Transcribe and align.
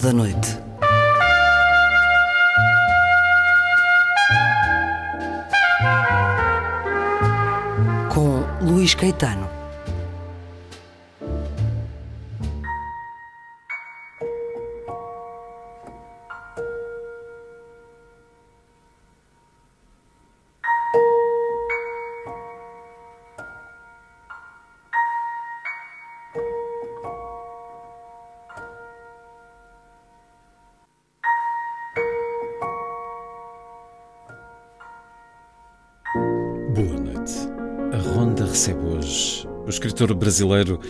Da 0.00 0.12
Noite. 0.12 0.57
Escritor 39.98 40.14
brasileiro 40.14 40.80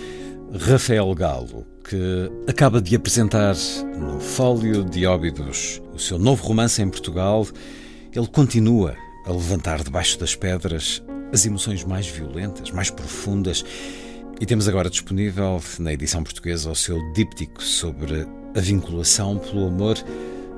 Rafael 0.52 1.14
Galo, 1.14 1.66
que 1.82 2.30
acaba 2.46 2.78
de 2.78 2.94
apresentar 2.94 3.54
no 3.98 4.20
Fólio 4.20 4.84
de 4.84 5.06
Óbidos 5.06 5.80
o 5.94 5.98
seu 5.98 6.18
novo 6.18 6.46
romance 6.46 6.82
em 6.82 6.90
Portugal. 6.90 7.46
Ele 8.14 8.26
continua 8.26 8.94
a 9.24 9.32
levantar 9.32 9.82
debaixo 9.82 10.18
das 10.18 10.34
pedras 10.34 11.02
as 11.32 11.46
emoções 11.46 11.84
mais 11.84 12.06
violentas, 12.06 12.70
mais 12.70 12.90
profundas. 12.90 13.64
E 14.38 14.44
temos 14.44 14.68
agora 14.68 14.90
disponível 14.90 15.58
na 15.78 15.94
edição 15.94 16.22
portuguesa 16.22 16.70
o 16.70 16.76
seu 16.76 17.00
díptico 17.14 17.62
sobre 17.62 18.26
a 18.54 18.60
vinculação 18.60 19.38
pelo 19.38 19.68
amor, 19.68 19.96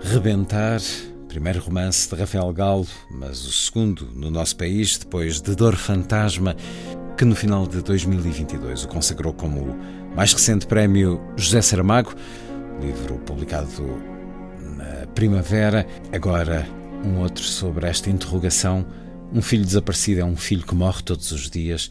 Rebentar, 0.02 0.80
primeiro 1.28 1.60
romance 1.60 2.08
de 2.08 2.16
Rafael 2.16 2.52
Galo, 2.52 2.88
mas 3.12 3.46
o 3.46 3.52
segundo 3.52 4.08
no 4.12 4.28
nosso 4.28 4.56
país, 4.56 4.98
depois 4.98 5.40
de 5.40 5.54
Dor 5.54 5.76
Fantasma, 5.76 6.56
que 7.20 7.24
no 7.26 7.36
final 7.36 7.66
de 7.66 7.82
2022 7.82 8.84
o 8.84 8.88
consagrou 8.88 9.34
como 9.34 9.60
o 9.60 10.16
mais 10.16 10.32
recente 10.32 10.66
prémio 10.66 11.20
José 11.36 11.60
Saramago, 11.60 12.14
livro 12.80 13.16
publicado 13.26 14.02
na 14.74 15.06
primavera. 15.08 15.86
Agora, 16.14 16.66
um 17.04 17.18
outro 17.18 17.44
sobre 17.44 17.86
esta 17.86 18.08
interrogação: 18.08 18.86
um 19.34 19.42
filho 19.42 19.66
desaparecido 19.66 20.22
é 20.22 20.24
um 20.24 20.34
filho 20.34 20.64
que 20.64 20.74
morre 20.74 21.02
todos 21.02 21.30
os 21.30 21.50
dias. 21.50 21.90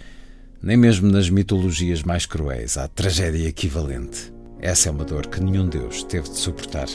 Nem 0.63 0.75
mesmo 0.75 1.07
nas 1.11 1.29
mitologias 1.29 2.01
mais 2.01 2.25
cruéis 2.25 2.75
há 2.75 2.87
tragédia 2.87 3.47
equivalente. 3.47 4.33
Essa 4.59 4.89
é 4.89 4.91
uma 4.91 5.05
dor 5.05 5.27
que 5.27 5.39
nenhum 5.39 5.69
Deus 5.69 6.01
teve 6.01 6.27
de 6.27 6.39
suportar. 6.39 6.87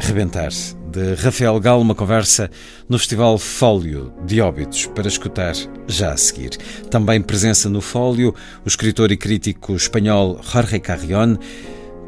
Rebentar, 0.00 0.50
de 0.90 1.14
Rafael 1.14 1.58
Galo, 1.58 1.82
uma 1.82 1.94
conversa 1.94 2.48
no 2.88 2.98
Festival 2.98 3.36
Fólio 3.36 4.12
de 4.24 4.40
Óbitos, 4.40 4.86
para 4.86 5.08
escutar 5.08 5.54
já 5.88 6.12
a 6.12 6.16
seguir. 6.16 6.50
Também 6.88 7.20
presença 7.20 7.68
no 7.68 7.80
Fólio 7.80 8.34
o 8.64 8.68
escritor 8.68 9.10
e 9.10 9.16
crítico 9.16 9.74
espanhol 9.74 10.40
Jorge 10.42 10.78
Carrion, 10.78 11.36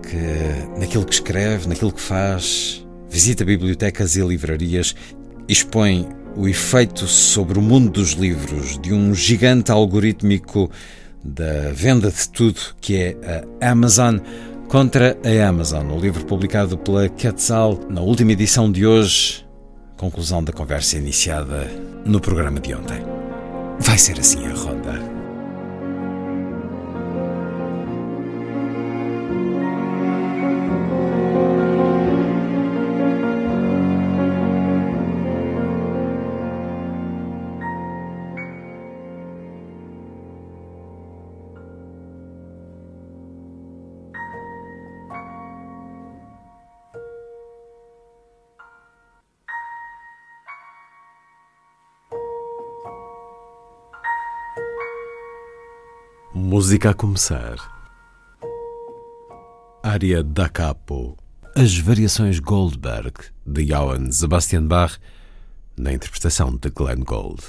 que 0.03 0.79
naquilo 0.79 1.05
que 1.05 1.15
escreve, 1.15 1.69
naquilo 1.69 1.93
que 1.93 2.01
faz, 2.01 2.87
visita 3.11 3.45
bibliotecas 3.45 4.17
e 4.17 4.23
livrarias, 4.23 4.95
expõe 5.49 6.09
o 6.37 6.49
efeito 6.49 7.07
sobre 7.09 7.59
o 7.59 7.63
mundo 7.63 7.91
dos 7.91 8.13
livros 8.13 8.79
de 8.79 8.95
um 8.95 9.13
gigante 9.13 9.73
algorítmico 9.73 10.71
da 11.23 11.71
venda 11.73 12.11
de 12.11 12.29
tudo 12.31 12.59
que 12.81 12.97
é 12.97 13.45
a 13.61 13.71
Amazon 13.73 14.19
contra 14.71 15.19
a 15.25 15.49
Amazon, 15.49 15.91
o 15.91 15.99
livro 15.99 16.25
publicado 16.25 16.79
pela 16.79 17.09
Quetzal 17.09 17.77
na 17.89 18.01
última 18.01 18.31
edição 18.33 18.71
de 18.71 18.87
hoje, 18.87 19.45
conclusão 19.97 20.45
da 20.45 20.53
conversa 20.53 20.97
iniciada 20.97 21.69
no 22.07 22.21
programa 22.21 22.61
de 22.61 22.73
ontem. 22.73 23.03
Vai 23.81 23.99
ser 23.99 24.21
assim 24.21 24.47
a 24.47 24.55
ronda. 24.55 25.10
Música 56.61 56.91
a 56.91 56.95
começar. 56.95 57.57
Área 59.83 60.23
da 60.23 60.47
Capo. 60.47 61.17
As 61.57 61.79
variações 61.79 62.39
Goldberg 62.39 63.15
de 63.47 63.65
Johann 63.65 64.13
Sebastian 64.13 64.67
Bach 64.67 64.99
na 65.75 65.95
interpretação 65.95 66.55
de 66.55 66.69
Glenn 66.69 67.03
Gould. 67.03 67.43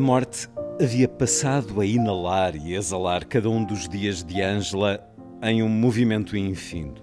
A 0.00 0.02
morte 0.02 0.48
havia 0.80 1.06
passado 1.06 1.78
a 1.78 1.84
inalar 1.84 2.56
e 2.56 2.72
exalar 2.72 3.26
cada 3.26 3.50
um 3.50 3.62
dos 3.62 3.86
dias 3.86 4.24
de 4.24 4.40
Ângela 4.40 4.98
em 5.42 5.62
um 5.62 5.68
movimento 5.68 6.38
infindo. 6.38 7.02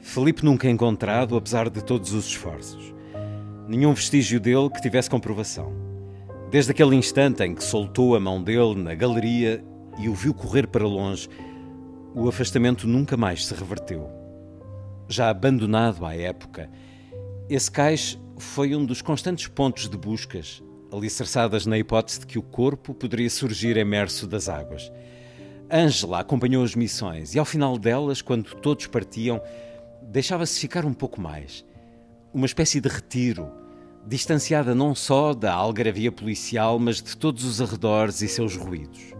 Felipe 0.00 0.42
nunca 0.42 0.66
encontrado, 0.66 1.36
apesar 1.36 1.68
de 1.68 1.84
todos 1.84 2.14
os 2.14 2.28
esforços. 2.28 2.94
Nenhum 3.68 3.92
vestígio 3.92 4.40
dele 4.40 4.70
que 4.70 4.80
tivesse 4.80 5.10
comprovação. 5.10 5.74
Desde 6.50 6.70
aquele 6.70 6.96
instante 6.96 7.42
em 7.42 7.54
que 7.54 7.62
soltou 7.62 8.16
a 8.16 8.20
mão 8.20 8.42
dele 8.42 8.76
na 8.76 8.94
galeria 8.94 9.62
e 9.98 10.08
o 10.08 10.14
viu 10.14 10.32
correr 10.32 10.66
para 10.66 10.86
longe, 10.86 11.28
o 12.14 12.26
afastamento 12.26 12.88
nunca 12.88 13.14
mais 13.14 13.44
se 13.44 13.52
reverteu. 13.52 14.08
Já 15.06 15.28
abandonado 15.28 16.06
à 16.06 16.16
época, 16.16 16.70
esse 17.46 17.70
cais 17.70 18.18
foi 18.38 18.74
um 18.74 18.86
dos 18.86 19.02
constantes 19.02 19.48
pontos 19.48 19.86
de 19.86 19.98
buscas 19.98 20.63
alicerçadas 20.94 21.66
na 21.66 21.78
hipótese 21.78 22.20
de 22.20 22.26
que 22.26 22.38
o 22.38 22.42
corpo 22.42 22.94
poderia 22.94 23.28
surgir 23.28 23.76
emerso 23.76 24.26
das 24.26 24.48
águas. 24.48 24.90
Ângela 25.70 26.20
acompanhou 26.20 26.62
as 26.62 26.74
missões 26.74 27.34
e, 27.34 27.38
ao 27.38 27.44
final 27.44 27.78
delas, 27.78 28.22
quando 28.22 28.54
todos 28.56 28.86
partiam, 28.86 29.40
deixava-se 30.02 30.60
ficar 30.60 30.84
um 30.84 30.92
pouco 30.92 31.20
mais. 31.20 31.64
Uma 32.32 32.46
espécie 32.46 32.80
de 32.80 32.88
retiro, 32.88 33.50
distanciada 34.06 34.74
não 34.74 34.94
só 34.94 35.32
da 35.32 35.52
algaravia 35.52 36.12
policial, 36.12 36.78
mas 36.78 37.02
de 37.02 37.16
todos 37.16 37.44
os 37.44 37.60
arredores 37.60 38.20
e 38.22 38.28
seus 38.28 38.56
ruídos. 38.56 39.14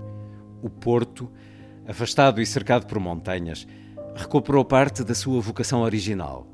O 0.62 0.68
porto, 0.68 1.30
afastado 1.86 2.40
e 2.40 2.46
cercado 2.46 2.86
por 2.86 2.98
montanhas, 2.98 3.66
recuperou 4.14 4.64
parte 4.64 5.02
da 5.02 5.14
sua 5.14 5.40
vocação 5.40 5.82
original. 5.82 6.46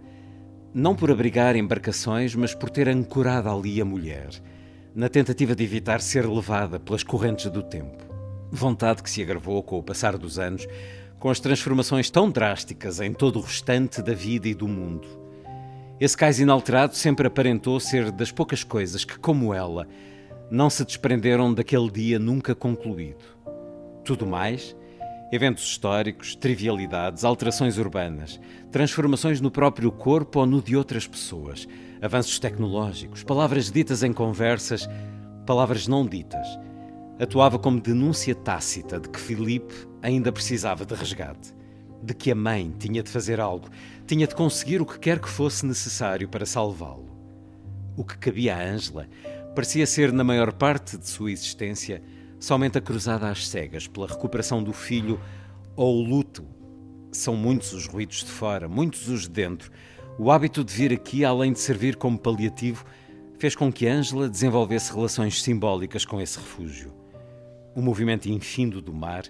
Não 0.72 0.94
por 0.94 1.10
abrigar 1.10 1.56
embarcações, 1.56 2.34
mas 2.34 2.54
por 2.54 2.70
ter 2.70 2.88
ancorado 2.88 3.50
ali 3.50 3.80
a 3.80 3.84
mulher 3.84 4.30
na 4.94 5.08
tentativa 5.08 5.54
de 5.54 5.64
evitar 5.64 6.00
ser 6.00 6.26
levada 6.28 6.80
pelas 6.80 7.02
correntes 7.02 7.50
do 7.50 7.62
tempo. 7.62 8.04
Vontade 8.50 9.02
que 9.02 9.10
se 9.10 9.22
agravou 9.22 9.62
com 9.62 9.78
o 9.78 9.82
passar 9.82 10.16
dos 10.18 10.38
anos, 10.38 10.66
com 11.18 11.30
as 11.30 11.38
transformações 11.38 12.10
tão 12.10 12.30
drásticas 12.30 13.00
em 13.00 13.12
todo 13.12 13.38
o 13.38 13.42
restante 13.42 14.02
da 14.02 14.14
vida 14.14 14.48
e 14.48 14.54
do 14.54 14.66
mundo. 14.66 15.06
Esse 16.00 16.16
cais 16.16 16.40
inalterado 16.40 16.96
sempre 16.96 17.26
aparentou 17.26 17.78
ser 17.78 18.10
das 18.10 18.32
poucas 18.32 18.64
coisas 18.64 19.04
que, 19.04 19.18
como 19.18 19.52
ela, 19.52 19.86
não 20.50 20.70
se 20.70 20.84
desprenderam 20.84 21.52
daquele 21.52 21.90
dia 21.90 22.18
nunca 22.18 22.54
concluído. 22.54 23.24
Tudo 24.02 24.26
mais, 24.26 24.74
eventos 25.30 25.62
históricos, 25.64 26.34
trivialidades, 26.34 27.22
alterações 27.22 27.78
urbanas, 27.78 28.40
transformações 28.72 29.40
no 29.40 29.50
próprio 29.50 29.92
corpo 29.92 30.40
ou 30.40 30.46
no 30.46 30.60
de 30.60 30.74
outras 30.74 31.06
pessoas, 31.06 31.68
avanços 32.02 32.38
tecnológicos, 32.38 33.22
palavras 33.22 33.70
ditas 33.70 34.02
em 34.02 34.12
conversas, 34.12 34.88
palavras 35.46 35.86
não 35.86 36.06
ditas. 36.06 36.46
Atuava 37.18 37.58
como 37.58 37.80
denúncia 37.80 38.34
tácita 38.34 38.98
de 38.98 39.08
que 39.08 39.20
Filipe 39.20 39.74
ainda 40.02 40.32
precisava 40.32 40.86
de 40.86 40.94
resgate, 40.94 41.54
de 42.02 42.14
que 42.14 42.30
a 42.30 42.34
mãe 42.34 42.74
tinha 42.78 43.02
de 43.02 43.10
fazer 43.10 43.38
algo, 43.38 43.68
tinha 44.06 44.26
de 44.26 44.34
conseguir 44.34 44.80
o 44.80 44.86
que 44.86 44.98
quer 44.98 45.18
que 45.18 45.28
fosse 45.28 45.66
necessário 45.66 46.28
para 46.28 46.46
salvá-lo. 46.46 47.10
O 47.96 48.04
que 48.04 48.16
cabia 48.16 48.56
a 48.56 48.62
Ângela 48.62 49.06
parecia 49.54 49.86
ser, 49.86 50.12
na 50.12 50.24
maior 50.24 50.52
parte 50.52 50.96
de 50.96 51.06
sua 51.06 51.30
existência, 51.30 52.02
somente 52.38 52.78
a 52.78 52.80
cruzada 52.80 53.28
às 53.28 53.46
cegas 53.46 53.86
pela 53.86 54.06
recuperação 54.06 54.62
do 54.62 54.72
filho 54.72 55.20
ou 55.76 55.98
o 55.98 56.02
luto. 56.02 56.46
São 57.12 57.36
muitos 57.36 57.74
os 57.74 57.86
ruídos 57.86 58.24
de 58.24 58.30
fora, 58.30 58.66
muitos 58.68 59.08
os 59.08 59.22
de 59.22 59.30
dentro, 59.30 59.70
o 60.22 60.30
hábito 60.30 60.62
de 60.62 60.74
vir 60.74 60.92
aqui, 60.92 61.24
além 61.24 61.50
de 61.50 61.60
servir 61.60 61.96
como 61.96 62.18
paliativo, 62.18 62.84
fez 63.38 63.56
com 63.56 63.72
que 63.72 63.88
Ângela 63.88 64.28
desenvolvesse 64.28 64.92
relações 64.92 65.42
simbólicas 65.42 66.04
com 66.04 66.20
esse 66.20 66.38
refúgio. 66.38 66.92
O 67.74 67.80
movimento 67.80 68.28
infindo 68.28 68.82
do 68.82 68.92
mar 68.92 69.24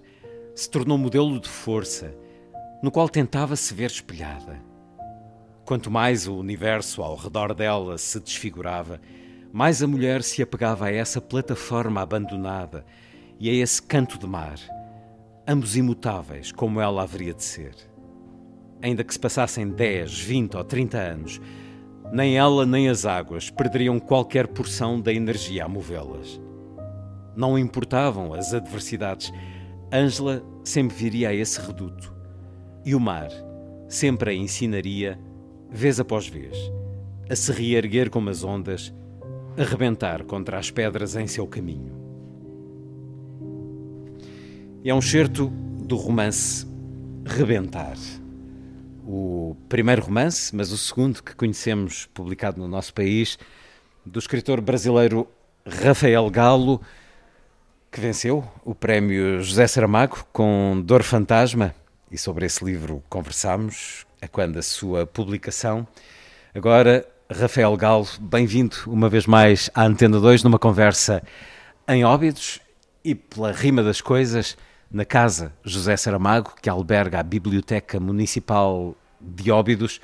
se 0.53 0.69
tornou 0.69 0.99
modelo 0.99 1.39
de 1.39 1.49
força, 1.49 2.13
no 2.83 2.91
qual 2.91 3.09
tentava 3.09 3.55
se 3.55 3.73
ver 3.73 3.89
espelhada. 3.89 4.61
Quanto 5.65 5.93
mais 5.93 6.27
o 6.27 6.35
universo 6.35 7.03
ao 7.03 7.15
redor 7.15 7.55
dela 7.55 7.97
se 7.97 8.19
desfigurava, 8.19 9.01
mais 9.53 9.85
a 9.85 9.87
mulher 9.87 10.25
se 10.25 10.43
apegava 10.43 10.87
a 10.87 10.93
essa 10.93 11.21
plataforma 11.21 12.01
abandonada 12.01 12.85
e 13.39 13.49
a 13.49 13.53
esse 13.53 13.81
canto 13.81 14.19
de 14.19 14.27
mar, 14.27 14.59
ambos 15.47 15.77
imutáveis 15.77 16.51
como 16.51 16.81
ela 16.81 17.05
haveria 17.05 17.33
de 17.33 17.45
ser 17.45 17.90
ainda 18.83 19.05
que 19.05 19.13
se 19.13 19.19
passassem 19.19 19.69
10, 19.69 20.21
20 20.21 20.57
ou 20.57 20.65
30 20.65 20.99
anos, 20.99 21.41
nem 22.13 22.37
ela 22.37 22.67
nem 22.67 22.89
as 22.89 23.07
águas 23.07 23.51
perderiam 23.51 24.01
qualquer 24.01 24.49
porção 24.49 25.01
da 25.01 25.13
energia 25.13 25.65
a 25.65 25.69
movê-las. 25.69 26.41
Não 27.37 27.59
importavam 27.59 28.35
as 28.35 28.53
adversidades, 28.53 29.33
Ângela 29.93 30.43
sempre 30.65 30.97
viria 30.97 31.29
a 31.29 31.35
esse 31.35 31.61
reduto. 31.61 32.15
E 32.85 32.95
o 32.95 33.01
mar 33.01 33.31
sempre 33.89 34.31
a 34.31 34.35
ensinaria, 34.35 35.19
vez 35.69 35.99
após 35.99 36.27
vez, 36.29 36.57
a 37.29 37.35
se 37.35 37.53
reerguer 37.53 38.09
como 38.09 38.31
as 38.31 38.45
ondas, 38.45 38.95
a 39.59 39.65
rebentar 39.65 40.25
contra 40.25 40.59
as 40.59 40.71
pedras 40.71 41.17
em 41.17 41.27
seu 41.27 41.47
caminho. 41.47 41.93
É 44.85 44.95
um 44.95 45.03
certo 45.03 45.49
do 45.49 45.97
romance 45.97 46.67
Rebentar 47.27 47.97
o 49.13 49.57
primeiro 49.69 50.03
romance, 50.03 50.55
mas 50.55 50.71
o 50.71 50.79
segundo 50.79 51.21
que 51.21 51.35
conhecemos 51.35 52.09
publicado 52.15 52.61
no 52.61 52.69
nosso 52.69 52.95
país, 52.95 53.37
do 54.07 54.21
escritor 54.21 54.61
brasileiro 54.61 55.27
Rafael 55.67 56.31
Galo, 56.31 56.81
que 57.91 58.01
venceu 58.01 58.45
o 58.65 58.73
prémio 58.73 59.43
José 59.43 59.67
Saramago 59.67 60.25
com 60.33 60.81
Dor 60.85 61.03
Fantasma, 61.03 61.75
e 62.09 62.17
sobre 62.17 62.47
esse 62.47 62.65
livro 62.65 63.03
conversámos, 63.09 64.07
a 64.23 64.29
quando 64.29 64.59
a 64.59 64.63
sua 64.63 65.07
publicação. 65.07 65.87
Agora, 66.55 67.05
Rafael 67.29 67.77
Galo, 67.77 68.07
bem-vindo 68.21 68.77
uma 68.87 69.09
vez 69.09 69.27
mais 69.27 69.69
à 69.75 69.83
Antena 69.83 70.21
2, 70.21 70.45
numa 70.45 70.59
conversa 70.59 71.21
em 71.89 72.05
Óbidos 72.05 72.61
e 73.05 73.17
pela 73.17 73.51
rima 73.51 73.83
das 73.83 74.01
coisas, 74.01 74.57
na 74.89 75.05
Casa 75.05 75.53
José 75.65 75.97
Saramago, 75.97 76.55
que 76.61 76.69
alberga 76.69 77.21
a 77.21 77.23
Biblioteca 77.23 77.99
Municipal 78.01 78.97
de 79.21 79.51
Óbidos. 79.51 80.01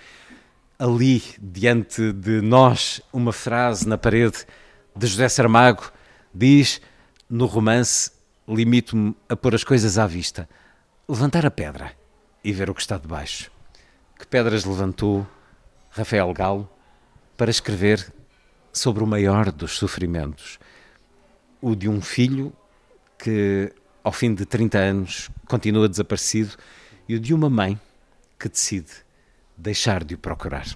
Ali, 0.79 1.23
diante 1.41 2.13
de 2.13 2.41
nós, 2.41 3.01
uma 3.13 3.33
frase 3.33 3.89
na 3.89 3.97
parede 3.97 4.45
de 4.95 5.07
José 5.07 5.29
Saramago 5.29 5.91
diz: 6.35 6.81
No 7.29 7.47
romance, 7.47 8.11
limito-me 8.47 9.17
a 9.29 9.37
pôr 9.37 9.55
as 9.55 9.65
coisas 9.65 9.99
à 9.99 10.07
vista, 10.07 10.49
levantar 11.09 11.47
a 11.47 11.51
pedra 11.51 11.93
e 12.45 12.53
ver 12.53 12.69
o 12.69 12.75
que 12.75 12.81
está 12.81 12.99
debaixo. 12.99 13.51
Que 14.19 14.27
pedras 14.27 14.65
levantou 14.65 15.27
Rafael 15.91 16.33
Galo 16.33 16.69
para 17.37 17.51
escrever 17.51 18.13
sobre 18.73 19.03
o 19.03 19.07
maior 19.07 19.51
dos 19.51 19.79
sofrimentos, 19.79 20.59
o 21.61 21.75
de 21.75 21.89
um 21.89 22.01
filho 22.01 22.53
que 23.19 23.73
ao 24.07 24.13
fim 24.13 24.33
de 24.33 24.47
30 24.47 24.79
anos, 24.79 25.29
continua 25.49 25.89
desaparecido, 25.89 26.55
e 27.09 27.17
o 27.17 27.21
de 27.21 27.35
uma 27.35 27.51
mãe 27.51 27.77
que 28.39 28.49
decide 28.49 29.05
deixar 29.57 30.05
de 30.05 30.17
procurar. 30.17 30.67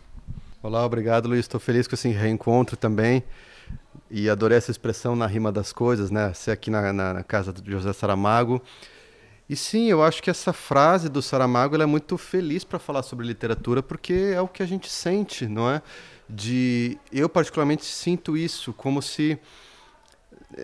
Olá, 0.62 0.84
obrigado, 0.84 1.28
Luiz. 1.28 1.40
Estou 1.40 1.60
feliz 1.60 1.86
com 1.86 1.94
esse 1.94 2.08
reencontro 2.08 2.76
também. 2.76 3.22
E 4.10 4.28
adorei 4.28 4.58
essa 4.58 4.70
expressão 4.70 5.14
na 5.14 5.26
rima 5.26 5.52
das 5.52 5.72
coisas, 5.72 6.10
né? 6.10 6.32
Ser 6.34 6.50
aqui 6.50 6.70
na, 6.70 6.92
na, 6.92 7.14
na 7.14 7.22
casa 7.22 7.52
do 7.52 7.70
José 7.70 7.92
Saramago. 7.92 8.60
E 9.48 9.56
sim, 9.56 9.90
eu 9.90 10.02
acho 10.02 10.22
que 10.22 10.30
essa 10.30 10.52
frase 10.52 11.08
do 11.08 11.20
Saramago 11.20 11.80
é 11.80 11.86
muito 11.86 12.16
feliz 12.16 12.62
para 12.62 12.78
falar 12.78 13.02
sobre 13.02 13.26
literatura, 13.26 13.82
porque 13.82 14.32
é 14.34 14.40
o 14.40 14.46
que 14.46 14.62
a 14.62 14.66
gente 14.66 14.88
sente, 14.88 15.46
não 15.46 15.68
é? 15.68 15.82
De 16.28 16.96
eu 17.12 17.28
particularmente 17.28 17.84
sinto 17.84 18.36
isso 18.36 18.72
como 18.72 19.02
se 19.02 19.38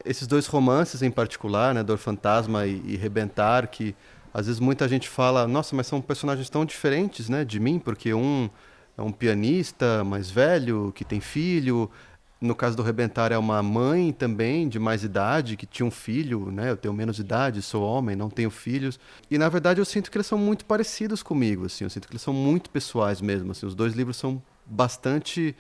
esses 0.05 0.27
dois 0.27 0.47
romances 0.47 1.03
em 1.03 1.11
particular, 1.11 1.75
né, 1.75 1.83
Dor 1.83 1.99
Fantasma 1.99 2.67
e, 2.67 2.81
e 2.85 2.97
Rebentar, 2.97 3.69
que 3.69 3.95
às 4.37 4.45
vezes 4.45 4.61
muita 4.61 4.87
gente 4.87 5.09
fala, 5.09 5.49
nossa, 5.49 5.75
mas 5.75 5.87
são 5.87 5.99
personagens 5.99 6.51
tão 6.51 6.63
diferentes, 6.63 7.27
né, 7.27 7.43
de 7.43 7.59
mim, 7.59 7.79
porque 7.79 8.13
um 8.13 8.51
é 8.95 9.01
um 9.01 9.11
pianista 9.11 10.05
mais 10.05 10.31
velho 10.31 10.93
que 10.95 11.07
tem 11.07 11.21
filho, 11.21 11.91
no 12.39 12.55
caso 12.55 12.77
do 12.77 12.83
Rebentar 12.83 13.33
é 13.33 13.39
uma 13.39 13.63
mãe 13.63 14.13
também 14.13 14.69
de 14.69 14.79
mais 14.79 15.03
idade 15.03 15.57
que 15.57 15.65
tinha 15.65 15.87
um 15.87 15.91
filho, 15.91 16.51
né? 16.51 16.71
Eu 16.71 16.77
tenho 16.77 16.93
menos 16.93 17.19
idade, 17.19 17.63
sou 17.63 17.83
homem, 17.83 18.15
não 18.15 18.29
tenho 18.29 18.51
filhos. 18.51 19.01
E 19.31 19.39
na 19.39 19.49
verdade 19.49 19.81
eu 19.81 19.87
sinto 19.87 20.11
que 20.11 20.19
eles 20.19 20.27
são 20.27 20.37
muito 20.37 20.67
parecidos 20.67 21.23
comigo, 21.23 21.65
assim, 21.65 21.85
eu 21.85 21.91
sinto 21.91 22.07
que 22.07 22.13
eles 22.13 22.23
são 22.23 22.35
muito 22.35 22.69
pessoais 22.69 23.23
mesmo, 23.23 23.53
assim. 23.53 23.65
Os 23.65 23.75
dois 23.75 23.95
livros 23.95 24.19
são 24.19 24.43
bastante 24.67 25.57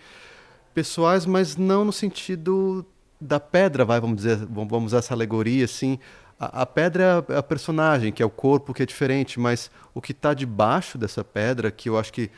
pessoais, 0.74 1.24
mas 1.24 1.56
não 1.56 1.82
no 1.82 1.92
sentido 1.94 2.84
da 3.18 3.40
pedra, 3.40 3.86
vai, 3.86 3.98
vamos 3.98 4.16
dizer, 4.16 4.36
vamos 4.44 4.84
usar 4.84 4.98
essa 4.98 5.14
alegoria 5.14 5.64
assim. 5.64 5.98
A, 6.38 6.62
a 6.62 6.66
pedra 6.66 7.24
é 7.28 7.36
a 7.36 7.42
personagem, 7.42 8.12
que 8.12 8.22
é 8.22 8.26
o 8.26 8.30
corpo 8.30 8.74
que 8.74 8.82
é 8.82 8.86
diferente, 8.86 9.40
mas 9.40 9.70
o 9.94 10.00
que 10.00 10.12
está 10.12 10.34
debaixo 10.34 10.98
dessa 10.98 11.24
pedra, 11.24 11.70
que 11.70 11.88
eu 11.88 11.98
acho 11.98 12.12
que 12.12 12.30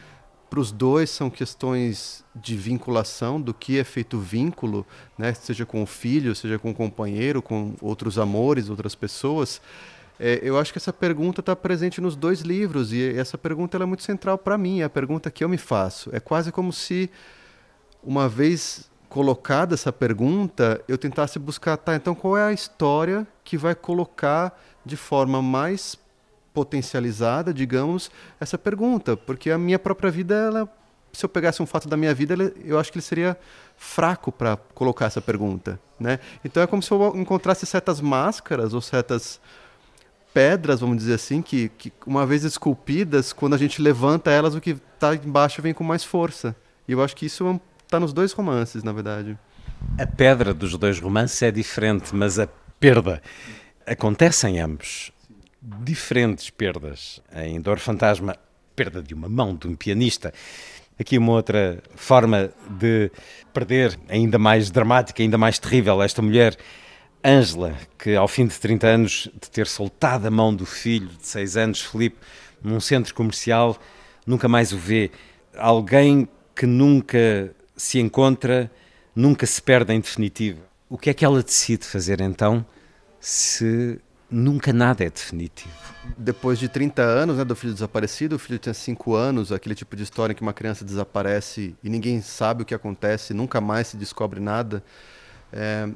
para 0.48 0.60
os 0.60 0.72
dois 0.72 1.10
são 1.10 1.28
questões 1.28 2.24
de 2.34 2.56
vinculação, 2.56 3.40
do 3.40 3.52
que 3.52 3.78
é 3.78 3.84
feito 3.84 4.18
vínculo, 4.18 4.86
né? 5.16 5.34
seja 5.34 5.66
com 5.66 5.82
o 5.82 5.86
filho, 5.86 6.34
seja 6.34 6.58
com 6.58 6.70
o 6.70 6.74
companheiro, 6.74 7.42
com 7.42 7.74
outros 7.82 8.18
amores, 8.18 8.70
outras 8.70 8.94
pessoas. 8.94 9.60
É, 10.18 10.40
eu 10.42 10.58
acho 10.58 10.72
que 10.72 10.78
essa 10.78 10.92
pergunta 10.92 11.40
está 11.40 11.54
presente 11.54 12.00
nos 12.00 12.16
dois 12.16 12.40
livros 12.40 12.92
e 12.92 13.14
essa 13.16 13.36
pergunta 13.36 13.76
é 13.76 13.84
muito 13.84 14.02
central 14.02 14.38
para 14.38 14.56
mim, 14.56 14.80
é 14.80 14.84
a 14.84 14.90
pergunta 14.90 15.30
que 15.30 15.44
eu 15.44 15.48
me 15.48 15.58
faço. 15.58 16.10
É 16.12 16.18
quase 16.18 16.50
como 16.50 16.72
se, 16.72 17.10
uma 18.02 18.28
vez 18.28 18.90
colocada 19.08 19.74
essa 19.74 19.92
pergunta, 19.92 20.82
eu 20.86 20.98
tentasse 20.98 21.38
buscar, 21.38 21.76
tá, 21.76 21.94
então 21.94 22.14
qual 22.14 22.36
é 22.36 22.44
a 22.44 22.52
história 22.52 23.26
que 23.42 23.56
vai 23.56 23.74
colocar 23.74 24.58
de 24.84 24.96
forma 24.96 25.40
mais 25.40 25.98
potencializada, 26.52 27.52
digamos, 27.54 28.10
essa 28.40 28.58
pergunta, 28.58 29.16
porque 29.16 29.50
a 29.50 29.58
minha 29.58 29.78
própria 29.78 30.10
vida, 30.10 30.34
ela, 30.34 30.68
se 31.12 31.24
eu 31.24 31.28
pegasse 31.28 31.62
um 31.62 31.66
fato 31.66 31.88
da 31.88 31.96
minha 31.96 32.12
vida, 32.12 32.34
eu 32.64 32.78
acho 32.78 32.90
que 32.90 32.98
ele 32.98 33.04
seria 33.04 33.38
fraco 33.76 34.32
para 34.32 34.56
colocar 34.74 35.06
essa 35.06 35.20
pergunta, 35.20 35.78
né? 35.98 36.18
Então 36.44 36.62
é 36.62 36.66
como 36.66 36.82
se 36.82 36.90
eu 36.90 37.12
encontrasse 37.16 37.64
certas 37.64 38.00
máscaras 38.00 38.74
ou 38.74 38.80
certas 38.80 39.40
pedras, 40.34 40.80
vamos 40.80 40.98
dizer 40.98 41.14
assim, 41.14 41.40
que, 41.40 41.68
que 41.70 41.92
uma 42.06 42.26
vez 42.26 42.44
esculpidas, 42.44 43.32
quando 43.32 43.54
a 43.54 43.58
gente 43.58 43.80
levanta 43.80 44.30
elas, 44.30 44.54
o 44.54 44.60
que 44.60 44.76
está 44.94 45.14
embaixo 45.14 45.62
vem 45.62 45.72
com 45.72 45.84
mais 45.84 46.04
força. 46.04 46.54
E 46.86 46.92
eu 46.92 47.02
acho 47.02 47.14
que 47.14 47.26
isso 47.26 47.60
está 47.88 47.98
nos 47.98 48.12
dois 48.12 48.32
romances, 48.32 48.84
na 48.84 48.92
verdade. 48.92 49.36
A 49.98 50.06
pedra 50.06 50.52
dos 50.52 50.76
dois 50.76 51.00
romances 51.00 51.40
é 51.42 51.50
diferente, 51.50 52.14
mas 52.14 52.38
a 52.38 52.46
perda 52.78 53.22
acontece 53.86 54.46
em 54.46 54.60
ambos 54.60 55.10
diferentes 55.62 56.50
perdas. 56.50 57.22
Em 57.34 57.58
Dor 57.60 57.78
Fantasma, 57.78 58.36
perda 58.76 59.02
de 59.02 59.14
uma 59.14 59.28
mão 59.28 59.56
de 59.56 59.66
um 59.66 59.74
pianista. 59.74 60.34
Aqui 61.00 61.16
uma 61.16 61.32
outra 61.32 61.82
forma 61.96 62.50
de 62.68 63.10
perder, 63.54 63.98
ainda 64.08 64.38
mais 64.38 64.70
dramática, 64.70 65.22
ainda 65.22 65.38
mais 65.38 65.58
terrível, 65.58 66.02
esta 66.02 66.20
mulher, 66.20 66.56
Ângela, 67.24 67.74
que 67.98 68.14
ao 68.14 68.28
fim 68.28 68.46
de 68.46 68.58
30 68.58 68.86
anos 68.86 69.30
de 69.32 69.50
ter 69.50 69.66
soltado 69.66 70.26
a 70.26 70.30
mão 70.30 70.54
do 70.54 70.66
filho 70.66 71.08
de 71.08 71.26
6 71.26 71.56
anos, 71.56 71.80
Felipe, 71.80 72.18
num 72.62 72.80
centro 72.80 73.14
comercial, 73.14 73.78
nunca 74.26 74.46
mais 74.46 74.72
o 74.72 74.76
vê. 74.78 75.10
Alguém 75.56 76.28
que 76.54 76.66
nunca 76.66 77.54
se 77.78 77.98
encontra, 77.98 78.70
nunca 79.14 79.46
se 79.46 79.62
perde 79.62 79.94
em 79.94 80.00
definitivo. 80.00 80.60
O 80.90 80.98
que 80.98 81.08
é 81.08 81.14
que 81.14 81.24
ela 81.24 81.42
decide 81.42 81.86
fazer 81.86 82.20
então, 82.20 82.66
se 83.20 84.00
nunca 84.30 84.72
nada 84.72 85.04
é 85.04 85.10
definitivo. 85.10 85.72
Depois 86.16 86.58
de 86.58 86.68
30 86.68 87.02
anos 87.02 87.36
né, 87.38 87.44
do 87.44 87.56
filho 87.56 87.72
desaparecido, 87.72 88.36
o 88.36 88.38
filho 88.38 88.58
tinha 88.58 88.74
5 88.74 89.14
anos, 89.14 89.52
aquele 89.52 89.74
tipo 89.74 89.96
de 89.96 90.02
história 90.02 90.32
em 90.32 90.36
que 90.36 90.42
uma 90.42 90.52
criança 90.52 90.84
desaparece 90.84 91.74
e 91.82 91.88
ninguém 91.88 92.20
sabe 92.20 92.62
o 92.62 92.66
que 92.66 92.74
acontece, 92.74 93.32
nunca 93.32 93.60
mais 93.60 93.86
se 93.88 93.96
descobre 93.96 94.40
nada. 94.40 94.82
É, 95.52 95.88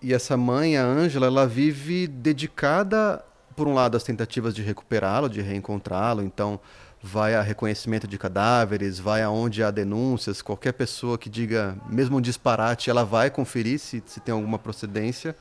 e 0.00 0.14
essa 0.14 0.36
mãe, 0.36 0.76
a 0.76 0.84
Ângela, 0.84 1.26
ela 1.26 1.46
vive 1.46 2.06
dedicada, 2.06 3.24
por 3.56 3.66
um 3.66 3.74
lado, 3.74 3.96
às 3.96 4.04
tentativas 4.04 4.54
de 4.54 4.62
recuperá-lo, 4.62 5.28
de 5.28 5.40
reencontrá-lo, 5.40 6.22
então 6.22 6.60
vai 7.02 7.34
a 7.34 7.42
reconhecimento 7.42 8.06
de 8.06 8.18
cadáveres, 8.18 8.98
vai 8.98 9.22
aonde 9.22 9.62
há 9.62 9.70
denúncias, 9.70 10.42
qualquer 10.42 10.72
pessoa 10.72 11.16
que 11.16 11.30
diga, 11.30 11.76
mesmo 11.88 12.18
um 12.18 12.20
disparate, 12.20 12.90
ela 12.90 13.04
vai 13.04 13.30
conferir 13.30 13.78
se, 13.78 14.02
se 14.06 14.20
tem 14.20 14.32
alguma 14.32 14.58
procedência 14.58 15.36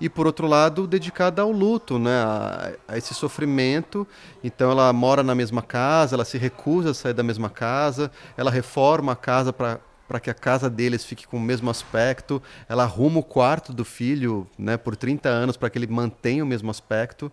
e 0.00 0.08
por 0.08 0.26
outro 0.26 0.46
lado 0.46 0.86
dedicada 0.86 1.42
ao 1.42 1.52
luto, 1.52 1.98
né, 1.98 2.22
a, 2.22 2.72
a, 2.88 2.98
esse 2.98 3.12
sofrimento. 3.12 4.06
Então 4.42 4.70
ela 4.70 4.90
mora 4.92 5.22
na 5.22 5.34
mesma 5.34 5.62
casa, 5.62 6.16
ela 6.16 6.24
se 6.24 6.38
recusa 6.38 6.92
a 6.92 6.94
sair 6.94 7.12
da 7.12 7.22
mesma 7.22 7.50
casa, 7.50 8.10
ela 8.36 8.50
reforma 8.50 9.12
a 9.12 9.16
casa 9.16 9.52
para 9.52 9.78
para 10.10 10.18
que 10.18 10.28
a 10.28 10.34
casa 10.34 10.68
deles 10.68 11.04
fique 11.04 11.24
com 11.24 11.36
o 11.36 11.40
mesmo 11.40 11.70
aspecto, 11.70 12.42
ela 12.68 12.82
arruma 12.82 13.20
o 13.20 13.22
quarto 13.22 13.72
do 13.72 13.84
filho, 13.84 14.44
né, 14.58 14.76
por 14.76 14.96
30 14.96 15.28
anos 15.28 15.56
para 15.56 15.70
que 15.70 15.78
ele 15.78 15.86
mantenha 15.86 16.42
o 16.42 16.46
mesmo 16.48 16.68
aspecto, 16.68 17.30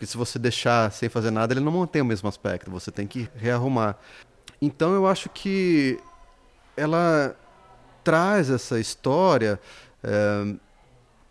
porque 0.00 0.06
se 0.06 0.16
você 0.16 0.38
deixar 0.38 0.90
sem 0.92 1.10
fazer 1.10 1.30
nada, 1.30 1.52
ele 1.52 1.60
não 1.60 1.72
mantém 1.72 2.00
o 2.00 2.06
mesmo 2.06 2.26
aspecto, 2.26 2.70
você 2.70 2.90
tem 2.90 3.06
que 3.06 3.28
rearrumar. 3.36 3.98
Então 4.58 4.94
eu 4.94 5.06
acho 5.06 5.28
que 5.28 6.00
ela 6.74 7.36
traz 8.02 8.48
essa 8.48 8.80
história 8.80 9.60
é, 10.02 10.54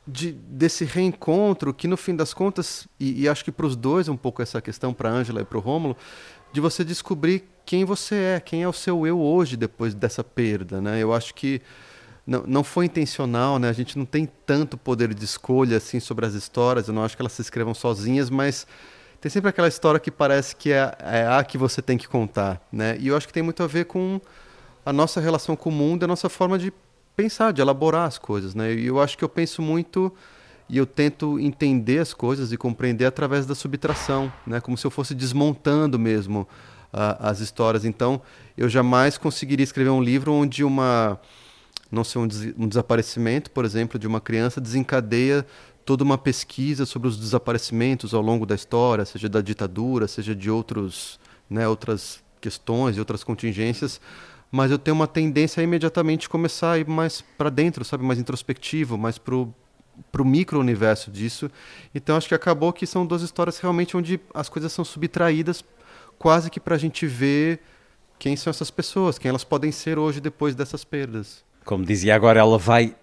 de, 0.05 0.33
desse 0.33 0.85
reencontro 0.85 1.73
que 1.73 1.87
no 1.87 1.97
fim 1.97 2.15
das 2.15 2.31
contas 2.31 2.87
e, 2.99 3.23
e 3.23 3.27
acho 3.27 3.43
que 3.43 3.51
para 3.51 3.65
os 3.65 3.75
dois 3.75 4.07
um 4.07 4.15
pouco 4.15 4.39
essa 4.39 4.61
questão 4.61 4.93
para 4.93 5.09
Ângela 5.09 5.41
e 5.41 5.45
para 5.45 5.57
o 5.57 5.61
Rômulo 5.61 5.97
de 6.53 6.61
você 6.61 6.83
descobrir 6.83 7.49
quem 7.65 7.83
você 7.83 8.15
é 8.15 8.39
quem 8.39 8.61
é 8.61 8.67
o 8.67 8.73
seu 8.73 9.07
eu 9.07 9.19
hoje 9.19 9.57
depois 9.57 9.95
dessa 9.95 10.23
perda 10.23 10.79
né 10.79 11.01
eu 11.01 11.11
acho 11.11 11.33
que 11.33 11.59
não, 12.29 12.43
não 12.45 12.63
foi 12.63 12.85
intencional 12.85 13.57
né 13.59 13.69
a 13.69 13.73
gente 13.73 13.97
não 13.97 14.05
tem 14.05 14.29
tanto 14.45 14.77
poder 14.77 15.13
de 15.13 15.25
escolha 15.25 15.77
assim 15.77 15.99
sobre 15.99 16.25
as 16.25 16.33
histórias 16.33 16.87
eu 16.87 16.93
não 16.93 17.03
acho 17.03 17.15
que 17.15 17.21
elas 17.21 17.33
se 17.33 17.41
escrevam 17.41 17.73
sozinhas 17.73 18.29
mas 18.29 18.67
tem 19.19 19.29
sempre 19.29 19.49
aquela 19.49 19.67
história 19.67 19.99
que 19.99 20.11
parece 20.11 20.55
que 20.55 20.71
é, 20.71 20.91
é 20.99 21.27
a 21.27 21.43
que 21.43 21.57
você 21.57 21.81
tem 21.81 21.97
que 21.97 22.07
contar 22.07 22.61
né 22.71 22.97
e 22.99 23.07
eu 23.07 23.17
acho 23.17 23.27
que 23.27 23.33
tem 23.33 23.43
muito 23.43 23.63
a 23.63 23.67
ver 23.67 23.85
com 23.85 24.21
a 24.85 24.93
nossa 24.93 25.19
relação 25.19 25.55
com 25.55 25.69
o 25.69 25.73
mundo 25.73 26.03
a 26.03 26.07
nossa 26.07 26.29
forma 26.29 26.57
de 26.57 26.71
pensar, 27.19 27.51
de 27.51 27.61
elaborar 27.61 28.07
as 28.07 28.17
coisas, 28.17 28.55
né? 28.55 28.73
E 28.73 28.85
eu 28.87 29.01
acho 29.01 29.17
que 29.17 29.23
eu 29.25 29.27
penso 29.27 29.61
muito 29.61 30.09
e 30.69 30.77
eu 30.77 30.85
tento 30.85 31.37
entender 31.37 31.99
as 31.99 32.13
coisas 32.13 32.53
e 32.53 32.57
compreender 32.57 33.03
através 33.03 33.45
da 33.45 33.53
subtração, 33.53 34.31
né? 34.47 34.61
Como 34.61 34.77
se 34.77 34.87
eu 34.87 34.91
fosse 34.91 35.13
desmontando 35.13 35.99
mesmo 35.99 36.47
uh, 36.93 37.19
as 37.19 37.41
histórias. 37.41 37.83
Então, 37.83 38.21
eu 38.57 38.69
jamais 38.69 39.17
conseguiria 39.17 39.65
escrever 39.65 39.89
um 39.89 40.01
livro 40.01 40.31
onde 40.31 40.63
uma 40.63 41.19
não 41.91 42.03
sei 42.03 42.21
um, 42.21 42.27
des 42.27 42.53
um 42.57 42.67
desaparecimento, 42.67 43.51
por 43.51 43.65
exemplo, 43.65 43.99
de 43.99 44.07
uma 44.07 44.21
criança 44.21 44.61
desencadeia 44.61 45.45
toda 45.85 46.03
uma 46.03 46.17
pesquisa 46.17 46.85
sobre 46.85 47.07
os 47.07 47.17
desaparecimentos 47.17 48.13
ao 48.13 48.21
longo 48.21 48.45
da 48.45 48.53
história, 48.53 49.05
seja 49.05 49.27
da 49.27 49.41
ditadura, 49.41 50.07
seja 50.07 50.35
de 50.35 50.49
outros, 50.49 51.19
né, 51.49 51.67
outras 51.67 52.23
questões 52.39 52.95
e 52.95 52.99
outras 52.99 53.23
contingências, 53.23 53.99
mas 54.51 54.71
eu 54.71 54.77
tenho 54.77 54.95
uma 54.95 55.07
tendência 55.07 55.61
a 55.61 55.63
imediatamente 55.63 56.29
começar 56.29 56.73
a 56.73 56.77
ir 56.77 56.87
mais 56.87 57.21
para 57.37 57.49
dentro, 57.49 57.83
sabe, 57.83 58.03
mais 58.03 58.19
introspectivo, 58.19 58.97
mais 58.97 59.17
pro 59.17 59.53
pro 60.13 60.23
micro-universo 60.23 61.11
disso. 61.11 61.51
Então 61.93 62.15
acho 62.15 62.27
que 62.27 62.33
acabou 62.33 62.71
que 62.71 62.85
são 62.85 63.05
duas 63.05 63.21
histórias 63.21 63.59
realmente 63.59 63.97
onde 63.97 64.17
as 64.33 64.47
coisas 64.47 64.71
são 64.71 64.85
subtraídas 64.85 65.61
quase 66.17 66.49
que 66.49 66.59
para 66.59 66.75
a 66.75 66.77
gente 66.77 67.07
ver 67.07 67.61
quem 68.19 68.35
são 68.35 68.51
essas 68.51 68.69
pessoas, 68.69 69.17
quem 69.17 69.29
elas 69.29 69.43
podem 69.43 69.71
ser 69.71 69.97
hoje 69.97 70.19
depois 70.19 70.53
dessas 70.53 70.83
perdas. 70.83 71.43
Como 71.69 71.85
dizia 71.85 72.15
agora, 72.15 72.39
ela 72.39 72.57
vai 72.57 72.95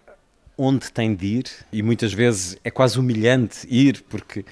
onde 0.59 0.91
tem 0.91 1.15
de 1.15 1.25
ir 1.25 1.45
e 1.73 1.85
muitas 1.85 2.13
vezes 2.13 2.59
é 2.65 2.69
quase 2.69 2.99
humilhante 2.99 3.65
ir 3.71 4.03
porque 4.09 4.45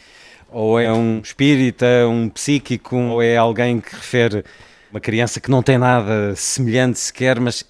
ou 0.53 0.79
é 0.79 0.93
um 0.93 1.19
espírita, 1.19 1.85
um 2.09 2.29
psíquico, 2.29 2.95
ou 2.95 3.21
é 3.21 3.37
alguém 3.37 3.81
que 3.81 3.93
refere 3.93 4.45
uma 4.89 5.01
criança 5.01 5.41
que 5.41 5.51
não 5.51 5.65
tem 5.65 5.79
nada 5.79 6.33
semelhante 6.37 7.01
sequer, 7.01 7.41
mas 7.41 7.65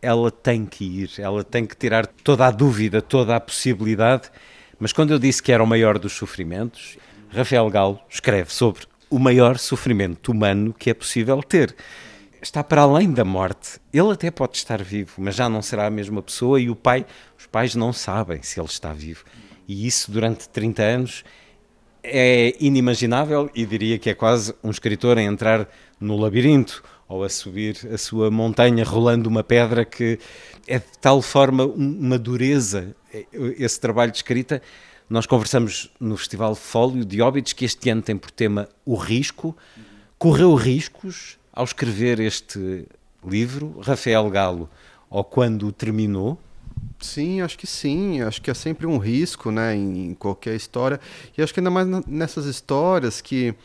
ela 0.00 0.30
tem 0.30 0.64
que 0.64 0.84
ir, 0.84 1.10
ela 1.18 1.42
tem 1.42 1.66
que 1.66 1.76
tirar 1.76 2.06
toda 2.06 2.46
a 2.46 2.52
dúvida, 2.52 3.02
toda 3.02 3.34
a 3.34 3.40
possibilidade. 3.40 4.30
Mas 4.78 4.92
quando 4.92 5.10
eu 5.10 5.18
disse 5.18 5.42
que 5.42 5.50
era 5.50 5.64
o 5.64 5.66
maior 5.66 5.98
dos 5.98 6.12
sofrimentos, 6.12 6.96
Rafael 7.28 7.68
Galo 7.70 7.98
escreve 8.08 8.52
sobre 8.52 8.84
o 9.10 9.18
maior 9.18 9.58
sofrimento 9.58 10.30
humano 10.30 10.72
que 10.72 10.90
é 10.90 10.94
possível 10.94 11.42
ter. 11.42 11.74
Está 12.40 12.62
para 12.62 12.82
além 12.82 13.12
da 13.12 13.24
morte. 13.24 13.80
Ele 13.92 14.12
até 14.12 14.30
pode 14.30 14.56
estar 14.56 14.80
vivo, 14.82 15.14
mas 15.18 15.34
já 15.34 15.48
não 15.48 15.60
será 15.60 15.86
a 15.86 15.90
mesma 15.90 16.22
pessoa 16.22 16.60
e 16.60 16.70
o 16.70 16.76
pai, 16.76 17.04
os 17.36 17.46
pais 17.46 17.74
não 17.74 17.92
sabem 17.92 18.42
se 18.42 18.60
ele 18.60 18.68
está 18.68 18.92
vivo. 18.92 19.24
E 19.66 19.86
isso 19.86 20.10
durante 20.10 20.48
30 20.48 20.82
anos 20.82 21.24
é 22.02 22.54
inimaginável 22.60 23.50
e 23.54 23.66
diria 23.66 23.98
que 23.98 24.08
é 24.08 24.14
quase 24.14 24.54
um 24.62 24.70
escritor 24.70 25.18
a 25.18 25.22
entrar 25.22 25.68
no 26.00 26.16
labirinto 26.16 26.82
ou 27.08 27.24
a 27.24 27.28
subir 27.28 27.76
a 27.92 27.98
sua 27.98 28.30
montanha 28.30 28.84
rolando 28.84 29.28
uma 29.28 29.42
pedra 29.42 29.84
que 29.84 30.18
é 30.66 30.78
de 30.78 30.98
tal 31.00 31.20
forma 31.20 31.64
uma 31.64 32.18
dureza 32.18 32.94
é, 33.12 33.26
esse 33.58 33.80
trabalho 33.80 34.12
de 34.12 34.18
escrita. 34.18 34.62
Nós 35.10 35.26
conversamos 35.26 35.90
no 35.98 36.16
Festival 36.16 36.54
Fólio 36.54 37.04
de 37.04 37.20
Óbidos, 37.20 37.52
que 37.52 37.64
este 37.64 37.90
ano 37.90 38.02
tem 38.02 38.16
por 38.16 38.30
tema 38.30 38.68
o 38.84 38.94
risco. 38.94 39.56
Correu 40.18 40.54
riscos 40.54 41.37
ao 41.58 41.64
escrever 41.64 42.20
este 42.20 42.86
livro, 43.26 43.80
Rafael 43.80 44.30
Galo, 44.30 44.70
ou 45.10 45.24
quando 45.24 45.72
terminou? 45.72 46.38
Sim, 47.00 47.40
acho 47.40 47.58
que 47.58 47.66
sim. 47.66 48.22
Acho 48.22 48.40
que 48.40 48.48
é 48.48 48.54
sempre 48.54 48.86
um 48.86 48.96
risco, 48.96 49.50
né, 49.50 49.74
em 49.74 50.14
qualquer 50.14 50.54
história. 50.54 51.00
E 51.36 51.42
acho 51.42 51.52
que 51.52 51.58
ainda 51.58 51.68
mais 51.68 51.88
nessas 52.06 52.46
histórias 52.46 53.20
que, 53.20 53.56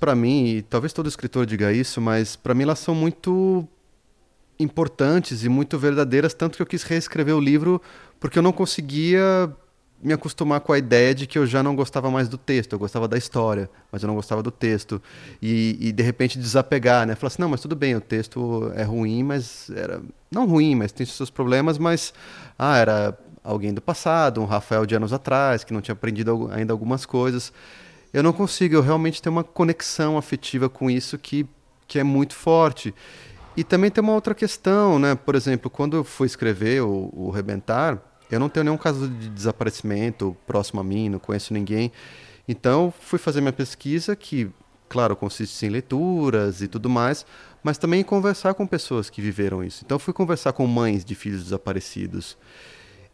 para 0.00 0.16
mim, 0.16 0.46
e 0.46 0.62
talvez 0.62 0.92
todo 0.92 1.08
escritor 1.08 1.46
diga 1.46 1.72
isso, 1.72 2.00
mas 2.00 2.34
para 2.34 2.54
mim 2.54 2.64
elas 2.64 2.80
são 2.80 2.92
muito 2.92 3.68
importantes 4.58 5.44
e 5.44 5.48
muito 5.48 5.78
verdadeiras, 5.78 6.34
tanto 6.34 6.56
que 6.56 6.62
eu 6.62 6.66
quis 6.66 6.82
reescrever 6.82 7.36
o 7.36 7.40
livro 7.40 7.80
porque 8.18 8.36
eu 8.36 8.42
não 8.42 8.52
conseguia 8.52 9.48
me 10.02 10.12
acostumar 10.12 10.60
com 10.60 10.72
a 10.72 10.78
ideia 10.78 11.14
de 11.14 11.26
que 11.26 11.38
eu 11.38 11.46
já 11.46 11.62
não 11.62 11.76
gostava 11.76 12.10
mais 12.10 12.28
do 12.28 12.36
texto, 12.36 12.72
eu 12.72 12.78
gostava 12.78 13.06
da 13.06 13.16
história, 13.16 13.70
mas 13.90 14.02
eu 14.02 14.08
não 14.08 14.16
gostava 14.16 14.42
do 14.42 14.50
texto. 14.50 15.00
E, 15.40 15.78
e 15.80 15.92
de 15.92 16.02
repente 16.02 16.38
desapegar, 16.38 17.06
né? 17.06 17.14
Falar 17.14 17.28
assim, 17.28 17.42
não, 17.42 17.48
mas 17.48 17.60
tudo 17.60 17.76
bem, 17.76 17.94
o 17.94 18.00
texto 18.00 18.72
é 18.74 18.82
ruim, 18.82 19.22
mas 19.22 19.70
era. 19.70 20.02
Não 20.30 20.46
ruim, 20.46 20.74
mas 20.74 20.90
tem 20.90 21.06
seus 21.06 21.30
problemas, 21.30 21.78
mas. 21.78 22.12
Ah, 22.58 22.76
era 22.76 23.18
alguém 23.44 23.72
do 23.72 23.80
passado, 23.80 24.40
um 24.40 24.44
Rafael 24.44 24.84
de 24.84 24.94
anos 24.94 25.12
atrás, 25.12 25.62
que 25.62 25.72
não 25.72 25.80
tinha 25.80 25.92
aprendido 25.92 26.50
ainda 26.52 26.72
algumas 26.72 27.06
coisas. 27.06 27.52
Eu 28.12 28.22
não 28.22 28.32
consigo, 28.32 28.74
eu 28.74 28.82
realmente 28.82 29.22
tenho 29.22 29.34
uma 29.34 29.44
conexão 29.44 30.18
afetiva 30.18 30.68
com 30.68 30.90
isso 30.90 31.16
que, 31.16 31.46
que 31.86 31.98
é 31.98 32.04
muito 32.04 32.34
forte. 32.34 32.94
E 33.56 33.62
também 33.62 33.90
tem 33.90 34.02
uma 34.02 34.14
outra 34.14 34.34
questão, 34.34 34.98
né? 34.98 35.14
Por 35.14 35.34
exemplo, 35.34 35.70
quando 35.70 35.96
eu 35.96 36.04
fui 36.04 36.26
escrever 36.26 36.82
o, 36.82 37.10
o 37.12 37.30
Rebentar, 37.30 38.00
eu 38.34 38.40
não 38.40 38.48
tenho 38.48 38.64
nenhum 38.64 38.78
caso 38.78 39.08
de 39.08 39.28
desaparecimento 39.28 40.36
próximo 40.46 40.80
a 40.80 40.84
mim, 40.84 41.08
não 41.08 41.18
conheço 41.18 41.52
ninguém. 41.52 41.92
Então, 42.48 42.92
fui 43.00 43.18
fazer 43.18 43.40
minha 43.40 43.52
pesquisa, 43.52 44.16
que, 44.16 44.50
claro, 44.88 45.14
consiste 45.14 45.64
em 45.66 45.68
leituras 45.68 46.62
e 46.62 46.68
tudo 46.68 46.88
mais, 46.88 47.24
mas 47.62 47.78
também 47.78 48.00
em 48.00 48.04
conversar 48.04 48.54
com 48.54 48.66
pessoas 48.66 49.08
que 49.10 49.20
viveram 49.20 49.62
isso. 49.62 49.82
Então, 49.84 49.98
fui 49.98 50.12
conversar 50.12 50.52
com 50.52 50.66
mães 50.66 51.04
de 51.04 51.14
filhos 51.14 51.44
desaparecidos. 51.44 52.36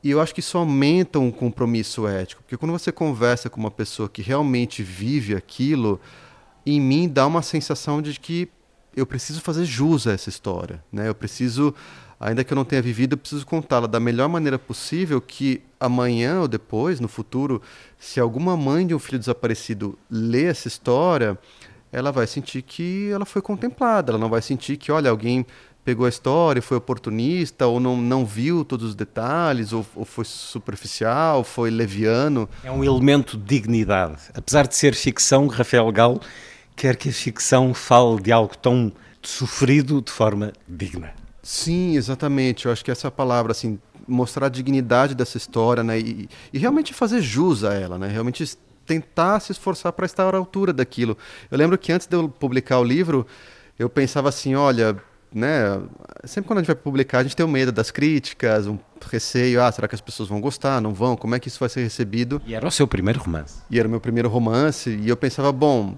E 0.02 0.10
eu 0.10 0.20
acho 0.20 0.32
que 0.32 0.40
isso 0.40 0.56
aumenta 0.56 1.18
um 1.18 1.30
compromisso 1.30 2.06
ético, 2.06 2.42
porque 2.42 2.56
quando 2.56 2.72
você 2.72 2.92
conversa 2.92 3.50
com 3.50 3.58
uma 3.58 3.70
pessoa 3.70 4.08
que 4.08 4.22
realmente 4.22 4.82
vive 4.82 5.34
aquilo, 5.34 6.00
em 6.64 6.80
mim 6.80 7.08
dá 7.08 7.26
uma 7.26 7.42
sensação 7.42 8.00
de 8.00 8.18
que 8.18 8.48
eu 8.94 9.06
preciso 9.06 9.40
fazer 9.40 9.64
jus 9.64 10.06
a 10.06 10.12
essa 10.12 10.28
história, 10.28 10.82
né? 10.92 11.08
Eu 11.08 11.14
preciso, 11.14 11.74
ainda 12.18 12.42
que 12.42 12.52
eu 12.52 12.56
não 12.56 12.64
tenha 12.64 12.82
vivido, 12.82 13.14
eu 13.14 13.18
preciso 13.18 13.46
contá-la 13.46 13.86
da 13.86 14.00
melhor 14.00 14.28
maneira 14.28 14.58
possível 14.58 15.20
que 15.20 15.62
amanhã 15.78 16.40
ou 16.40 16.48
depois, 16.48 17.00
no 17.00 17.08
futuro, 17.08 17.62
se 17.98 18.18
alguma 18.18 18.56
mãe 18.56 18.86
de 18.86 18.94
um 18.94 18.98
filho 18.98 19.18
desaparecido 19.18 19.98
ler 20.10 20.50
essa 20.50 20.68
história, 20.68 21.38
ela 21.92 22.10
vai 22.10 22.26
sentir 22.26 22.62
que 22.62 23.10
ela 23.10 23.24
foi 23.24 23.40
contemplada, 23.40 24.12
ela 24.12 24.18
não 24.18 24.28
vai 24.28 24.42
sentir 24.42 24.76
que, 24.76 24.92
olha, 24.92 25.10
alguém 25.10 25.46
pegou 25.84 26.04
a 26.04 26.08
história, 26.08 26.60
foi 26.60 26.76
oportunista, 26.76 27.66
ou 27.66 27.80
não, 27.80 27.96
não 27.96 28.26
viu 28.26 28.62
todos 28.62 28.90
os 28.90 28.94
detalhes, 28.94 29.72
ou, 29.72 29.86
ou 29.96 30.04
foi 30.04 30.24
superficial, 30.26 31.42
foi 31.42 31.70
leviano. 31.70 32.46
É 32.62 32.70
um 32.70 32.84
elemento 32.84 33.38
de 33.38 33.44
dignidade. 33.44 34.24
Apesar 34.34 34.66
de 34.66 34.76
ser 34.76 34.94
ficção, 34.94 35.46
Rafael 35.46 35.90
Galo 35.90 36.20
quer 36.76 36.94
que 36.94 37.08
a 37.08 37.12
ficção 37.12 37.72
fale 37.72 38.20
de 38.20 38.30
algo 38.30 38.54
tão 38.56 38.92
sofrido 39.22 40.02
de 40.02 40.12
forma 40.12 40.52
digna. 40.68 41.17
Sim, 41.48 41.96
exatamente. 41.96 42.66
Eu 42.66 42.72
acho 42.72 42.84
que 42.84 42.90
essa 42.90 43.10
palavra, 43.10 43.52
assim, 43.52 43.78
mostrar 44.06 44.46
a 44.46 44.48
dignidade 44.50 45.14
dessa 45.14 45.38
história, 45.38 45.82
né, 45.82 45.98
e, 45.98 46.28
e 46.52 46.58
realmente 46.58 46.92
fazer 46.92 47.22
jus 47.22 47.64
a 47.64 47.72
ela, 47.72 47.98
né, 47.98 48.06
realmente 48.06 48.44
tentar 48.84 49.40
se 49.40 49.50
esforçar 49.52 49.94
para 49.94 50.04
estar 50.04 50.34
à 50.34 50.36
altura 50.36 50.74
daquilo. 50.74 51.16
Eu 51.50 51.56
lembro 51.56 51.78
que 51.78 51.90
antes 51.90 52.06
de 52.06 52.14
eu 52.14 52.28
publicar 52.28 52.78
o 52.80 52.84
livro, 52.84 53.26
eu 53.78 53.88
pensava 53.88 54.28
assim, 54.28 54.56
olha, 54.56 54.94
né, 55.32 55.80
sempre 56.22 56.48
quando 56.48 56.58
a 56.58 56.60
gente 56.60 56.66
vai 56.66 56.76
publicar, 56.76 57.20
a 57.20 57.22
gente 57.22 57.34
tem 57.34 57.46
um 57.46 57.50
medo 57.50 57.72
das 57.72 57.90
críticas, 57.90 58.66
um 58.66 58.78
receio, 59.10 59.62
ah, 59.62 59.72
será 59.72 59.88
que 59.88 59.94
as 59.94 60.02
pessoas 60.02 60.28
vão 60.28 60.42
gostar, 60.42 60.82
não 60.82 60.92
vão, 60.92 61.16
como 61.16 61.34
é 61.34 61.40
que 61.40 61.48
isso 61.48 61.60
vai 61.60 61.70
ser 61.70 61.82
recebido? 61.82 62.42
E 62.44 62.52
era 62.52 62.68
o 62.68 62.70
seu 62.70 62.86
primeiro 62.86 63.20
romance. 63.20 63.62
E 63.70 63.78
era 63.78 63.88
o 63.88 63.90
meu 63.90 64.02
primeiro 64.02 64.28
romance, 64.28 64.90
e 64.90 65.08
eu 65.08 65.16
pensava, 65.16 65.50
bom, 65.50 65.96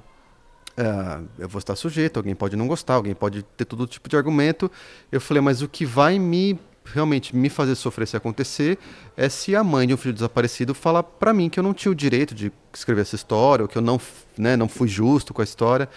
é, 0.80 1.20
eu 1.38 1.48
vou 1.48 1.58
estar 1.58 1.76
sujeito, 1.76 2.16
alguém 2.16 2.34
pode 2.34 2.56
não 2.56 2.66
gostar, 2.66 2.94
alguém 2.94 3.14
pode 3.14 3.42
ter 3.42 3.66
todo 3.66 3.86
tipo 3.86 4.08
de 4.08 4.16
argumento. 4.16 4.70
Eu 5.12 5.20
falei, 5.20 5.42
mas 5.42 5.60
o 5.60 5.68
que 5.68 5.84
vai 5.84 6.18
me 6.18 6.58
realmente 6.82 7.36
me 7.36 7.50
fazer 7.50 7.74
sofrer 7.74 8.08
se 8.08 8.16
acontecer 8.16 8.78
é 9.14 9.28
se 9.28 9.54
a 9.54 9.62
mãe 9.62 9.86
de 9.86 9.92
um 9.92 9.96
filho 9.98 10.14
desaparecido 10.14 10.74
falar 10.74 11.02
para 11.02 11.34
mim 11.34 11.50
que 11.50 11.60
eu 11.60 11.62
não 11.62 11.74
tinha 11.74 11.92
o 11.92 11.94
direito 11.94 12.34
de 12.34 12.50
escrever 12.72 13.02
essa 13.02 13.14
história, 13.14 13.62
ou 13.62 13.68
que 13.68 13.76
eu 13.76 13.82
não, 13.82 14.00
né, 14.38 14.56
não 14.56 14.68
fui 14.68 14.88
justo 14.88 15.34
com 15.34 15.42
a 15.42 15.44
história. 15.44 15.88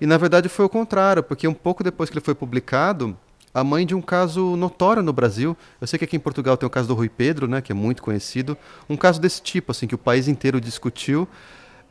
E 0.00 0.06
na 0.06 0.16
verdade 0.16 0.48
foi 0.48 0.64
o 0.64 0.68
contrário, 0.68 1.22
porque 1.22 1.46
um 1.46 1.54
pouco 1.54 1.84
depois 1.84 2.08
que 2.08 2.16
ele 2.16 2.24
foi 2.24 2.34
publicado, 2.34 3.14
a 3.52 3.62
mãe 3.62 3.84
de 3.84 3.94
um 3.94 4.00
caso 4.00 4.56
notório 4.56 5.02
no 5.02 5.12
Brasil. 5.12 5.56
Eu 5.80 5.86
sei 5.86 5.98
que 5.98 6.04
aqui 6.06 6.16
em 6.16 6.20
Portugal 6.20 6.56
tem 6.56 6.66
o 6.66 6.70
caso 6.70 6.88
do 6.88 6.94
Rui 6.94 7.10
Pedro, 7.10 7.46
né, 7.46 7.60
que 7.60 7.72
é 7.72 7.74
muito 7.74 8.02
conhecido, 8.02 8.56
um 8.88 8.96
caso 8.96 9.20
desse 9.20 9.42
tipo, 9.42 9.70
assim, 9.72 9.86
que 9.86 9.94
o 9.94 9.98
país 9.98 10.28
inteiro 10.28 10.60
discutiu 10.60 11.28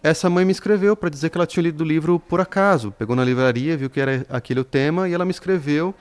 essa 0.02 0.30
mãe 0.30 0.46
me 0.46 0.52
escreveu 0.52 0.96
para 0.96 1.10
dizer 1.10 1.30
que 1.30 1.38
ela 1.38 1.48
tinha 1.48 1.64
lido 1.64 1.82
o 1.82 1.88
livro 1.88 2.20
por 2.20 2.40
acaso. 2.40 2.92
Pegou 2.92 3.16
na 3.16 3.24
livraria, 3.24 3.76
viu 3.76 3.90
que 3.90 4.00
era 4.00 4.26
aquele 4.30 4.62
o 4.62 4.64
tema 4.64 5.10
e 5.10 5.14
ela 5.14 5.26
me 5.26 5.32
escreveu. 5.32 5.94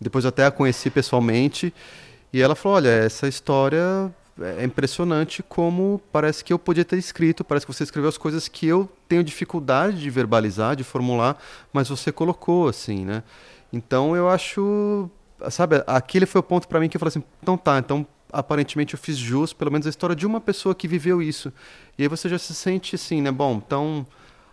Depois 0.00 0.26
até 0.26 0.44
a 0.44 0.50
conheci 0.50 0.90
pessoalmente 0.90 1.72
e 2.32 2.42
ela 2.42 2.54
falou: 2.54 2.76
"Olha, 2.76 2.88
essa 2.88 3.28
história 3.28 4.12
é 4.58 4.64
impressionante 4.64 5.42
como 5.42 6.00
parece 6.12 6.44
que 6.44 6.52
eu 6.52 6.58
podia 6.58 6.84
ter 6.84 6.98
escrito, 6.98 7.42
parece 7.44 7.64
que 7.64 7.72
você 7.72 7.84
escreveu 7.84 8.08
as 8.08 8.18
coisas 8.18 8.48
que 8.48 8.66
eu 8.66 8.88
tenho 9.08 9.24
dificuldade 9.24 10.00
de 10.00 10.10
verbalizar, 10.10 10.76
de 10.76 10.84
formular, 10.84 11.40
mas 11.72 11.88
você 11.88 12.12
colocou 12.12 12.68
assim, 12.68 13.04
né? 13.04 13.22
Então 13.72 14.14
eu 14.14 14.28
acho, 14.28 15.08
sabe, 15.50 15.82
aquele 15.86 16.26
foi 16.26 16.40
o 16.40 16.44
ponto 16.44 16.68
para 16.68 16.80
mim 16.80 16.88
que 16.88 16.96
eu 16.96 16.98
falei 16.98 17.10
assim: 17.10 17.24
"Então 17.42 17.56
tá, 17.56 17.78
então 17.78 18.06
aparentemente 18.32 18.94
eu 18.94 18.98
fiz 18.98 19.16
jus, 19.16 19.52
pelo 19.52 19.70
menos 19.70 19.86
a 19.86 19.90
história 19.90 20.16
de 20.16 20.26
uma 20.26 20.40
pessoa 20.40 20.74
que 20.74 20.88
viveu 20.88 21.22
isso. 21.22 21.52
E 21.98 22.02
aí 22.02 22.08
você 22.08 22.28
já 22.28 22.38
se 22.38 22.54
sente 22.54 22.94
assim, 22.94 23.20
né? 23.20 23.30
Bom, 23.30 23.62
então 23.64 24.06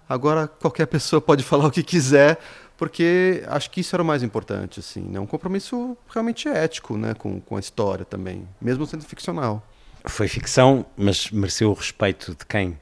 agora 0.08 0.48
qualquer 0.48 0.86
pessoa 0.88 1.22
pode 1.22 1.44
falar 1.44 1.68
o 1.68 1.72
que 1.72 1.84
quiser, 1.84 2.40
porque 2.78 3.44
acho 3.48 3.70
que 3.70 3.82
isso 3.82 3.96
era 3.96 4.04
o 4.04 4.06
mais 4.06 4.24
importante, 4.24 4.80
assim, 4.80 5.02
né? 5.02 5.20
Um 5.20 5.26
compromisso 5.26 5.98
realmente 6.10 6.48
ético, 6.48 6.98
né? 6.98 7.14
Com, 7.14 7.40
com 7.42 7.58
a 7.58 7.60
história 7.60 8.06
também, 8.06 8.48
mesmo 8.62 8.86
sendo 8.86 9.04
ficcional. 9.04 9.66
Foi 10.06 10.28
ficção, 10.28 10.86
mas 10.98 11.32
mereceu 11.32 11.72
o 11.72 11.74
respeito 11.74 12.32
de 12.32 12.46
quem 12.46 12.78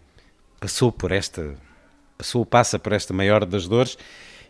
passou 0.60 0.92
por 0.92 1.12
esta, 1.12 1.56
passou, 2.18 2.46
passa 2.46 2.80
por 2.80 2.94
esta 2.94 3.14
maior 3.14 3.46
das 3.46 3.68
dores 3.68 3.98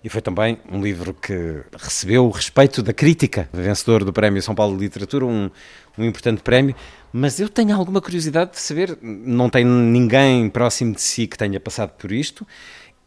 e 0.03 0.09
foi 0.09 0.21
também 0.21 0.57
um 0.71 0.81
livro 0.81 1.13
que 1.13 1.63
recebeu 1.77 2.25
o 2.25 2.31
respeito 2.31 2.81
da 2.81 2.91
crítica, 2.91 3.47
vencedor 3.53 4.03
do 4.03 4.11
Prémio 4.11 4.41
São 4.41 4.55
Paulo 4.55 4.75
de 4.75 4.83
Literatura, 4.83 5.25
um, 5.25 5.49
um 5.97 6.03
importante 6.03 6.41
prémio. 6.41 6.75
Mas 7.13 7.39
eu 7.39 7.47
tenho 7.47 7.75
alguma 7.75 8.01
curiosidade 8.01 8.51
de 8.51 8.59
saber, 8.59 8.97
não 9.01 9.49
tem 9.49 9.63
ninguém 9.63 10.49
próximo 10.49 10.95
de 10.95 11.01
si 11.01 11.27
que 11.27 11.37
tenha 11.37 11.59
passado 11.59 11.91
por 11.91 12.11
isto. 12.11 12.47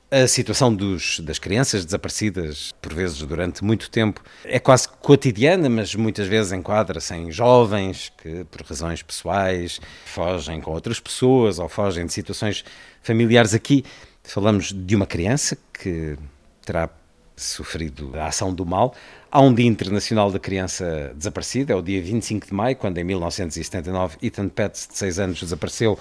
A 0.09 0.29
situação 0.29 0.73
dos, 0.73 1.19
das 1.19 1.41
crianças 1.41 1.85
desaparecidas, 1.85 2.73
por 2.81 2.95
vezes 2.95 3.19
durante 3.19 3.65
muito 3.65 3.91
tempo, 3.91 4.23
é 4.45 4.61
quase 4.61 4.89
cotidiana, 4.89 5.69
mas 5.69 5.93
muitas 5.97 6.29
vezes 6.29 6.53
enquadra-se 6.53 7.13
em 7.17 7.33
jovens 7.33 8.13
que, 8.23 8.45
por 8.45 8.63
razões 8.63 9.03
pessoais, 9.03 9.81
fogem 10.05 10.61
com 10.61 10.71
outras 10.71 11.01
pessoas 11.01 11.59
ou 11.59 11.69
fogem 11.69 12.07
de 12.07 12.13
situações 12.13 12.65
familiares. 13.03 13.55
Aqui 13.55 13.85
falamos 14.23 14.73
de 14.73 14.95
uma 14.95 15.07
criança 15.07 15.59
que 15.73 16.17
terá 16.65 16.89
sofrido 17.37 18.13
a 18.15 18.27
ação 18.27 18.55
do 18.55 18.65
mal. 18.65 18.95
Há 19.31 19.41
um 19.41 19.53
Dia 19.53 19.67
Internacional 19.67 20.31
da 20.31 20.39
Criança 20.39 21.13
Desaparecida, 21.17 21.73
é 21.73 21.77
o 21.77 21.83
dia 21.83 22.01
25 22.01 22.47
de 22.47 22.55
maio, 22.55 22.77
quando 22.77 22.99
em 22.99 23.05
1979 23.05 24.17
Ethan 24.23 24.49
Petts, 24.49 24.87
de 24.87 24.97
6 24.97 25.19
anos, 25.19 25.41
desapareceu 25.41 25.99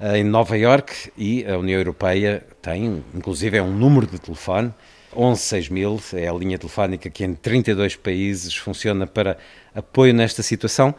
eh, 0.00 0.18
em 0.18 0.24
Nova 0.24 0.56
York 0.56 1.12
e 1.16 1.44
a 1.46 1.56
União 1.56 1.78
Europeia 1.78 2.44
tem, 2.60 3.04
inclusive, 3.14 3.56
é 3.56 3.62
um 3.62 3.72
número 3.72 4.06
de 4.06 4.18
telefone, 4.18 4.74
116000, 5.14 6.00
é 6.14 6.28
a 6.28 6.32
linha 6.32 6.58
telefónica 6.58 7.08
que 7.08 7.24
em 7.24 7.34
32 7.34 7.96
países 7.96 8.54
funciona 8.54 9.06
para 9.06 9.38
apoio 9.74 10.12
nesta 10.12 10.42
situação 10.42 10.94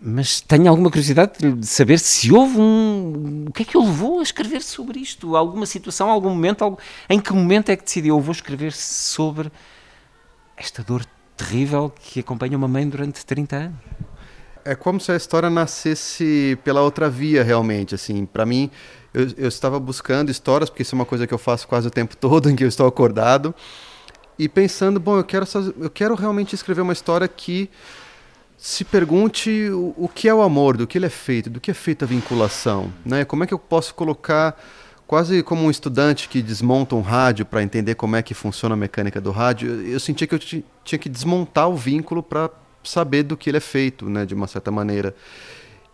mas 0.00 0.40
tenho 0.40 0.68
alguma 0.68 0.90
curiosidade 0.90 1.32
de 1.38 1.66
saber 1.66 1.98
se 1.98 2.32
houve 2.32 2.58
um. 2.58 3.46
O 3.48 3.52
que 3.52 3.62
é 3.62 3.64
que 3.64 3.76
o 3.76 3.84
levou 3.84 4.20
a 4.20 4.22
escrever 4.22 4.62
sobre 4.62 5.00
isto? 5.00 5.34
Alguma 5.34 5.66
situação, 5.66 6.08
algum 6.08 6.30
momento? 6.30 6.62
Algum... 6.62 6.76
Em 7.10 7.18
que 7.18 7.32
momento 7.32 7.70
é 7.70 7.76
que 7.76 7.84
decidiu? 7.84 8.16
Eu 8.16 8.20
vou 8.20 8.32
escrever 8.32 8.72
sobre 8.72 9.50
esta 10.56 10.82
dor 10.82 11.04
terrível 11.36 11.92
que 12.00 12.20
acompanha 12.20 12.56
uma 12.56 12.68
mãe 12.68 12.88
durante 12.88 13.26
30 13.26 13.56
anos. 13.56 13.76
É 14.64 14.74
como 14.74 15.00
se 15.00 15.10
a 15.10 15.16
história 15.16 15.50
nascesse 15.50 16.58
pela 16.62 16.82
outra 16.82 17.08
via, 17.08 17.42
realmente. 17.42 17.94
Assim, 17.94 18.24
para 18.24 18.46
mim, 18.46 18.70
eu, 19.12 19.26
eu 19.36 19.48
estava 19.48 19.80
buscando 19.80 20.30
histórias, 20.30 20.70
porque 20.70 20.82
isso 20.82 20.94
é 20.94 20.98
uma 20.98 21.06
coisa 21.06 21.26
que 21.26 21.34
eu 21.34 21.38
faço 21.38 21.66
quase 21.66 21.88
o 21.88 21.90
tempo 21.90 22.14
todo, 22.18 22.48
em 22.50 22.54
que 22.54 22.62
eu 22.62 22.68
estou 22.68 22.86
acordado, 22.86 23.54
e 24.38 24.48
pensando, 24.48 25.00
bom, 25.00 25.16
eu 25.16 25.24
quero, 25.24 25.46
eu 25.80 25.90
quero 25.90 26.14
realmente 26.14 26.54
escrever 26.54 26.82
uma 26.82 26.92
história 26.92 27.26
que 27.26 27.68
se 28.58 28.84
pergunte 28.84 29.70
o, 29.70 29.94
o, 29.96 30.10
que 30.12 30.28
é 30.28 30.34
o 30.34 30.42
amor, 30.42 30.76
do 30.76 30.86
que 30.86 30.98
ele 30.98 31.06
é 31.06 31.10
feito, 31.10 31.48
do 31.48 31.60
que 31.60 31.70
é 31.70 31.74
feita 31.74 32.04
a 32.04 32.08
vinculação, 32.08 32.92
né? 33.06 33.24
Como 33.24 33.44
é 33.44 33.46
que 33.46 33.54
eu 33.54 33.58
posso 33.58 33.94
colocar 33.94 34.60
quase 35.06 35.42
como 35.44 35.62
um 35.62 35.70
estudante 35.70 36.28
que 36.28 36.42
desmonta 36.42 36.96
um 36.96 37.00
rádio 37.00 37.46
para 37.46 37.62
entender 37.62 37.94
como 37.94 38.16
é 38.16 38.22
que 38.22 38.34
funciona 38.34 38.74
a 38.74 38.76
mecânica 38.76 39.20
do 39.20 39.30
rádio, 39.30 39.70
eu 39.86 39.98
sentia 39.98 40.26
que 40.26 40.34
eu 40.34 40.38
tinha 40.38 40.98
que 40.98 41.08
desmontar 41.08 41.68
o 41.68 41.76
vínculo 41.76 42.22
para 42.22 42.50
saber 42.84 43.22
do 43.22 43.36
que 43.36 43.48
ele 43.48 43.56
é 43.56 43.60
feito, 43.60 44.10
né, 44.10 44.26
de 44.26 44.34
uma 44.34 44.46
certa 44.46 44.70
maneira. 44.70 45.14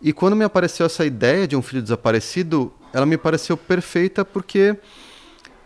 E 0.02 0.12
quando 0.12 0.34
me 0.34 0.44
apareceu 0.44 0.86
essa 0.86 1.04
ideia 1.04 1.46
de 1.46 1.54
um 1.54 1.62
filho 1.62 1.82
desaparecido, 1.82 2.72
ela 2.92 3.06
me 3.06 3.16
pareceu 3.16 3.56
perfeita 3.56 4.24
porque 4.24 4.76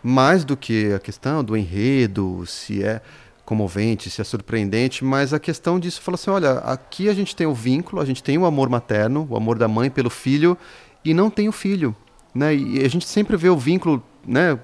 mais 0.03 0.45
do 0.45 0.55
que 0.55 0.93
a 0.93 0.99
questão 0.99 1.43
do 1.43 1.57
enredo, 1.57 2.45
se 2.45 2.83
é 2.83 3.01
comovente, 3.49 4.11
se 4.11 4.21
é 4.21 4.23
surpreendente, 4.23 5.03
mas 5.03 5.33
a 5.33 5.39
questão 5.39 5.79
disso 5.79 5.99
fala 6.01 6.13
assim, 6.13 6.29
olha, 6.29 6.51
aqui 6.59 7.09
a 7.09 7.15
gente 7.15 7.35
tem 7.35 7.47
o 7.47 7.53
vínculo, 7.53 7.99
a 7.99 8.05
gente 8.05 8.21
tem 8.21 8.37
o 8.37 8.45
amor 8.45 8.69
materno, 8.69 9.25
o 9.27 9.35
amor 9.35 9.57
da 9.57 9.67
mãe 9.67 9.89
pelo 9.89 10.11
filho, 10.11 10.55
e 11.03 11.15
não 11.15 11.31
tem 11.31 11.49
o 11.49 11.51
filho. 11.51 11.95
Né? 12.31 12.55
E 12.55 12.85
a 12.85 12.87
gente 12.87 13.07
sempre 13.07 13.35
vê 13.35 13.49
o 13.49 13.57
vínculo 13.57 14.03
né, 14.23 14.59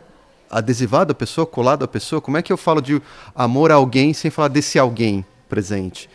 adesivado 0.52 1.14
à 1.14 1.16
pessoa, 1.16 1.48
colado 1.48 1.84
à 1.84 1.88
pessoa. 1.88 2.22
Como 2.22 2.38
é 2.38 2.44
que 2.44 2.54
eu 2.54 2.58
falo 2.58 2.80
de 2.80 3.02
amor 3.34 3.72
a 3.72 3.76
alguém 3.76 4.14
sem 4.14 4.30
falar 4.30 4.50
desse 4.50 4.78
alguém 4.78 5.26
presente? 5.50 6.08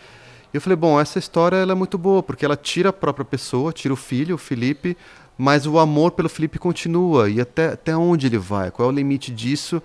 E 0.54 0.56
eu 0.56 0.60
falei, 0.60 0.76
bom, 0.76 1.00
essa 1.00 1.18
história 1.18 1.56
é 1.56 1.74
muito 1.74 1.98
boa, 1.98 2.22
porque 2.22 2.44
ela 2.44 2.56
tira 2.56 2.90
a 2.90 2.92
própria 2.92 3.24
pessoa, 3.24 3.72
tira 3.72 3.92
o 3.92 3.96
filho, 3.96 4.36
o 4.36 4.38
Felipe, 4.38 4.96
mas 5.36 5.66
o 5.66 5.76
amor 5.76 6.12
pelo 6.12 6.28
Felipe 6.28 6.56
continua. 6.56 7.28
E 7.28 7.40
até, 7.40 7.70
até 7.72 7.96
onde 7.96 8.28
ele 8.28 8.38
vai? 8.38 8.70
Qual 8.70 8.88
é 8.88 8.92
o 8.92 8.94
limite 8.94 9.32
disso? 9.32 9.82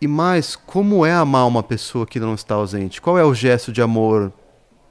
E 0.00 0.08
mais, 0.08 0.56
como 0.56 1.04
é 1.04 1.12
amar 1.12 1.46
uma 1.46 1.62
pessoa 1.62 2.06
que 2.06 2.18
não 2.18 2.34
está 2.34 2.54
ausente? 2.54 3.00
Qual 3.00 3.18
é 3.18 3.24
o 3.24 3.34
gesto 3.34 3.70
de 3.70 3.82
amor 3.82 4.32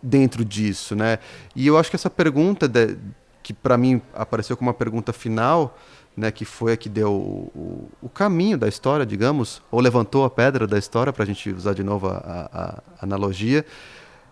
dentro 0.01 0.45
disso, 0.45 0.95
né? 0.95 1.19
E 1.55 1.65
eu 1.65 1.77
acho 1.77 1.89
que 1.89 1.95
essa 1.95 2.09
pergunta, 2.09 2.67
de, 2.67 2.95
que 3.41 3.53
para 3.53 3.77
mim 3.77 4.01
apareceu 4.13 4.55
como 4.55 4.69
uma 4.69 4.73
pergunta 4.73 5.11
final, 5.11 5.77
né, 6.15 6.31
que 6.31 6.43
foi 6.45 6.73
a 6.73 6.77
que 6.77 6.89
deu 6.89 7.11
o, 7.11 7.89
o, 8.01 8.09
caminho 8.09 8.57
da 8.57 8.67
história, 8.67 9.05
digamos, 9.05 9.61
ou 9.71 9.79
levantou 9.79 10.25
a 10.25 10.29
pedra 10.29 10.67
da 10.67 10.77
história, 10.77 11.13
para 11.13 11.23
a 11.23 11.25
gente 11.25 11.49
usar 11.49 11.73
de 11.73 11.83
novo 11.83 12.07
a, 12.07 12.17
a, 12.17 12.61
a, 12.61 12.81
analogia, 13.01 13.65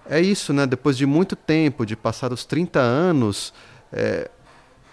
é 0.09 0.19
isso, 0.19 0.53
né? 0.53 0.65
Depois 0.65 0.97
de 0.97 1.05
muito 1.05 1.35
tempo, 1.35 1.85
de 1.85 1.95
passar 1.95 2.31
os 2.31 2.45
30 2.45 2.79
anos, 2.79 3.53
é, 3.91 4.29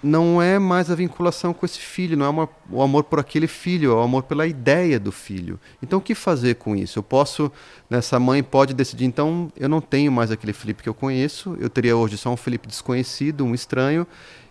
não 0.05 0.41
é 0.41 0.59
mais 0.59 0.91
a 0.91 0.95
vinculação 0.95 1.55
com 1.55 1.65
esse 1.65 1.79
filho, 1.79 2.17
não 2.17 2.27
é 2.27 2.29
uma, 2.29 2.49
o 2.71 2.83
amor 2.83 3.05
por 3.05 3.19
aquele 3.19 3.47
filho, 3.47 3.93
é 3.93 3.95
o 3.95 4.01
amor 4.01 4.25
pela 4.25 4.47
ideia 4.47 5.01
do 5.01 5.11
filho. 5.11 5.59
Então, 5.83 5.99
o 5.99 6.03
que 6.03 6.15
fazer 6.15 6.57
com 6.57 6.77
isso? 6.77 6.99
Eu 6.99 7.03
posso, 7.03 7.51
nessa 7.89 8.21
mãe 8.21 8.43
pode 8.43 8.75
decidir, 8.75 9.07
então, 9.07 9.51
eu 9.57 9.69
não 9.69 9.81
tenho 9.81 10.13
mais 10.13 10.31
aquele 10.31 10.53
Felipe 10.53 10.83
que 10.83 10.89
eu 10.89 10.95
conheço, 10.95 11.57
eu 11.59 11.71
teria 11.71 11.97
hoje 11.97 12.19
só 12.19 12.31
um 12.31 12.37
Felipe 12.37 12.69
desconhecido, 12.69 13.45
um 13.47 13.55
estranho. 13.55 14.07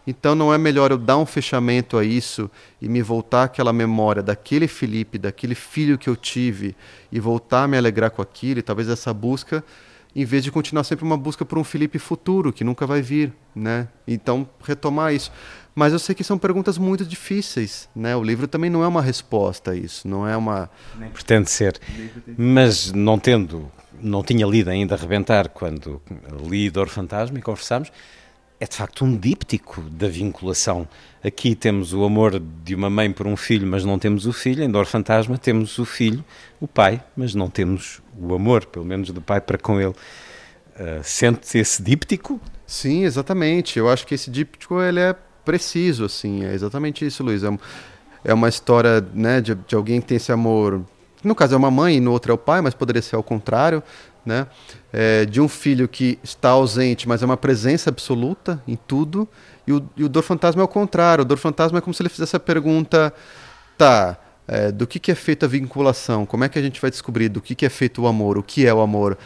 Então, 0.07 0.33
não 0.33 0.53
é 0.53 0.57
melhor 0.57 0.91
eu 0.91 0.97
dar 0.97 1.17
um 1.17 1.25
fechamento 1.25 1.97
a 1.97 2.03
isso 2.03 2.49
e 2.81 2.89
me 2.89 3.01
voltar 3.01 3.43
àquela 3.43 3.71
memória 3.71 4.23
daquele 4.23 4.67
Felipe, 4.67 5.19
daquele 5.19 5.55
filho 5.55 5.99
que 5.99 6.09
eu 6.09 6.15
tive 6.15 6.75
e 7.11 7.19
voltar 7.19 7.63
a 7.63 7.67
me 7.67 7.77
alegrar 7.77 8.09
com 8.09 8.21
aquilo, 8.21 8.59
e 8.59 8.63
talvez 8.63 8.89
essa 8.89 9.13
busca 9.13 9.63
em 10.15 10.25
vez 10.25 10.43
de 10.43 10.51
continuar 10.51 10.83
sempre 10.83 11.03
uma 11.03 11.17
busca 11.17 11.43
por 11.43 11.57
um 11.57 11.63
Felipe 11.63 11.97
futuro 11.97 12.53
que 12.53 12.63
nunca 12.63 12.85
vai 12.85 13.01
vir, 13.01 13.33
né? 13.55 13.87
Então 14.07 14.47
retomar 14.63 15.13
isso. 15.13 15.31
Mas 15.75 15.91
eu 15.91 15.99
sei 15.99 16.13
que 16.13 16.23
são 16.23 16.37
perguntas 16.37 16.77
muito 16.77 17.03
difíceis, 17.03 17.89
né? 17.95 18.15
O 18.15 18.23
livro 18.23 18.47
também 18.47 18.69
não 18.69 18.83
é 18.83 18.87
uma 18.87 19.01
resposta 19.01 19.71
a 19.71 19.75
isso, 19.75 20.07
não 20.07 20.27
é 20.27 20.37
uma 20.37 20.69
pretende 21.11 21.49
ser. 21.49 21.79
Mas 22.37 22.91
não 22.91 23.17
tendo, 23.17 23.71
não 23.99 24.23
tinha 24.23 24.45
lido 24.45 24.69
ainda 24.69 24.95
Rebentar 24.95 25.49
quando 25.49 25.99
li 26.47 26.69
Dor 26.69 26.89
Fantasma 26.89 27.39
e 27.39 27.41
conversamos, 27.41 27.91
é 28.59 28.65
de 28.65 28.75
facto 28.75 29.03
um 29.03 29.17
díptico 29.17 29.81
da 29.81 30.07
vinculação. 30.07 30.87
Aqui 31.23 31.55
temos 31.55 31.93
o 31.93 32.03
amor 32.03 32.41
de 32.63 32.75
uma 32.75 32.89
mãe 32.89 33.11
por 33.11 33.27
um 33.27 33.35
filho, 33.35 33.67
mas 33.67 33.83
não 33.83 33.99
temos 33.99 34.25
o 34.25 34.33
filho. 34.33 34.63
Em 34.63 34.69
Dor 34.69 34.85
Fantasma 34.85 35.37
temos 35.37 35.77
o 35.79 35.85
filho, 35.85 36.23
o 36.59 36.67
pai, 36.67 37.03
mas 37.15 37.35
não 37.35 37.49
temos 37.49 38.01
o 38.17 38.33
amor, 38.33 38.65
pelo 38.65 38.85
menos 38.85 39.09
do 39.09 39.21
pai 39.21 39.41
para 39.41 39.57
com 39.57 39.79
ele. 39.79 39.89
Uh, 39.89 41.03
sente 41.03 41.57
esse 41.57 41.81
díptico? 41.81 42.39
Sim, 42.65 43.03
exatamente. 43.03 43.77
Eu 43.77 43.89
acho 43.89 44.07
que 44.07 44.15
esse 44.15 44.31
díptico 44.31 44.81
ele 44.81 44.99
é 44.99 45.15
preciso, 45.45 46.05
assim. 46.05 46.43
É 46.43 46.53
exatamente 46.53 47.05
isso, 47.05 47.23
Luiz. 47.23 47.43
É, 47.43 47.49
é 48.23 48.33
uma 48.33 48.49
história 48.49 49.05
né, 49.13 49.41
de, 49.41 49.55
de 49.55 49.75
alguém 49.75 50.01
que 50.01 50.07
tem 50.07 50.17
esse 50.17 50.31
amor. 50.31 50.81
No 51.23 51.35
caso 51.35 51.53
é 51.53 51.57
uma 51.57 51.71
mãe 51.71 51.97
e 51.97 51.99
no 51.99 52.11
outro 52.11 52.31
é 52.31 52.35
o 52.35 52.37
pai, 52.37 52.61
mas 52.61 52.73
poderia 52.73 53.01
ser 53.01 53.15
ao 53.15 53.23
contrário 53.23 53.83
né? 54.25 54.47
É, 54.91 55.25
de 55.25 55.41
um 55.41 55.47
filho 55.47 55.87
que 55.87 56.17
está 56.23 56.49
ausente, 56.49 57.07
mas 57.07 57.21
é 57.21 57.25
uma 57.25 57.37
presença 57.37 57.89
absoluta 57.89 58.61
em 58.67 58.75
tudo. 58.75 59.27
E 59.67 59.73
o, 59.73 59.89
e 59.97 60.03
o 60.03 60.09
Dor 60.09 60.23
Fantasma 60.23 60.61
é 60.61 60.65
o 60.65 60.67
contrário. 60.67 61.23
O 61.23 61.25
Dor 61.25 61.37
Fantasma 61.37 61.77
é 61.77 61.81
como 61.81 61.93
se 61.93 62.01
ele 62.01 62.09
fizesse 62.09 62.35
a 62.35 62.39
pergunta: 62.39 63.13
tá, 63.77 64.17
é, 64.47 64.71
do 64.71 64.85
que, 64.85 64.99
que 64.99 65.11
é 65.11 65.15
feita 65.15 65.45
a 65.45 65.49
vinculação? 65.49 66.25
Como 66.25 66.43
é 66.43 66.49
que 66.49 66.59
a 66.59 66.61
gente 66.61 66.79
vai 66.81 66.89
descobrir 66.89 67.29
do 67.29 67.41
que, 67.41 67.55
que 67.55 67.65
é 67.65 67.69
feito 67.69 68.01
o 68.01 68.07
amor? 68.07 68.37
O 68.37 68.43
que 68.43 68.65
é 68.65 68.73
o 68.73 68.81
amor? 68.81 69.17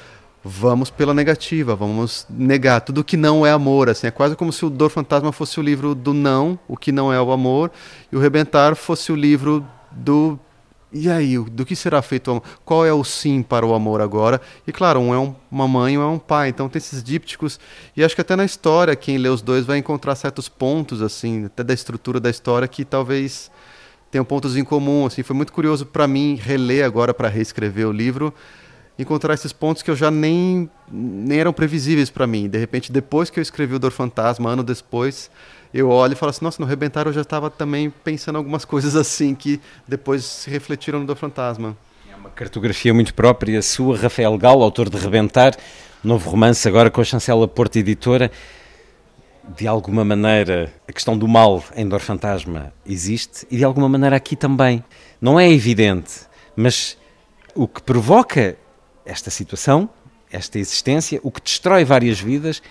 Vamos 0.43 0.89
pela 0.89 1.13
negativa, 1.13 1.75
vamos 1.75 2.25
negar 2.29 2.79
tudo 2.81 3.03
que 3.03 3.17
não 3.17 3.45
é 3.45 3.51
amor. 3.51 3.89
Assim, 3.89 4.07
é 4.07 4.11
quase 4.11 4.35
como 4.35 4.53
se 4.53 4.65
o 4.65 4.69
Dor 4.69 4.89
Fantasma 4.89 5.31
fosse 5.31 5.59
o 5.59 5.63
livro 5.63 5.93
do 5.93 6.13
não, 6.13 6.57
o 6.67 6.77
que 6.77 6.91
não 6.91 7.11
é 7.11 7.21
o 7.21 7.31
amor, 7.31 7.71
e 8.11 8.15
o 8.15 8.19
Rebentar 8.19 8.75
fosse 8.75 9.11
o 9.11 9.15
livro 9.15 9.65
do 9.91 10.39
e 10.91 11.09
aí, 11.09 11.37
do 11.37 11.65
que 11.65 11.75
será 11.75 12.01
feito? 12.01 12.41
Qual 12.63 12.85
é 12.85 12.93
o 12.93 13.03
sim 13.03 13.43
para 13.43 13.65
o 13.65 13.73
amor 13.73 13.99
agora? 13.99 14.39
E 14.65 14.71
claro, 14.71 15.01
um 15.01 15.13
é 15.13 15.19
um, 15.19 15.35
uma 15.51 15.67
mãe, 15.67 15.97
um 15.97 16.01
é 16.01 16.07
um 16.07 16.17
pai. 16.17 16.47
Então 16.47 16.69
tem 16.69 16.77
esses 16.77 17.03
dípticos. 17.03 17.59
E 17.95 18.03
acho 18.03 18.15
que 18.15 18.21
até 18.21 18.35
na 18.37 18.45
história, 18.45 18.95
quem 18.95 19.17
lê 19.17 19.27
os 19.27 19.41
dois 19.41 19.65
vai 19.65 19.77
encontrar 19.77 20.15
certos 20.15 20.47
pontos, 20.47 21.01
assim, 21.01 21.45
até 21.45 21.61
da 21.61 21.73
estrutura 21.73 22.21
da 22.21 22.29
história, 22.29 22.67
que 22.69 22.85
talvez 22.85 23.51
tenham 24.09 24.23
pontos 24.23 24.55
em 24.55 24.63
comum. 24.63 25.05
Assim. 25.05 25.23
Foi 25.23 25.35
muito 25.35 25.51
curioso 25.51 25.85
para 25.85 26.07
mim 26.07 26.39
reler 26.41 26.85
agora, 26.85 27.13
para 27.13 27.27
reescrever 27.27 27.85
o 27.85 27.91
livro, 27.91 28.33
encontrar 28.97 29.33
esses 29.33 29.51
pontos 29.51 29.83
que 29.83 29.91
eu 29.91 29.95
já 29.95 30.09
nem, 30.09 30.69
nem 30.89 31.37
eram 31.37 31.51
previsíveis 31.51 32.09
para 32.09 32.25
mim. 32.25 32.47
De 32.47 32.57
repente, 32.57 32.93
depois 32.93 33.29
que 33.29 33.39
eu 33.39 33.41
escrevi 33.41 33.75
o 33.75 33.79
Dor 33.79 33.91
Fantasma, 33.91 34.51
ano 34.51 34.63
depois 34.63 35.29
eu 35.73 35.89
olho 35.89 36.13
e 36.13 36.15
falo 36.15 36.29
assim, 36.29 36.43
nossa, 36.43 36.61
no 36.61 36.67
Rebentar 36.67 37.07
eu 37.07 37.13
já 37.13 37.21
estava 37.21 37.49
também 37.49 37.89
pensando 37.89 38.37
algumas 38.37 38.65
coisas 38.65 38.95
assim 38.95 39.35
que 39.35 39.59
depois 39.87 40.23
se 40.23 40.49
refletiram 40.49 40.99
no 40.99 41.05
do 41.05 41.15
Fantasma. 41.15 41.75
É 42.11 42.15
uma 42.15 42.29
cartografia 42.29 42.93
muito 42.93 43.13
própria 43.13 43.61
sua, 43.61 43.97
Rafael 43.97 44.37
Galo, 44.37 44.63
autor 44.63 44.89
de 44.89 44.97
Rebentar, 44.97 45.55
novo 46.03 46.29
romance 46.29 46.67
agora 46.67 46.89
com 46.89 47.01
a 47.01 47.03
chancela 47.03 47.47
Porta 47.47 47.79
Editora. 47.79 48.31
De 49.55 49.65
alguma 49.65 50.03
maneira, 50.03 50.73
a 50.87 50.91
questão 50.91 51.17
do 51.17 51.27
mal 51.27 51.63
em 51.75 51.87
Dor 51.87 52.01
Fantasma 52.01 52.73
existe 52.85 53.47
e 53.49 53.57
de 53.57 53.63
alguma 53.63 53.87
maneira 53.87 54.15
aqui 54.15 54.35
também. 54.35 54.83
Não 55.21 55.39
é 55.39 55.49
evidente, 55.49 56.27
mas 56.55 56.97
o 57.55 57.67
que 57.67 57.81
provoca 57.81 58.57
esta 59.05 59.29
situação, 59.29 59.89
esta 60.29 60.59
existência, 60.59 61.19
o 61.23 61.31
que 61.31 61.41
destrói 61.41 61.85
várias 61.85 62.19
vidas, 62.19 62.61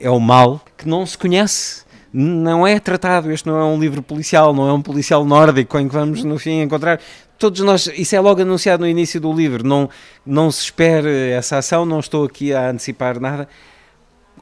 é 0.00 0.10
o 0.10 0.18
mal 0.18 0.60
que 0.76 0.88
não 0.88 1.06
se 1.06 1.16
conhece 1.16 1.83
não 2.16 2.64
é 2.64 2.78
tratado. 2.78 3.32
Este 3.32 3.48
não 3.48 3.58
é 3.58 3.64
um 3.64 3.78
livro 3.78 4.00
policial, 4.00 4.54
não 4.54 4.68
é 4.68 4.72
um 4.72 4.80
policial 4.80 5.24
nórdico 5.24 5.76
em 5.80 5.88
que 5.88 5.94
vamos 5.94 6.22
no 6.22 6.38
fim 6.38 6.62
encontrar. 6.62 7.00
Todos 7.36 7.60
nós, 7.62 7.88
isso 7.88 8.14
é 8.14 8.20
logo 8.20 8.40
anunciado 8.40 8.84
no 8.84 8.88
início 8.88 9.20
do 9.20 9.32
livro. 9.32 9.66
Não, 9.66 9.90
não 10.24 10.48
se 10.52 10.62
espere 10.62 11.30
essa 11.30 11.58
ação, 11.58 11.84
não 11.84 11.98
estou 11.98 12.24
aqui 12.24 12.54
a 12.54 12.70
antecipar 12.70 13.18
nada. 13.18 13.48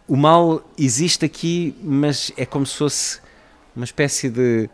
O 0.07 0.17
mal 0.17 0.63
existe 0.79 1.25
aqui, 1.25 1.75
mas 1.83 2.31
é 2.37 2.45
como 2.45 2.67
se 2.67 2.77
fosse 2.77 3.21
uma 3.75 3.87
espécie 3.87 4.29
de 4.29 4.69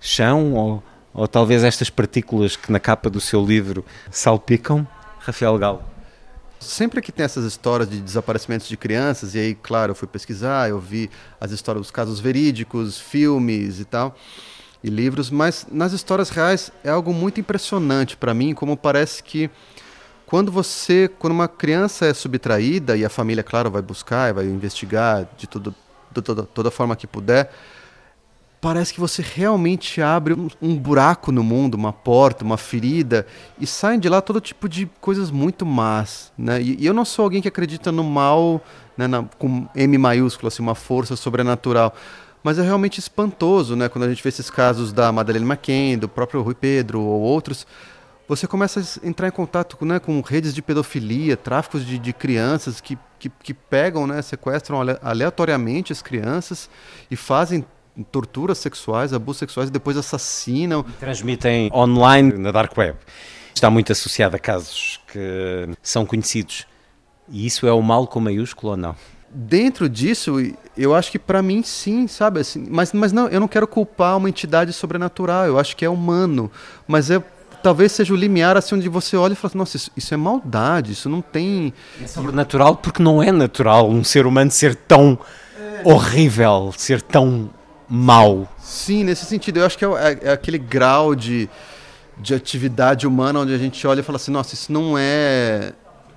chão 0.00 0.54
ou, 0.54 0.82
ou 1.12 1.28
talvez 1.28 1.62
estas 1.62 1.90
partículas 1.90 2.56
que 2.56 2.72
na 2.72 2.80
capa 2.80 3.10
do 3.10 3.20
seu 3.20 3.44
livro 3.44 3.84
salpicam. 4.10 4.88
Rafael 5.18 5.58
Galo. 5.58 5.89
Sempre 6.60 7.00
que 7.00 7.10
tem 7.10 7.24
essas 7.24 7.46
histórias 7.46 7.88
de 7.88 8.02
desaparecimentos 8.02 8.68
de 8.68 8.76
crianças, 8.76 9.34
e 9.34 9.38
aí, 9.38 9.54
claro, 9.54 9.92
eu 9.92 9.94
fui 9.94 10.06
pesquisar, 10.06 10.68
eu 10.68 10.78
vi 10.78 11.10
as 11.40 11.52
histórias 11.52 11.80
dos 11.80 11.90
casos 11.90 12.20
verídicos, 12.20 13.00
filmes 13.00 13.80
e 13.80 13.84
tal, 13.86 14.14
e 14.84 14.90
livros, 14.90 15.30
mas 15.30 15.66
nas 15.72 15.94
histórias 15.94 16.28
reais 16.28 16.70
é 16.84 16.90
algo 16.90 17.14
muito 17.14 17.40
impressionante 17.40 18.14
para 18.14 18.34
mim, 18.34 18.52
como 18.52 18.76
parece 18.76 19.22
que 19.22 19.50
quando 20.26 20.52
você, 20.52 21.10
quando 21.18 21.32
uma 21.32 21.48
criança 21.48 22.04
é 22.04 22.12
subtraída 22.12 22.94
e 22.94 23.06
a 23.06 23.08
família, 23.08 23.42
claro, 23.42 23.70
vai 23.70 23.80
buscar, 23.80 24.34
vai 24.34 24.44
investigar 24.44 25.26
de, 25.38 25.46
tudo, 25.46 25.74
de 26.12 26.20
toda, 26.20 26.42
toda 26.42 26.70
forma 26.70 26.94
que 26.94 27.06
puder, 27.06 27.50
parece 28.60 28.92
que 28.92 29.00
você 29.00 29.22
realmente 29.22 30.02
abre 30.02 30.34
um, 30.34 30.48
um, 30.60 30.76
buraco 30.76 31.32
no 31.32 31.42
mundo, 31.42 31.74
uma 31.74 31.92
porta, 31.92 32.44
uma 32.44 32.58
ferida, 32.58 33.26
e 33.58 33.66
saem 33.66 33.98
de 33.98 34.08
lá 34.08 34.20
todo 34.20 34.40
tipo 34.40 34.68
de 34.68 34.86
coisas 35.00 35.30
muito 35.30 35.64
más. 35.64 36.30
Né? 36.36 36.60
E, 36.60 36.76
e 36.80 36.86
eu 36.86 36.92
não 36.92 37.04
sou 37.04 37.24
alguém 37.24 37.40
que 37.40 37.48
acredita 37.48 37.90
no 37.90 38.04
mal 38.04 38.60
né, 38.96 39.06
na, 39.06 39.24
com 39.38 39.66
M 39.74 39.96
maiúsculo, 39.96 40.48
assim, 40.48 40.62
uma 40.62 40.74
força 40.74 41.16
sobrenatural. 41.16 41.94
Mas 42.42 42.58
é 42.58 42.62
realmente 42.62 42.98
espantoso, 42.98 43.76
né? 43.76 43.88
Quando 43.88 44.04
a 44.04 44.08
gente 44.08 44.22
vê 44.22 44.30
esses 44.30 44.48
casos 44.48 44.94
da 44.94 45.12
Madeleine 45.12 45.46
McCain, 45.46 45.98
do 45.98 46.08
próprio 46.08 46.40
Rui 46.40 46.54
Pedro 46.54 47.00
ou 47.00 47.20
outros, 47.20 47.66
você 48.26 48.46
começa 48.46 48.80
a 48.80 49.06
entrar 49.06 49.28
em 49.28 49.30
contato 49.30 49.76
né, 49.84 49.98
com 49.98 50.20
redes 50.20 50.54
de 50.54 50.62
pedofilia, 50.62 51.36
tráficos 51.36 51.84
de, 51.84 51.98
de 51.98 52.12
crianças 52.12 52.80
que, 52.80 52.96
que, 53.18 53.28
que 53.28 53.52
pegam, 53.52 54.06
né, 54.06 54.22
sequestram 54.22 54.80
aleatoriamente 55.02 55.92
as 55.92 56.00
crianças 56.00 56.70
e 57.10 57.16
fazem 57.16 57.64
torturas 58.10 58.58
sexuais, 58.58 59.12
abusos 59.12 59.38
sexuais 59.38 59.68
e 59.68 59.72
depois 59.72 59.96
assassinam. 59.96 60.84
E 60.88 60.92
transmitem 60.92 61.70
online 61.72 62.32
na 62.32 62.50
dark 62.50 62.76
web. 62.76 62.96
Está 63.54 63.70
muito 63.70 63.92
associado 63.92 64.36
a 64.36 64.38
casos 64.38 65.00
que 65.12 65.68
são 65.82 66.06
conhecidos. 66.06 66.66
E 67.28 67.46
isso 67.46 67.66
é 67.66 67.72
o 67.72 67.82
mal 67.82 68.06
com 68.06 68.20
maiúsculo 68.20 68.72
ou 68.72 68.76
não? 68.76 68.96
Dentro 69.32 69.88
disso, 69.88 70.36
eu 70.76 70.94
acho 70.94 71.10
que 71.12 71.18
para 71.18 71.40
mim 71.40 71.62
sim, 71.62 72.08
sabe? 72.08 72.40
Assim, 72.40 72.66
mas, 72.68 72.92
mas 72.92 73.12
não, 73.12 73.28
eu 73.28 73.38
não 73.38 73.46
quero 73.46 73.66
culpar 73.66 74.16
uma 74.16 74.28
entidade 74.28 74.72
sobrenatural. 74.72 75.46
Eu 75.46 75.58
acho 75.58 75.76
que 75.76 75.84
é 75.84 75.88
humano. 75.88 76.50
Mas 76.88 77.10
é 77.10 77.22
talvez 77.62 77.92
seja 77.92 78.12
o 78.12 78.16
limiar 78.16 78.56
assim 78.56 78.74
onde 78.74 78.88
você 78.88 79.16
olha 79.16 79.34
e 79.34 79.36
fala, 79.36 79.52
nossa, 79.54 79.76
isso, 79.76 79.90
isso, 79.96 80.14
é 80.14 80.16
maldade, 80.16 80.92
isso 80.92 81.08
não 81.08 81.20
tem. 81.20 81.72
É 82.02 82.06
sobrenatural 82.06 82.76
porque 82.76 83.02
não 83.02 83.22
é 83.22 83.30
natural 83.30 83.88
um 83.88 84.02
ser 84.02 84.26
humano 84.26 84.50
ser 84.50 84.74
tão 84.74 85.18
horrível, 85.84 86.72
ser 86.76 87.02
tão 87.02 87.50
mau. 87.90 88.48
Sim, 88.58 89.04
nesse 89.04 89.24
sentido. 89.24 89.58
Eu 89.58 89.66
acho 89.66 89.76
que 89.76 89.84
é, 89.84 89.88
é, 89.88 90.18
é 90.28 90.32
aquele 90.32 90.58
grau 90.58 91.14
de, 91.14 91.50
de 92.16 92.34
atividade 92.34 93.06
humana 93.06 93.40
onde 93.40 93.52
a 93.52 93.58
gente 93.58 93.84
olha 93.86 94.00
e 94.00 94.02
fala 94.02 94.16
assim, 94.16 94.30
nossa, 94.30 94.54
isso 94.54 94.72
não 94.72 94.96
é 94.96 95.72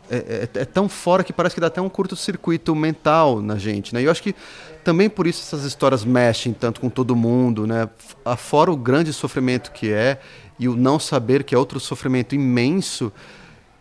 é, 0.09 0.47
é, 0.55 0.61
é, 0.61 0.65
tão 0.65 0.89
fora 0.89 1.23
que 1.23 1.31
parece 1.31 1.55
que 1.55 1.61
dá 1.61 1.67
até 1.67 1.81
um 1.81 1.89
curto-circuito 1.89 2.75
mental 2.75 3.41
na 3.41 3.57
gente, 3.57 3.93
né? 3.93 4.01
E 4.01 4.05
eu 4.05 4.11
acho 4.11 4.21
que 4.21 4.35
também 4.83 5.09
por 5.09 5.25
isso 5.25 5.41
essas 5.41 5.65
histórias 5.65 6.03
mexem 6.03 6.53
tanto 6.53 6.81
com 6.81 6.89
todo 6.89 7.15
mundo, 7.15 7.65
né? 7.65 7.89
Afora 8.25 8.71
o 8.71 8.75
grande 8.75 9.13
sofrimento 9.13 9.71
que 9.71 9.91
é 9.91 10.19
e 10.59 10.67
o 10.67 10.75
não 10.75 10.99
saber 10.99 11.43
que 11.43 11.55
é 11.55 11.57
outro 11.57 11.79
sofrimento 11.79 12.35
imenso, 12.35 13.11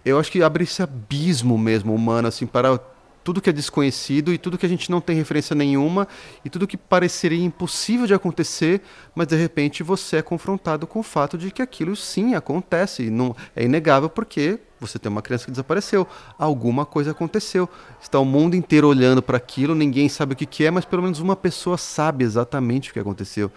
eu 0.04 0.18
acho 0.18 0.30
que 0.30 0.42
abre 0.42 0.64
esse 0.64 0.82
abismo 0.82 1.58
mesmo 1.58 1.94
humano 1.94 2.28
assim 2.28 2.46
para 2.46 2.80
tudo 3.24 3.40
que 3.40 3.50
é 3.50 3.52
desconhecido 3.52 4.32
e 4.32 4.38
tudo 4.38 4.58
que 4.58 4.66
a 4.66 4.68
gente 4.68 4.90
não 4.90 5.00
tem 5.00 5.16
referência 5.16 5.54
nenhuma 5.54 6.08
e 6.44 6.50
tudo 6.50 6.66
que 6.66 6.76
pareceria 6.76 7.44
impossível 7.44 8.06
de 8.06 8.14
acontecer, 8.14 8.80
mas 9.14 9.26
de 9.26 9.36
repente 9.36 9.82
você 9.82 10.16
é 10.16 10.22
confrontado 10.22 10.86
com 10.86 11.00
o 11.00 11.02
fato 11.02 11.38
de 11.38 11.50
que 11.50 11.62
aquilo 11.62 11.94
sim 11.94 12.34
acontece. 12.34 13.10
Não, 13.10 13.34
é 13.54 13.64
inegável 13.64 14.08
porque 14.08 14.58
você 14.80 14.98
tem 14.98 15.10
uma 15.10 15.22
criança 15.22 15.44
que 15.44 15.52
desapareceu, 15.52 16.06
alguma 16.36 16.84
coisa 16.84 17.12
aconteceu. 17.12 17.68
Está 18.00 18.18
o 18.18 18.24
mundo 18.24 18.56
inteiro 18.56 18.88
olhando 18.88 19.22
para 19.22 19.36
aquilo, 19.36 19.74
ninguém 19.74 20.08
sabe 20.08 20.32
o 20.32 20.36
que, 20.36 20.44
que 20.44 20.64
é, 20.64 20.70
mas 20.70 20.84
pelo 20.84 21.02
menos 21.02 21.20
uma 21.20 21.36
pessoa 21.36 21.78
sabe 21.78 22.24
exatamente 22.24 22.90
o 22.90 22.92
que 22.92 22.98
aconteceu. 22.98 23.50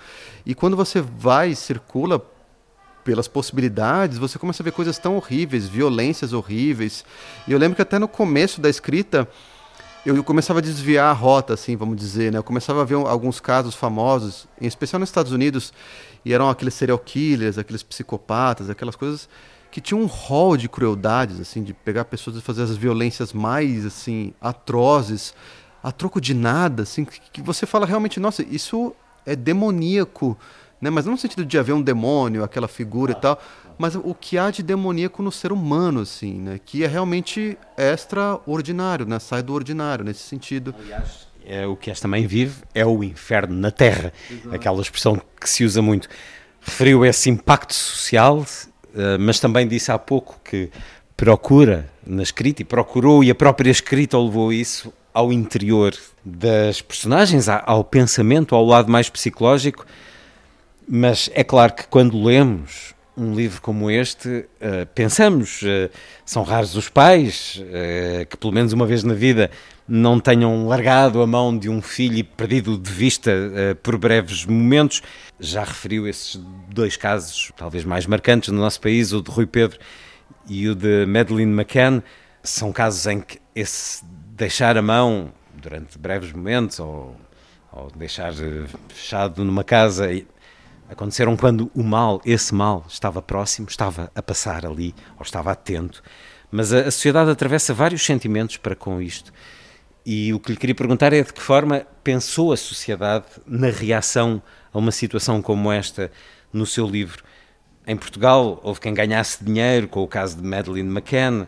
E 0.46 0.54
quando 0.54 0.78
você 0.78 1.02
vai 1.02 1.50
e 1.50 1.56
circula 1.56 2.24
pelas 3.04 3.28
possibilidades, 3.28 4.18
você 4.18 4.40
começa 4.40 4.64
a 4.64 4.66
ver 4.66 4.72
coisas 4.72 4.98
tão 4.98 5.16
horríveis, 5.16 5.68
violências 5.68 6.34
horríveis. 6.34 7.06
E 7.48 7.52
eu 7.52 7.60
lembro 7.60 7.76
que 7.76 7.82
até 7.82 8.00
no 8.00 8.08
começo 8.08 8.60
da 8.60 8.68
escrita, 8.68 9.30
eu 10.06 10.24
começava 10.24 10.60
a 10.60 10.62
desviar 10.62 11.10
a 11.10 11.14
rota, 11.14 11.56
assim, 11.56 11.76
vamos 11.76 11.98
dizer, 11.98 12.32
né? 12.32 12.38
Eu 12.38 12.44
começava 12.44 12.82
a 12.82 12.86
ver 12.86 12.94
alguns 12.94 13.40
casos 13.40 13.74
famosos, 13.74 14.48
em 14.62 14.68
especial 14.68 15.00
nos 15.00 15.10
Estados 15.10 15.32
Unidos, 15.32 15.74
e 16.24 16.32
eram 16.32 16.48
aqueles 16.48 16.76
serial 16.76 17.00
killers, 17.00 17.58
aqueles 17.58 17.82
psicopatas, 17.82 18.70
aquelas 18.70 18.96
coisas 18.96 19.28
que 19.72 19.82
tinham 19.82 20.02
um 20.02 20.06
rol 20.06 20.56
de 20.56 20.70
crueldades, 20.70 21.40
assim, 21.40 21.64
de 21.64 21.74
pegar 21.74 22.06
pessoas 22.06 22.38
e 22.38 22.42
fazer 22.42 22.62
as 22.64 22.78
violências 22.78 23.34
mais, 23.34 23.86
assim, 23.86 24.32
atrozes, 24.40 25.34
a 25.84 25.92
troco 25.92 26.22
de 26.22 26.34
nada, 26.34 26.84
assim, 26.84 27.04
que, 27.04 27.42
você 27.42 27.66
fala 27.66 27.86
realmente, 27.86 28.20
nossa, 28.20 28.44
isso 28.44 28.96
é 29.26 29.36
demoníaco, 29.36 30.38
né? 30.80 30.90
Mas 30.90 31.06
não 31.06 31.14
no 31.14 31.18
sentido 31.18 31.44
de 31.44 31.58
haver 31.58 31.74
um 31.74 31.82
demônio, 31.82 32.44
aquela 32.44 32.68
figura 32.68 33.12
e 33.12 33.16
tal, 33.16 33.42
mas 33.78 33.96
o 33.96 34.14
que 34.14 34.38
há 34.38 34.50
de 34.50 34.64
demoníaco 34.64 35.22
no 35.22 35.32
ser 35.32 35.52
humano, 35.52 36.02
assim, 36.02 36.36
né? 36.36 36.60
Que 36.64 36.84
é 36.84 36.88
realmente 36.88 37.58
extraordinário, 37.78 39.06
né? 39.06 39.20
Sai 39.20 39.44
do 39.44 39.54
ordinário 39.54 40.04
nesse 40.06 40.22
sentido. 40.22 40.74
Aliás, 40.80 41.28
é, 41.46 41.68
o 41.68 41.76
que 41.76 41.92
esta 41.92 42.08
mãe 42.08 42.26
vive 42.26 42.64
é 42.74 42.86
o 42.86 43.04
inferno 43.04 43.56
na 43.56 43.70
Terra, 43.70 44.12
Exato. 44.32 44.56
aquela 44.56 44.82
expressão 44.82 45.22
que 45.40 45.50
se 45.50 45.64
usa 45.64 45.82
muito. 45.82 46.10
Referiu 46.60 47.06
esse 47.06 47.30
impacto 47.30 47.76
social, 47.76 48.44
eh, 48.96 49.18
mas 49.20 49.40
também 49.40 49.68
disse 49.68 49.92
há 49.92 50.00
pouco 50.00 50.40
que 50.44 50.72
procura 51.16 51.88
na 52.06 52.24
escrita 52.24 52.64
e 52.64 52.66
procurou 52.66 53.24
e 53.24 53.30
a 53.30 53.36
própria 53.36 53.70
escrita 53.70 54.18
levou 54.18 54.52
isso 54.52 54.92
ao 55.14 55.32
interior 55.32 55.96
das 56.24 56.82
personagens, 56.82 57.48
ao 57.48 57.84
pensamento, 57.84 58.56
ao 58.56 58.66
lado 58.66 58.92
mais 58.92 59.08
psicológico. 59.08 59.86
Mas 60.88 61.30
é 61.34 61.44
claro 61.44 61.74
que 61.74 61.88
quando 61.88 62.22
lemos 62.22 62.95
um 63.18 63.34
livro 63.34 63.62
como 63.62 63.90
este, 63.90 64.28
uh, 64.30 64.86
pensamos, 64.94 65.62
uh, 65.62 65.90
são 66.26 66.44
raros 66.44 66.76
os 66.76 66.90
pais 66.90 67.62
uh, 67.62 68.26
que, 68.26 68.36
pelo 68.36 68.54
menos 68.54 68.74
uma 68.74 68.86
vez 68.86 69.04
na 69.04 69.14
vida, 69.14 69.50
não 69.88 70.20
tenham 70.20 70.68
largado 70.68 71.22
a 71.22 71.28
mão 71.28 71.58
de 71.58 71.70
um 71.70 71.82
filho 71.82 72.18
e 72.18 72.24
perdido 72.24 72.78
de 72.78 72.90
vista 72.90 73.32
por 73.84 73.98
breves 74.00 74.44
momentos. 74.44 75.04
Já 75.40 75.64
referiu 75.64 76.08
esses 76.08 76.42
dois 76.74 76.98
casos, 76.98 77.52
talvez 77.56 77.86
mais 77.86 78.08
marcantes 78.08 78.50
no 78.50 78.60
nosso 78.60 78.82
país, 78.82 79.14
o 79.14 79.22
de 79.22 79.30
Rui 79.30 79.46
Pedro 79.46 79.78
e 80.48 80.68
o 80.68 80.74
de 80.74 81.06
Madeleine 81.06 81.54
McCann. 81.54 82.02
São 82.42 82.72
casos 82.72 83.06
em 83.06 83.22
que 83.22 83.40
esse 83.54 84.04
deixar 84.36 84.76
a 84.76 84.82
mão 84.82 85.32
durante 85.54 86.00
breves 86.00 86.32
momentos 86.32 86.80
ou, 86.80 87.16
ou 87.72 87.92
deixar 87.96 88.34
fechado 88.90 89.46
numa 89.46 89.64
casa 89.64 90.08
aconteceram 90.90 91.36
quando 91.36 91.72
o 91.74 91.84
mal, 91.84 92.22
esse 92.26 92.54
mal, 92.54 92.86
estava 92.88 93.22
próximo, 93.22 93.68
estava 93.70 94.12
a 94.16 94.22
passar 94.22 94.66
ali, 94.66 94.94
ou 95.18 95.24
estava 95.24 95.52
atento. 95.52 96.04
Mas 96.52 96.72
a, 96.72 96.82
a, 96.82 96.92
sociedade 96.92 97.30
atravessa 97.30 97.74
vários 97.74 98.06
sentimentos 98.06 98.58
para 98.58 98.76
com 98.76 99.02
isto. 99.02 99.34
E 100.06 100.34
o 100.34 100.40
que 100.40 100.52
lhe 100.52 100.58
queria 100.58 100.76
perguntar 100.76 101.14
é 101.14 101.24
de 101.24 101.34
que 101.34 101.42
forma 101.42 101.86
pensou 102.04 102.54
a 102.54 102.58
sociedade 102.58 103.26
na 103.46 103.70
reação 103.70 104.42
a 104.72 104.78
uma 104.78 104.92
situação 104.92 105.42
como 105.42 105.72
esta 105.72 106.12
no 106.54 106.66
seu 106.66 106.86
livro. 106.86 107.24
Em 107.88 107.98
Portugal, 107.98 108.60
houve 108.64 108.80
quem 108.80 108.94
ganhasse 108.94 109.44
dinheiro 109.44 109.88
com 109.88 110.04
o 110.04 110.08
caso 110.08 110.38
de 110.38 110.44
Madeleine 110.44 110.90
McCann, 110.90 111.48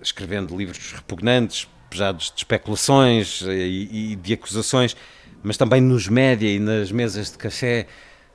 escrevendo 0.00 0.56
livros 0.56 0.92
repugnantes, 0.92 1.68
pesados 1.90 2.30
de 2.30 2.38
especulações 2.38 3.42
e, 3.42 4.12
e 4.12 4.16
de 4.16 4.34
acusações, 4.34 4.96
mas 5.42 5.56
também 5.56 5.80
nos 5.80 6.08
média 6.08 6.48
e 6.48 6.58
nas 6.58 6.90
mesas 6.92 7.32
de 7.32 7.38
café 7.38 7.86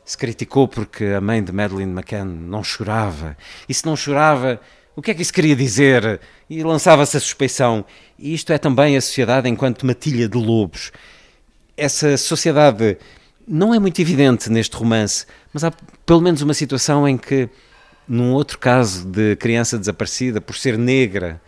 se 0.06 0.18
criticou 0.18 0.68
porque 0.68 1.06
a 1.06 1.20
mãe 1.20 1.44
de 1.44 1.52
Madeleine 1.52 1.92
McCann 1.92 2.26
não 2.26 2.64
chorava. 2.64 3.36
E 3.68 3.74
se 3.74 3.86
não 3.86 3.96
chorava, 3.96 4.62
o 4.96 5.02
que 5.02 5.12
é 5.12 5.14
que 5.14 5.22
isso 5.24 5.34
queria 5.34 5.56
dizer? 5.56 6.22
E 6.50 6.64
lançava-se 6.64 7.18
a 7.18 7.20
suspeição. 7.20 7.84
E 8.18 8.34
isto 8.34 8.54
é 8.54 8.58
também 8.58 8.96
a 8.96 9.02
sociedade 9.02 9.50
enquanto 9.50 9.86
matilha 9.86 10.30
de 10.30 10.38
lobos. 10.38 10.92
Essa 11.76 12.16
sociedade 12.18 12.98
não 13.48 13.74
é 13.74 13.80
muito 13.80 14.00
evidente 14.00 14.50
neste 14.50 14.78
romance, 14.78 15.26
mas 15.52 15.64
há 15.64 15.74
pelo 16.06 16.22
menos 16.22 16.42
uma 16.42 16.54
situação 16.54 17.08
em 17.08 17.18
que, 17.18 17.50
num 18.08 18.32
outro 18.32 18.60
caso 18.60 19.06
de 19.06 19.36
criança 19.36 19.78
desaparecida, 19.78 20.40
por 20.40 20.56
ser 20.56 20.78
negra, 20.78 21.42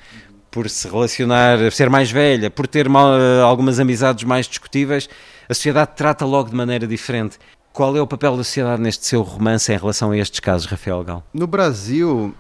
por 0.50 0.70
se 0.70 0.88
relacionar, 0.88 1.72
ser 1.72 1.90
mais 1.90 2.10
velha, 2.10 2.50
por 2.50 2.68
ter 2.68 2.90
mal, 2.90 3.14
algumas 3.44 3.80
amizades 3.80 4.24
mais 4.24 4.48
discutíveis, 4.48 5.08
a 5.48 5.54
sociedade 5.54 5.92
trata 5.96 6.26
logo 6.26 6.50
de 6.50 6.56
maneira 6.56 6.88
diferente. 6.88 7.38
Qual 7.78 7.96
é 7.96 8.02
o 8.02 8.08
papel 8.08 8.36
da 8.36 8.44
sociedade 8.44 8.82
neste 8.82 9.06
seu 9.06 9.22
romance 9.22 9.72
em 9.72 9.78
relação 9.78 10.10
a 10.10 10.18
estes 10.18 10.40
casos, 10.40 10.66
Rafael 10.66 11.04
Gal? 11.04 11.24
No 11.32 11.46
Brasil, 11.46 12.34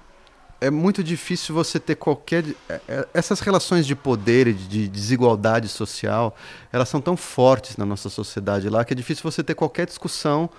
é 0.60 0.71
muito 0.71 1.04
difícil 1.04 1.54
você 1.54 1.80
ter 1.80 1.93
qualquer. 1.93 2.43
É, 2.67 2.82
é, 2.88 3.08
essas 3.13 3.39
relações 3.39 3.86
de 3.86 3.95
poder 3.95 4.47
e 4.47 4.54
de 4.54 4.88
desigualdade 4.88 5.67
social, 5.67 6.36
elas 6.73 6.89
são 6.89 7.00
tão 7.00 7.15
fortes 7.15 7.78
na 7.78 7.86
nossa 7.86 8.10
sociedade 8.10 8.67
lá 8.67 8.84
que 8.84 8.93
é 8.93 8.95
difícil 8.95 9.21
você 9.21 9.43
ter 9.43 9.54
qualquer 9.54 9.86
discussão 9.86 10.50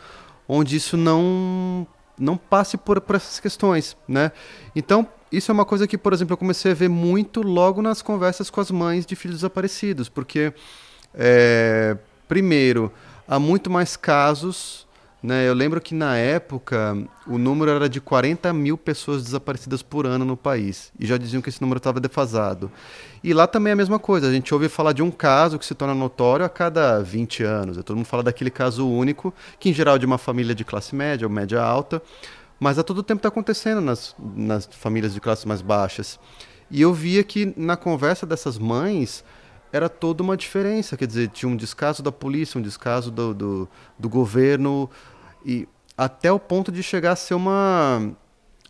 onde 0.47 0.77
isso 0.77 0.97
não 0.97 1.85
não 2.17 2.37
passe 2.37 2.77
por, 2.77 3.01
por 3.01 3.17
essas 3.17 3.41
questões, 3.41 3.97
né? 4.07 4.31
Então, 4.77 5.05
isso 5.33 5.51
é 5.51 5.55
uma 5.55 5.65
coisa 5.65 5.89
que, 5.89 5.99
por 5.99 6.13
exemplo, 6.13 6.35
eu 6.35 6.39
comecei 6.39 6.71
a 6.71 6.75
ver 6.77 6.89
muito 6.89 7.43
logo 7.43 7.83
nas 7.83 8.01
conversas 8.01 8.49
com 8.49 8.61
as 8.61 8.71
mães 8.71 9.05
de 9.05 9.17
filhos 9.17 9.39
desaparecidos, 9.39 10.09
porque, 10.09 10.53
é, 11.15 11.97
primeiro, 12.29 12.93
há 13.29 13.39
muito 13.39 13.69
mais 13.69 13.97
casos. 13.97 14.89
Né? 15.23 15.49
Eu 15.49 15.53
lembro 15.53 15.81
que 15.81 15.95
na 15.95 16.17
época 16.17 16.97
o 17.27 17.37
número 17.37 17.71
era 17.73 17.89
de 17.89 18.01
40 18.01 18.53
mil 18.53 18.79
pessoas 18.79 19.25
desaparecidas 19.25 19.83
por 19.83 20.07
ano 20.07 20.25
no 20.25 20.37
país. 20.37 20.91
E 20.99 21.05
já 21.05 21.19
diziam 21.19 21.43
que 21.43 21.49
esse 21.49 21.61
número 21.61 21.79
estava 21.79 22.01
defasado. 22.01 22.71
E 23.23 23.35
lá 23.35 23.47
também 23.47 23.73
é 23.73 23.75
a 23.75 23.77
mesma 23.77 23.99
coisa. 23.99 24.29
A 24.29 24.33
gente 24.33 24.55
ouve 24.55 24.69
falar 24.69 24.93
de 24.93 25.03
um 25.03 25.11
caso 25.11 25.59
que 25.59 25.67
se 25.67 25.75
torna 25.75 25.95
notório 25.95 26.47
a 26.47 26.49
cada 26.49 27.03
20 27.03 27.43
anos. 27.43 27.77
Todo 27.79 27.97
mundo 27.97 28.07
fala 28.07 28.23
daquele 28.23 28.51
caso 28.51 28.89
único, 28.89 29.35
que 29.59 29.69
em 29.69 29.75
geral 29.75 29.97
é 29.97 29.99
de 29.99 30.07
uma 30.07 30.19
família 30.19 30.55
de 30.55 30.65
classe 30.65 30.95
média 30.95 31.27
ou 31.27 31.33
média 31.33 31.61
alta. 31.61 32.01
Mas 32.59 32.79
a 32.79 32.83
todo 32.83 33.03
tempo 33.03 33.19
está 33.19 33.29
acontecendo 33.29 33.81
nas, 33.81 34.17
nas 34.35 34.67
famílias 34.67 35.13
de 35.13 35.21
classes 35.21 35.45
mais 35.45 35.61
baixas. 35.61 36.19
E 36.71 36.81
eu 36.81 36.93
via 36.93 37.25
que 37.25 37.53
na 37.57 37.77
conversa 37.77 38.25
dessas 38.27 38.59
mães 38.59 39.25
era 39.73 39.89
toda 39.89 40.23
uma 40.23 40.37
diferença. 40.37 40.97
Quer 40.97 41.07
dizer, 41.07 41.29
tinha 41.29 41.49
um 41.51 41.57
descaso 41.57 42.03
da 42.03 42.13
polícia, 42.13 42.59
um 42.59 42.63
descaso 42.63 43.11
do, 43.11 43.35
do, 43.35 43.69
do 43.99 44.09
governo, 44.09 44.89
e 45.45 45.69
até 45.97 46.31
o 46.31 46.39
ponto 46.39 46.71
de 46.71 46.83
chegar 46.83 47.13
a 47.13 47.17
ser 47.17 47.35
uma 47.35 48.15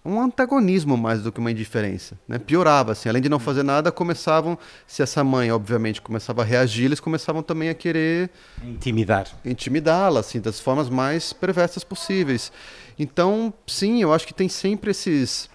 um 0.05 0.21
antagonismo 0.21 0.97
mais 0.97 1.23
do 1.23 1.31
que 1.31 1.39
uma 1.39 1.51
indiferença, 1.51 2.19
né? 2.27 2.39
Piorava 2.39 2.93
assim, 2.93 3.09
além 3.09 3.21
de 3.21 3.29
não 3.29 3.39
fazer 3.39 3.63
nada, 3.63 3.93
começavam, 3.93 4.57
se 4.87 5.03
essa 5.03 5.23
mãe 5.23 5.51
obviamente 5.53 6.01
começava 6.01 6.41
a 6.41 6.45
reagir, 6.45 6.87
eles 6.87 7.01
começavam 7.01 7.43
também 7.43 7.69
a 7.69 7.75
querer 7.75 8.31
intimidar, 8.63 9.27
intimidá-la 9.45 10.21
assim 10.21 10.41
das 10.41 10.61
formas 10.61 10.89
mais 10.89 11.33
perversas 11.33 11.85
possíveis. 11.85 12.51
Então, 12.99 13.53
sim, 13.67 14.01
eu 14.01 14.13
acho 14.13 14.27
que 14.27 14.33
tem 14.33 14.49
sempre 14.49 14.93
esses 14.93 15.51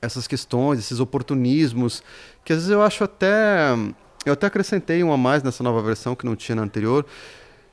essas 0.00 0.26
questões, 0.26 0.78
esses 0.78 1.00
oportunismos 1.00 2.02
que 2.44 2.52
às 2.52 2.60
vezes 2.60 2.70
eu 2.70 2.82
acho 2.82 3.04
até 3.04 3.74
eu 4.24 4.32
até 4.32 4.46
acrescentei 4.46 5.02
um 5.02 5.12
a 5.12 5.16
mais 5.16 5.42
nessa 5.42 5.62
nova 5.62 5.82
versão 5.82 6.14
que 6.14 6.26
não 6.26 6.36
tinha 6.36 6.56
na 6.56 6.62
anterior, 6.62 7.06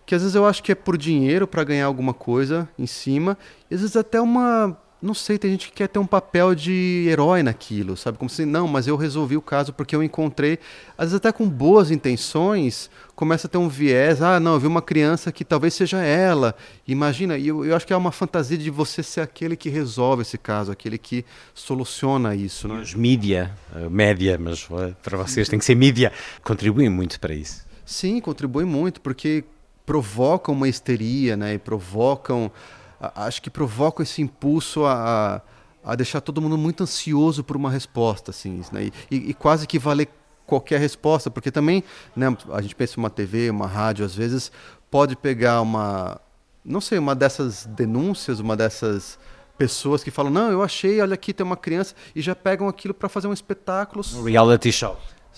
que 0.06 0.16
às 0.16 0.22
vezes 0.22 0.36
eu 0.36 0.46
acho 0.46 0.64
que 0.64 0.72
é 0.72 0.76
por 0.76 0.98
dinheiro 0.98 1.46
para 1.46 1.64
ganhar 1.64 1.86
alguma 1.86 2.14
coisa 2.14 2.68
em 2.80 2.88
cima, 2.88 3.38
e 3.70 3.76
às 3.76 3.82
vezes 3.82 3.96
até 3.96 4.22
uma 4.22 4.78
não 5.00 5.14
sei, 5.14 5.38
tem 5.38 5.52
gente 5.52 5.68
que 5.68 5.74
quer 5.74 5.88
ter 5.88 6.00
um 6.00 6.08
papel 6.08 6.56
de 6.56 7.06
herói 7.08 7.44
naquilo, 7.44 7.96
sabe? 7.96 8.18
Como 8.18 8.30
se, 8.30 8.46
não, 8.46 8.68
mas 8.68 8.88
eu 8.88 8.96
resolvi 8.96 9.38
o 9.38 9.42
caso 9.42 9.72
porque 9.72 9.96
eu 9.96 10.02
encontrei. 10.02 10.58
Às 10.98 11.06
vezes, 11.06 11.16
até 11.18 11.32
com 11.32 11.48
boas 11.48 11.92
intenções, 11.92 12.90
começa 13.16 13.46
a 13.46 13.50
ter 13.50 13.60
um 13.60 13.70
viés. 13.70 14.24
Ah, 14.24 14.40
não, 14.40 14.54
eu 14.54 14.60
vi 14.60 14.66
uma 14.66 14.82
criança 14.82 15.32
que 15.32 15.46
talvez 15.46 15.76
seja 15.76 16.02
ela. 16.02 16.56
Imagina, 16.88 17.38
e 17.38 17.48
eu, 17.48 17.64
eu 17.64 17.76
acho 17.76 17.86
que 17.86 17.94
é 17.94 17.98
uma 17.98 18.12
fantasia 18.12 18.58
de 18.58 18.72
você 18.72 19.04
ser 19.04 19.22
aquele 19.22 19.56
que 19.56 19.70
resolve 19.70 20.24
esse 20.24 20.38
caso, 20.38 20.72
aquele 20.72 20.98
que 20.98 21.24
soluciona 21.54 22.34
isso. 22.36 22.68
Né? 22.68 22.82
Os 22.82 22.96
mídia, 22.96 23.52
média, 23.92 24.36
mas 24.40 24.68
eh, 24.72 24.94
para 25.04 25.18
vocês 25.18 25.48
tem 25.48 25.60
que 25.60 25.66
ser 25.66 25.76
mídia, 25.76 26.12
contribuem 26.44 26.90
muito 26.90 27.20
para 27.20 27.36
isso. 27.36 27.68
Sim, 27.86 28.20
contribuem 28.20 28.66
muito, 28.66 29.00
porque 29.00 29.44
provocam 29.86 30.54
uma 30.54 30.68
histeria, 30.68 31.38
né? 31.38 31.54
E 31.54 31.58
provocam 31.58 32.52
acho 33.00 33.42
que 33.42 33.50
provoca 33.50 34.04
esse 34.04 34.22
impulso 34.22 34.86
a, 34.86 35.42
a, 35.84 35.96
deixar 35.96 36.22
todo 36.22 36.42
mundo 36.42 36.58
muito 36.58 36.84
ansioso 36.84 37.44
por 37.44 37.56
uma 37.56 37.70
resposta, 37.70 38.32
assim, 38.32 38.62
né? 38.72 38.92
e, 39.10 39.16
e, 39.30 39.34
quase 39.34 39.68
que 39.68 39.78
valer 39.78 40.10
qualquer 40.46 40.80
resposta, 40.80 41.30
porque 41.30 41.52
também, 41.52 41.84
né, 42.16 42.36
a 42.52 42.62
gente 42.62 42.76
pensa 42.76 42.98
uma 42.98 43.10
TV, 43.10 43.50
uma 43.50 43.68
rádio, 43.68 44.06
às 44.06 44.16
vezes 44.16 44.52
pode 44.90 45.16
pegar 45.16 45.62
uma, 45.62 46.20
não 46.64 46.80
sei, 46.80 46.98
uma 46.98 47.14
dessas 47.14 47.66
denúncias, 47.66 48.40
uma 48.40 48.56
dessas 48.56 49.20
pessoas 49.58 50.04
que 50.04 50.12
falam, 50.12 50.32
não, 50.32 50.52
eu 50.52 50.64
achei, 50.64 51.02
olha 51.02 51.16
aqui 51.16 51.34
tem 51.34 51.46
uma 51.46 51.58
criança, 51.58 51.94
e 52.16 52.22
já 52.22 52.36
pegam 52.36 52.68
aquilo 52.68 52.94
para 52.94 53.10
fazer 53.10 53.28
um 53.28 53.34
espetáculo. 53.34 54.04
Um 54.16 54.24
reality 54.24 54.72
show. 54.72 54.98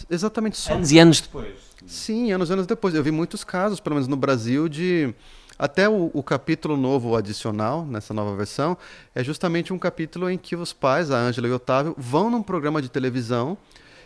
Exatamente. 0.09 0.57
Só. 0.57 0.73
Anos 0.73 0.91
e 0.91 0.99
anos 0.99 1.21
depois. 1.21 1.55
Sim, 1.85 2.31
anos 2.31 2.49
e 2.49 2.53
anos 2.53 2.67
depois. 2.67 2.93
Eu 2.93 3.03
vi 3.03 3.11
muitos 3.11 3.43
casos, 3.43 3.79
pelo 3.79 3.95
menos 3.95 4.07
no 4.07 4.15
Brasil, 4.15 4.69
de 4.69 5.13
até 5.59 5.89
o, 5.89 6.09
o, 6.13 6.23
capítulo 6.23 6.77
novo 6.77 7.17
adicional, 7.17 7.85
nessa 7.85 8.13
nova 8.13 8.33
versão, 8.33 8.77
é 9.13 9.21
justamente 9.21 9.73
um 9.73 9.77
capítulo 9.77 10.29
em 10.29 10.37
que 10.37 10.55
os 10.55 10.71
pais, 10.71 11.11
a 11.11 11.17
Ângela 11.17 11.49
e 11.49 11.51
o 11.51 11.55
Otávio, 11.55 11.93
vão 11.97 12.31
num 12.31 12.41
programa 12.41 12.81
de 12.81 12.87
televisão 12.87 13.57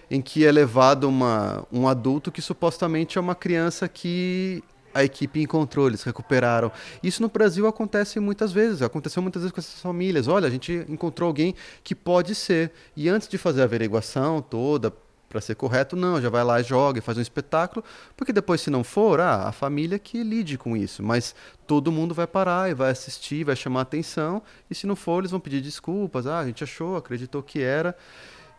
em 0.09 0.19
que 0.19 0.45
é 0.45 0.51
levado 0.51 1.07
uma, 1.07 1.65
um 1.71 1.87
adulto 1.87 2.31
que 2.31 2.41
supostamente 2.41 3.19
é 3.19 3.21
uma 3.21 3.35
criança 3.35 3.87
que 3.87 4.63
a 4.93 5.03
equipe 5.03 5.41
encontrou, 5.41 5.87
eles 5.87 6.03
recuperaram. 6.03 6.71
Isso 7.01 7.21
no 7.21 7.29
Brasil 7.29 7.65
acontece 7.67 8.19
muitas 8.19 8.51
vezes, 8.51 8.81
aconteceu 8.81 9.21
muitas 9.21 9.41
vezes 9.41 9.53
com 9.53 9.59
essas 9.59 9.79
famílias. 9.79 10.27
Olha, 10.27 10.47
a 10.47 10.51
gente 10.51 10.85
encontrou 10.87 11.27
alguém 11.27 11.55
que 11.83 11.95
pode 11.95 12.35
ser. 12.35 12.71
E 12.95 13.09
antes 13.09 13.27
de 13.27 13.37
fazer 13.37 13.61
a 13.61 13.63
averiguação 13.65 14.41
toda, 14.41 14.93
para 15.33 15.41
ser 15.41 15.55
correto, 15.55 15.95
não, 15.95 16.21
já 16.21 16.29
vai 16.29 16.43
lá 16.43 16.61
joga 16.61 16.99
e 16.99 17.01
faz 17.01 17.17
um 17.17 17.21
espetáculo, 17.21 17.83
porque 18.15 18.31
depois, 18.31 18.61
se 18.61 18.69
não 18.69 18.83
for, 18.83 19.19
ah, 19.19 19.47
a 19.47 19.51
família 19.51 19.97
que 19.97 20.21
lide 20.21 20.59
com 20.59 20.77
isso. 20.77 21.01
Mas 21.01 21.35
todo 21.65 21.91
mundo 21.91 22.13
vai 22.13 22.27
parar 22.27 22.69
e 22.69 22.75
vai 22.75 22.91
assistir, 22.91 23.43
vai 23.43 23.55
chamar 23.55 23.81
atenção, 23.81 24.43
e 24.69 24.75
se 24.75 24.85
não 24.85 24.95
for, 24.95 25.19
eles 25.19 25.31
vão 25.31 25.39
pedir 25.39 25.59
desculpas. 25.59 26.27
Ah, 26.27 26.39
a 26.39 26.45
gente 26.45 26.63
achou, 26.63 26.95
acreditou 26.95 27.41
que 27.41 27.59
era. 27.59 27.97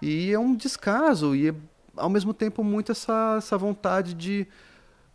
E 0.02 0.32
é 0.32 0.38
um 0.38 0.54
descaso, 0.56 1.36
e 1.36 1.50
é, 1.50 1.54
ao 1.96 2.10
mesmo 2.10 2.34
tempo 2.34 2.64
muito 2.64 2.90
essa, 2.90 3.36
essa 3.38 3.56
vontade 3.56 4.12
de 4.12 4.48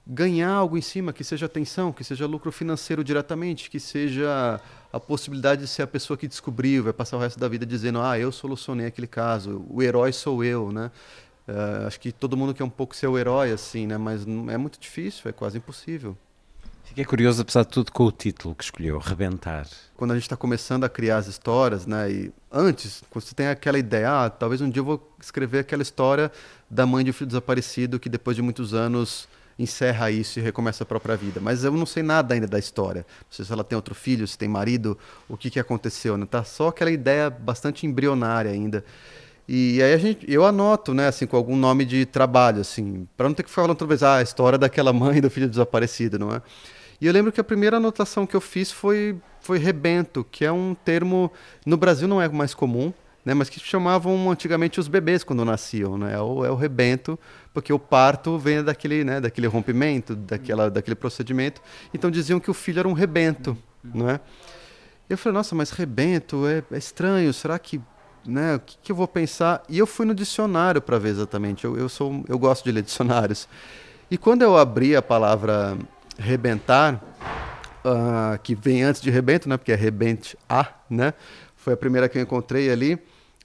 ganhar 0.08 0.50
algo 0.50 0.76
em 0.78 0.82
cima, 0.82 1.14
que 1.14 1.24
seja 1.24 1.46
atenção, 1.46 1.92
que 1.92 2.04
seja 2.04 2.26
lucro 2.26 2.52
financeiro 2.52 3.04
diretamente, 3.04 3.70
que 3.70 3.80
seja 3.80 4.60
a 4.92 5.00
possibilidade 5.00 5.62
de 5.62 5.68
ser 5.68 5.84
a 5.84 5.88
pessoa 5.88 6.18
que 6.18 6.28
descobriu, 6.28 6.84
vai 6.84 6.94
passar 6.94 7.18
o 7.18 7.20
resto 7.20 7.40
da 7.40 7.48
vida 7.48 7.64
dizendo, 7.64 8.02
ah, 8.02 8.18
eu 8.18 8.32
solucionei 8.32 8.88
aquele 8.88 9.06
caso, 9.06 9.64
o 9.70 9.84
herói 9.84 10.12
sou 10.12 10.44
eu, 10.44 10.72
né? 10.72 10.90
Uh, 11.50 11.88
acho 11.88 12.00
que 12.00 12.12
todo 12.12 12.38
mundo 12.38 12.54
quer 12.54 12.64
um 12.64 12.70
pouco 12.70 12.96
ser 12.96 13.08
o 13.08 13.18
herói, 13.18 13.52
assim, 13.52 13.88
né? 13.88 13.98
Mas 13.98 14.22
é 14.22 14.58
muito 14.58 14.80
difícil, 14.80 15.28
é 15.30 15.32
quase 15.32 15.58
impossível. 15.58 16.16
Fiquei 16.84 17.06
curioso, 17.06 17.42
apesar 17.42 17.64
de 17.64 17.70
tudo, 17.70 17.92
com 17.92 18.04
o 18.04 18.12
título 18.12 18.54
que 18.54 18.64
escolheu, 18.64 19.00
Rebentar. 19.00 19.68
Quando 19.96 20.12
a 20.12 20.14
gente 20.16 20.24
está 20.24 20.36
começando 20.36 20.84
a 20.84 20.90
criar 20.90 21.18
as 21.18 21.28
histórias, 21.28 21.88
né? 21.88 22.12
E 22.12 22.34
antes, 22.52 23.04
quando 23.10 23.24
você 23.24 23.34
tem 23.34 23.48
aquela 23.48 23.80
ideia, 23.80 24.26
ah, 24.26 24.30
talvez 24.30 24.62
um 24.62 24.70
dia 24.70 24.82
eu 24.82 24.86
vou 24.86 25.16
escrever 25.20 25.60
aquela 25.60 25.82
história 25.82 26.32
da 26.70 26.86
mãe 26.86 27.04
de 27.04 27.10
um 27.10 27.14
filho 27.14 27.28
desaparecido 27.28 28.00
que 28.00 28.10
depois 28.10 28.36
de 28.36 28.42
muitos 28.42 28.74
anos 28.74 29.28
encerra 29.58 30.10
isso 30.10 30.40
e 30.40 30.42
recomeça 30.42 30.84
a 30.84 30.86
própria 30.86 31.16
vida. 31.16 31.40
Mas 31.40 31.64
eu 31.64 31.72
não 31.72 31.86
sei 31.86 32.02
nada 32.02 32.34
ainda 32.34 32.48
da 32.48 32.58
história. 32.58 33.06
Não 33.22 33.32
sei 33.32 33.46
se 33.46 33.52
ela 33.52 33.64
tem 33.64 33.76
outro 33.76 33.94
filho, 33.94 34.28
se 34.28 34.38
tem 34.38 34.48
marido, 34.48 34.98
o 35.28 35.36
que, 35.36 35.50
que 35.50 35.60
aconteceu, 35.60 36.18
né? 36.18 36.26
Tá 36.26 36.44
só 36.44 36.70
aquela 36.70 36.92
ideia 36.92 37.30
bastante 37.30 37.86
embrionária 37.86 38.52
ainda. 38.52 38.84
E 39.52 39.82
aí 39.82 39.96
a 39.96 39.98
gente, 39.98 40.32
eu 40.32 40.46
anoto, 40.46 40.94
né, 40.94 41.08
assim, 41.08 41.26
com 41.26 41.36
algum 41.36 41.56
nome 41.56 41.84
de 41.84 42.06
trabalho, 42.06 42.62
assim, 42.62 43.08
para 43.18 43.28
não 43.28 43.34
ter 43.34 43.42
que 43.42 43.50
ficar 43.50 43.64
falando 43.64 43.76
toda 43.76 43.90
vez, 43.90 44.04
ah, 44.04 44.18
a 44.18 44.22
história 44.22 44.60
daquela 44.60 44.94
mãe 44.94 45.20
do 45.20 45.28
filho 45.28 45.50
desaparecido, 45.50 46.20
não 46.20 46.32
é? 46.32 46.40
E 47.02 47.08
eu 47.08 47.12
lembro 47.12 47.32
que 47.32 47.42
a 47.42 47.44
primeira 47.44 47.78
anotação 47.78 48.28
que 48.28 48.36
eu 48.36 48.42
fiz 48.42 48.72
foi, 48.72 49.18
foi 49.42 49.58
rebento, 49.58 50.24
que 50.30 50.46
é 50.46 50.52
um 50.52 50.76
termo, 50.76 51.32
no 51.66 51.78
Brasil 51.78 52.08
não 52.08 52.22
é 52.22 52.30
mais 52.30 52.54
comum, 52.54 52.94
né, 53.26 53.34
mas 53.34 53.50
que 53.50 53.60
chamavam 53.60 54.30
antigamente 54.30 54.80
os 54.80 54.88
bebês 54.88 55.24
quando 55.24 55.44
nasciam, 55.44 55.98
né, 55.98 56.14
é 56.14 56.20
o, 56.20 56.46
é 56.46 56.52
o 56.52 56.56
rebento, 56.56 57.18
porque 57.52 57.74
o 57.74 57.80
parto 57.80 58.38
vem 58.38 58.64
daquele, 58.64 59.04
né, 59.04 59.20
daquele 59.20 59.48
rompimento, 59.48 60.16
daquela, 60.16 60.70
daquele 60.70 60.96
procedimento, 60.96 61.60
então 61.92 62.12
diziam 62.12 62.40
que 62.40 62.52
o 62.52 62.54
filho 62.54 62.82
era 62.82 62.88
um 62.88 62.94
rebento, 62.94 63.58
não 63.84 64.08
é? 64.08 64.20
Eu 65.10 65.18
falei, 65.18 65.34
nossa, 65.34 65.56
mas 65.56 65.72
rebento 65.72 66.46
é, 66.46 66.62
é 66.72 66.78
estranho, 66.78 67.34
será 67.34 67.58
que 67.58 67.82
né, 68.26 68.56
o 68.56 68.60
que, 68.60 68.78
que, 68.84 68.92
eu 68.92 68.96
vou 68.96 69.08
pensar? 69.08 69.64
E 69.70 69.78
eu 69.78 69.88
fui 69.88 70.06
no 70.06 70.14
dicionário 70.14 70.82
para 70.82 70.98
ver 70.98 71.10
exatamente. 71.10 71.66
Eu, 71.66 71.78
eu, 71.78 71.90
sou, 71.90 72.24
eu 72.28 72.38
gosto 72.38 72.64
de 72.64 72.72
ler 72.72 72.84
dicionários. 72.84 73.48
E 74.12 74.18
quando 74.18 74.42
eu 74.42 74.58
abri 74.58 74.96
a 74.96 75.02
palavra 75.02 75.78
rebentar, 76.18 77.02
uh, 77.86 78.40
que 78.42 78.56
vem 78.56 78.84
antes 78.84 79.02
de 79.02 79.10
rebento, 79.10 79.48
né, 79.48 79.58
porque 79.58 79.72
é 79.72 79.76
rebente 79.76 80.38
a, 80.48 80.68
né, 80.90 81.14
foi 81.56 81.74
a 81.74 81.78
primeira 81.78 82.10
que 82.10 82.18
eu 82.18 82.22
encontrei 82.22 82.72
ali. 82.72 83.00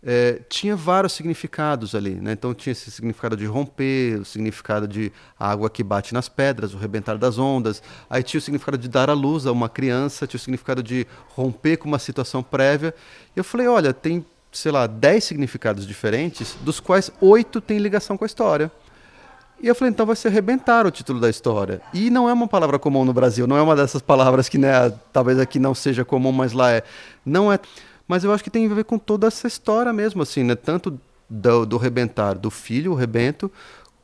É, 0.07 0.43
tinha 0.51 0.77
vários 0.77 1.15
significados 1.15 1.95
ali, 1.95 2.17
né? 2.17 2.33
Então 2.33 2.53
tinha 2.53 2.73
esse 2.73 2.91
significado 2.91 3.35
de 3.39 3.47
romper, 3.47 4.21
o 4.21 4.25
significado 4.25 4.87
de 4.87 5.11
água 5.39 5.71
que 5.71 5.83
bate 5.83 6.13
nas 6.13 6.29
pedras, 6.29 6.75
o 6.75 6.77
rebentar 6.77 7.17
das 7.17 7.39
ondas. 7.39 7.83
Aí 8.11 8.23
tinha 8.23 8.39
o 8.39 8.43
significado 8.43 8.77
de 8.77 8.87
dar 8.87 9.09
à 9.09 9.15
luz 9.15 9.47
a 9.47 9.53
uma 9.53 9.67
criança, 9.67 10.27
tinha 10.27 10.37
o 10.37 10.41
significado 10.41 10.83
de 10.83 11.07
romper 11.29 11.79
com 11.79 11.89
uma 11.89 11.99
situação 11.99 12.43
prévia. 12.43 12.95
E 13.35 13.41
eu 13.41 13.45
falei, 13.45 13.67
olha, 13.67 13.95
tem 13.95 14.27
sei 14.55 14.73
lá, 14.73 14.87
10 14.87 15.25
significados 15.25 15.87
diferentes, 15.87 16.57
dos 16.63 16.81
quais 16.81 17.11
oito 17.21 17.61
têm 17.61 17.79
ligação 17.79 18.17
com 18.17 18.25
a 18.25 18.27
história. 18.27 18.71
E 19.61 19.69
eu 19.69 19.75
falei, 19.75 19.91
então 19.91 20.05
vai 20.07 20.17
ser 20.17 20.29
arrebentar 20.29 20.87
o 20.87 20.91
título 20.91 21.21
da 21.21 21.29
história. 21.29 21.81
E 21.93 22.11
não 22.11 22.29
é 22.29 22.33
uma 22.33 22.47
palavra 22.47 22.79
comum 22.79 23.05
no 23.05 23.13
Brasil, 23.13 23.47
não 23.47 23.57
é 23.57 23.63
uma 23.63 23.75
dessas 23.75 24.03
palavras 24.03 24.49
que, 24.49 24.59
né, 24.59 24.91
talvez 25.13 25.39
aqui 25.39 25.59
não 25.59 25.75
seja 25.75 26.05
comum, 26.05 26.33
mas 26.33 26.53
lá 26.53 26.71
é. 26.71 26.83
Não 27.25 27.53
é. 27.53 27.59
Mas 28.07 28.25
eu 28.25 28.33
acho 28.33 28.45
que 28.45 28.51
tem 28.51 28.71
a 28.71 28.75
ver 28.75 28.85
com 28.85 28.99
toda 28.99 29.27
essa 29.27 29.47
história 29.47 29.93
mesmo, 29.93 30.23
assim, 30.23 30.45
né? 30.45 30.55
Tanto 30.55 30.99
do, 31.29 31.65
do 31.65 31.77
rebentar 31.79 32.39
do 32.39 32.51
filho, 32.51 32.93
o 32.93 32.95
rebento, 32.95 33.51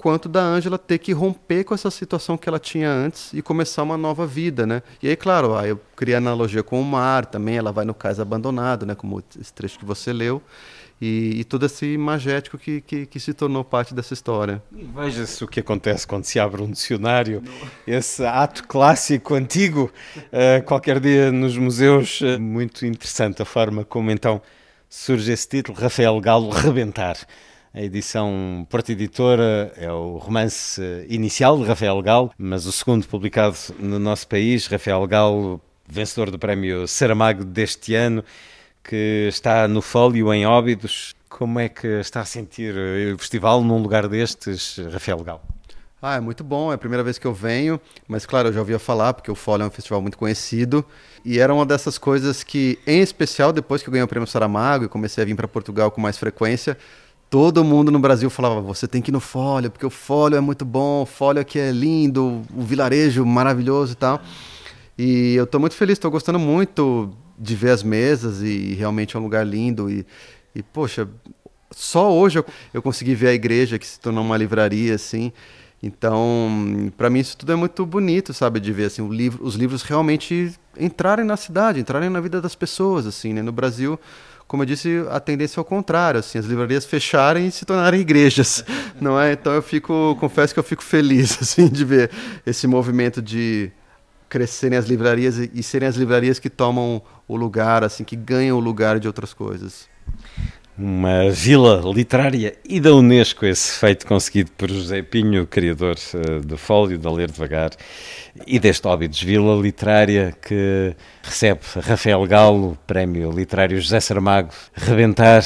quanto 0.01 0.31
da 0.31 0.41
Ângela 0.41 0.79
ter 0.79 0.97
que 0.97 1.13
romper 1.13 1.63
com 1.63 1.75
essa 1.75 1.91
situação 1.91 2.39
que 2.39 2.49
ela 2.49 2.59
tinha 2.59 2.91
antes 2.91 3.35
e 3.35 3.43
começar 3.43 3.83
uma 3.83 3.99
nova 3.99 4.27
vida, 4.27 4.67
né? 4.67 4.83
E 5.03 5.09
aí, 5.09 5.15
claro, 5.15 5.55
aí 5.55 5.69
eu 5.69 5.81
criei 5.95 6.17
analogia 6.17 6.63
com 6.63 6.81
o 6.81 6.85
mar 6.85 7.27
também, 7.27 7.59
ela 7.59 7.71
vai 7.71 7.85
no 7.85 7.93
cais 7.93 8.19
abandonado, 8.19 8.87
né? 8.87 8.95
Como 8.95 9.23
esse 9.39 9.53
trecho 9.53 9.79
que 9.79 9.85
você 9.85 10.11
leu. 10.11 10.43
E, 10.99 11.41
e 11.41 11.45
todo 11.45 11.67
esse 11.67 11.85
imagético 11.85 12.57
que, 12.57 12.81
que, 12.81 13.05
que, 13.05 13.21
se 13.21 13.35
tornou 13.35 13.63
parte 13.63 13.95
dessa 13.95 14.15
história. 14.15 14.63
Veja-se 14.73 15.45
o 15.45 15.49
que 15.49 15.61
acontece 15.61 16.07
quando 16.07 16.25
se 16.25 16.41
abre 16.41 16.63
um 16.63 16.71
dicionário, 16.71 17.43
esse 17.87 18.25
ato 18.25 18.67
clássico, 18.67 19.35
antigo, 19.35 19.91
uh, 20.17 20.63
qualquer 20.65 20.99
dia 20.99 21.31
nos 21.31 21.57
museus. 21.59 22.23
Uh, 22.23 22.41
muito 22.41 22.87
interessante 22.87 23.43
a 23.43 23.47
forma 23.47 23.85
como 23.85 24.11
então 24.11 24.41
surge 24.89 25.31
esse 25.31 25.47
título, 25.47 25.79
Rafael 25.79 26.19
Galo, 26.21 26.49
Rebentar. 26.51 27.17
A 27.73 27.81
edição 27.81 28.67
Porta 28.69 28.91
Editora 28.91 29.73
é 29.77 29.89
o 29.93 30.17
romance 30.17 30.83
inicial 31.09 31.57
de 31.57 31.63
Rafael 31.63 32.03
Galo, 32.03 32.33
mas 32.37 32.67
o 32.67 32.73
segundo 32.73 33.07
publicado 33.07 33.57
no 33.79 33.97
nosso 33.97 34.27
país, 34.27 34.67
Rafael 34.67 35.07
Galo, 35.07 35.61
vencedor 35.89 36.33
do 36.33 36.39
prémio 36.39 36.89
Saramago 36.89 37.45
deste 37.45 37.95
ano, 37.95 38.25
que 38.83 39.29
está 39.29 39.69
no 39.69 39.81
Fólio 39.81 40.35
em 40.35 40.45
Óbidos. 40.45 41.15
Como 41.29 41.61
é 41.61 41.69
que 41.69 41.87
está 42.01 42.23
a 42.23 42.25
sentir 42.25 42.75
o 43.15 43.19
festival 43.19 43.63
num 43.63 43.81
lugar 43.81 44.09
destes, 44.09 44.77
Rafael 44.93 45.23
Galo? 45.23 45.41
Ah, 46.03 46.17
é 46.17 46.21
muito 46.21 46.43
bom, 46.43 46.73
é 46.73 46.75
a 46.75 46.79
primeira 46.79 47.05
vez 47.05 47.19
que 47.19 47.27
eu 47.27 47.35
venho, 47.35 47.81
mas 48.09 48.27
claro, 48.27 48.49
eu 48.49 48.53
já 48.53 48.59
ouvia 48.59 48.79
falar, 48.81 49.13
porque 49.13 49.31
o 49.31 49.35
Fólio 49.37 49.65
é 49.65 49.67
um 49.67 49.71
festival 49.71 50.01
muito 50.01 50.19
conhecido, 50.19 50.85
e 51.25 51.39
era 51.39 51.55
uma 51.55 51.67
dessas 51.67 51.99
coisas 51.99 52.43
que, 52.43 52.81
em 52.85 53.01
especial 53.01 53.53
depois 53.53 53.81
que 53.83 53.89
eu 53.89 53.93
ganhei 53.93 54.03
o 54.03 54.09
prêmio 54.09 54.27
Saramago 54.27 54.87
e 54.87 54.89
comecei 54.89 55.23
a 55.23 55.27
vir 55.27 55.37
para 55.37 55.47
Portugal 55.47 55.91
com 55.91 56.01
mais 56.01 56.17
frequência, 56.17 56.77
todo 57.31 57.65
mundo 57.65 57.93
no 57.93 58.01
Brasil 58.01 58.29
falava: 58.29 58.61
você 58.61 58.89
tem 58.89 59.01
que 59.01 59.11
ir 59.11 59.13
no 59.13 59.21
Fólio, 59.21 59.71
porque 59.71 59.87
o 59.87 59.91
Fólio 59.91 60.37
é 60.37 60.41
muito 60.41 60.65
bom, 60.65 61.03
o 61.03 61.07
Fólio 61.07 61.41
aqui 61.41 61.59
é 61.59 61.71
lindo, 61.71 62.43
o 62.55 62.63
vilarejo 62.63 63.25
maravilhoso 63.25 63.93
e 63.93 63.97
tal. 63.97 64.21
E 64.99 65.35
eu 65.37 65.45
estou 65.45 65.61
muito 65.61 65.77
feliz, 65.77 65.95
estou 65.95 66.11
gostando 66.11 66.39
muito 66.39 67.11
de 67.39 67.55
ver 67.55 67.71
as 67.71 67.83
mesas 67.83 68.43
e 68.43 68.75
realmente 68.75 69.17
é 69.17 69.19
um 69.19 69.23
lugar 69.23 69.47
lindo. 69.47 69.89
E, 69.89 70.05
e 70.55 70.63
poxa, 70.63 71.09
só 71.71 72.13
hoje 72.13 72.41
eu, 72.41 72.45
eu 72.75 72.83
consegui 72.83 73.15
ver 73.15 73.29
a 73.29 73.33
igreja 73.33 73.79
que 73.79 73.87
se 73.87 73.99
tornou 73.99 74.23
uma 74.23 74.37
livraria 74.37 74.95
assim. 74.95 75.33
Então, 75.83 76.93
para 76.99 77.09
mim 77.09 77.21
isso 77.21 77.39
tudo 77.39 77.53
é 77.53 77.57
muito 77.57 77.87
bonito, 77.87 78.35
sabe, 78.35 78.61
de 78.61 78.71
ver 78.71 78.85
assim, 78.85 79.09
livro, 79.09 79.43
os 79.43 79.55
livros 79.55 79.83
realmente 79.83 80.53
entrarem 80.79 81.25
na 81.25 81.39
cidade, 81.39 81.81
entrarem 81.81 82.11
na 82.11 82.21
vida 82.21 82.39
das 82.39 82.55
pessoas, 82.55 83.07
assim, 83.07 83.33
né? 83.33 83.41
No 83.41 83.51
Brasil, 83.51 83.99
como 84.51 84.65
eu 84.65 84.67
disse, 84.67 85.05
a 85.13 85.21
tendência 85.21 85.61
é 85.61 85.63
o 85.63 85.65
contrário, 85.65 86.19
assim, 86.19 86.37
as 86.37 86.45
livrarias 86.45 86.85
fecharem 86.85 87.47
e 87.47 87.53
se 87.53 87.65
tornarem 87.65 88.01
igrejas, 88.01 88.65
não 89.01 89.19
é? 89.19 89.35
Então 89.35 89.53
eu 89.53 89.63
fico, 89.63 90.17
confesso 90.19 90.53
que 90.53 90.59
eu 90.59 90.65
fico 90.65 90.83
feliz, 90.83 91.39
assim, 91.41 91.69
de 91.69 91.85
ver 91.85 92.11
esse 92.45 92.67
movimento 92.67 93.23
de 93.23 93.71
crescerem 94.29 94.77
as 94.77 94.87
livrarias 94.87 95.39
e 95.39 95.63
serem 95.63 95.89
as 95.89 95.95
livrarias 95.95 96.41
que 96.41 96.51
tomam 96.51 97.01
o 97.29 97.37
lugar, 97.37 97.85
assim, 97.85 98.03
que 98.03 98.17
ganham 98.17 98.57
o 98.57 98.61
lugar 98.61 98.99
de 98.99 99.07
outras 99.07 99.33
coisas 99.33 99.89
uma 100.81 101.31
vila 101.31 101.83
literária 101.85 102.55
e 102.65 102.81
da 102.81 102.95
Unesco, 102.95 103.45
esse 103.45 103.79
feito 103.79 104.07
conseguido 104.07 104.51
por 104.57 104.71
José 104.71 105.03
Pinho, 105.03 105.47
criador 105.47 105.97
uh, 106.15 106.41
do 106.41 106.57
Fólio, 106.57 106.99
da 106.99 107.13
Ler 107.13 107.31
Devagar, 107.31 107.73
e 108.47 108.59
deste 108.59 108.89
Óbidos 108.89 109.23
Vila 109.23 109.61
Literária, 109.61 110.35
que 110.41 110.97
recebe 111.23 111.61
Rafael 111.83 112.27
Galo, 112.27 112.79
Prémio 112.87 113.31
Literário 113.31 113.79
José 113.79 114.01
Saramago, 114.01 114.49
Rebentar, 114.73 115.45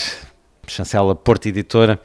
chancela 0.68 1.16
Porto 1.16 1.46
Editora. 1.46 1.98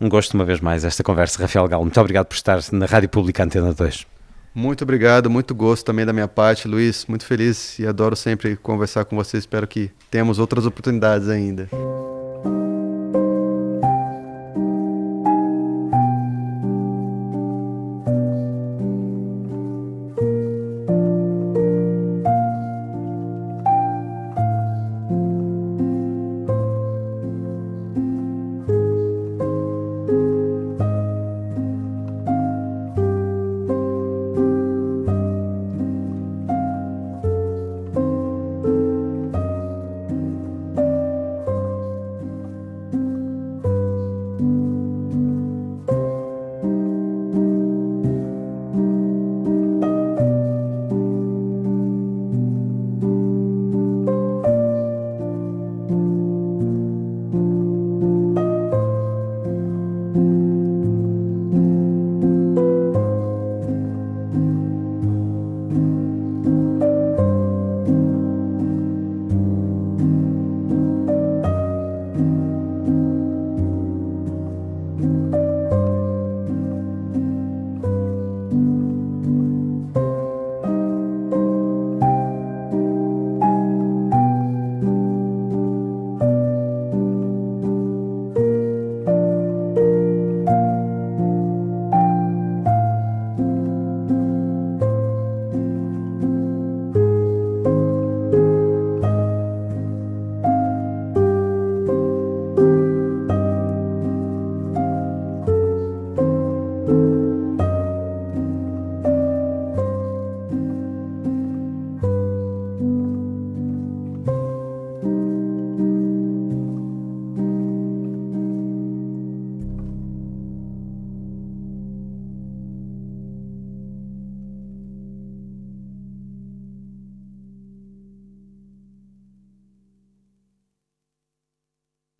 Um 0.00 0.08
gosto 0.08 0.34
uma 0.34 0.44
vez 0.44 0.60
mais 0.60 0.84
esta 0.84 1.02
conversa, 1.02 1.42
Rafael 1.42 1.66
Galo. 1.66 1.82
Muito 1.82 2.00
obrigado 2.00 2.26
por 2.26 2.34
estar 2.34 2.60
na 2.70 2.86
Rádio 2.86 3.08
Pública 3.08 3.42
Antena 3.42 3.74
2. 3.74 4.06
Muito 4.54 4.82
obrigado, 4.82 5.28
muito 5.28 5.52
gosto 5.52 5.84
também 5.84 6.06
da 6.06 6.12
minha 6.12 6.28
parte, 6.28 6.68
Luiz. 6.68 7.06
Muito 7.06 7.24
feliz 7.24 7.78
e 7.80 7.86
adoro 7.86 8.14
sempre 8.14 8.54
conversar 8.54 9.04
com 9.04 9.16
você. 9.16 9.36
Espero 9.36 9.66
que 9.66 9.90
tenhamos 10.10 10.38
outras 10.38 10.64
oportunidades 10.64 11.28
ainda. 11.28 11.68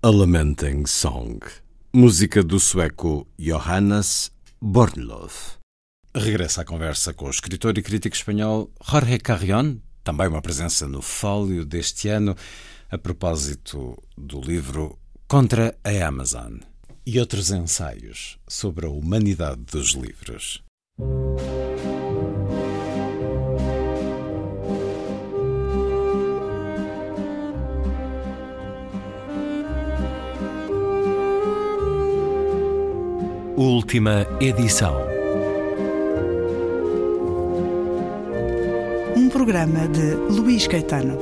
A 0.04 0.10
Lamenting 0.10 0.84
Song, 0.84 1.38
música 1.94 2.42
do 2.42 2.58
sueco 2.58 3.24
Johannes 3.38 4.32
Bornloth. 4.60 5.60
Regressa 6.12 6.62
à 6.62 6.64
conversa 6.64 7.14
com 7.14 7.26
o 7.26 7.30
escritor 7.30 7.78
e 7.78 7.82
crítico 7.84 8.16
espanhol 8.16 8.68
Jorge 8.84 9.20
Carrion, 9.20 9.76
também 10.02 10.26
uma 10.26 10.42
presença 10.42 10.88
no 10.88 11.00
Fólio 11.00 11.64
deste 11.64 12.08
ano, 12.08 12.34
a 12.90 12.98
propósito 12.98 13.96
do 14.18 14.40
livro 14.40 14.98
Contra 15.28 15.78
a 15.84 16.04
Amazon 16.04 16.54
e 17.06 17.20
outros 17.20 17.52
ensaios 17.52 18.40
sobre 18.48 18.86
a 18.86 18.90
humanidade 18.90 19.62
dos 19.70 19.92
livros. 19.92 20.64
Última 33.72 34.26
edição. 34.38 34.94
Um 39.16 39.30
programa 39.30 39.88
de 39.88 40.14
Luís 40.30 40.66
Caetano. 40.66 41.16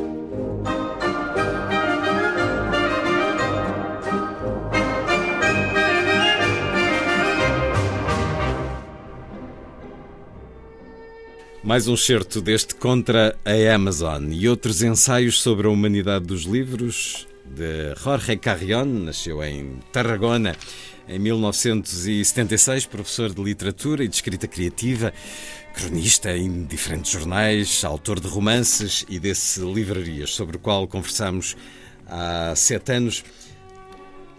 Mais 11.63 11.87
um 11.87 11.97
certo 11.97 12.41
deste 12.41 12.75
Contra 12.75 13.39
a 13.45 13.73
Amazon 13.73 14.33
e 14.33 14.49
outros 14.49 14.83
ensaios 14.83 15.41
sobre 15.41 15.69
a 15.69 15.71
humanidade 15.71 16.27
dos 16.27 16.43
livros 16.43 17.29
de 17.45 17.95
Jorge 17.97 18.37
Carrion, 18.37 18.87
nasceu 18.87 19.41
em 19.45 19.79
Tarragona 19.93 20.57
em 21.11 21.19
1976, 21.19 22.87
professor 22.87 23.35
de 23.35 23.43
literatura 23.43 24.05
e 24.05 24.09
de 24.09 24.15
escrita 24.15 24.47
criativa, 24.47 25.13
cronista 25.75 26.37
em 26.37 26.65
diferentes 26.65 27.11
jornais, 27.11 27.85
autor 27.85 28.21
de 28.21 28.29
romances 28.29 29.05
e 29.09 29.19
desse 29.19 29.61
Livrarias, 29.61 30.31
sobre 30.31 30.57
o 30.57 30.61
qual 30.61 30.87
conversamos 30.87 31.57
há 32.07 32.55
sete 32.55 32.93
anos. 32.93 33.25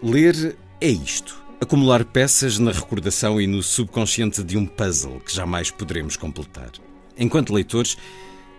Ler 0.02 0.56
é 0.80 0.88
isto: 0.88 1.42
acumular 1.60 2.06
peças 2.06 2.58
na 2.58 2.72
recordação 2.72 3.38
e 3.38 3.46
no 3.46 3.62
subconsciente 3.62 4.42
de 4.42 4.56
um 4.56 4.64
puzzle 4.64 5.20
que 5.20 5.34
jamais 5.34 5.70
poderemos 5.70 6.16
completar. 6.16 6.72
Enquanto 7.18 7.52
leitores, 7.52 7.98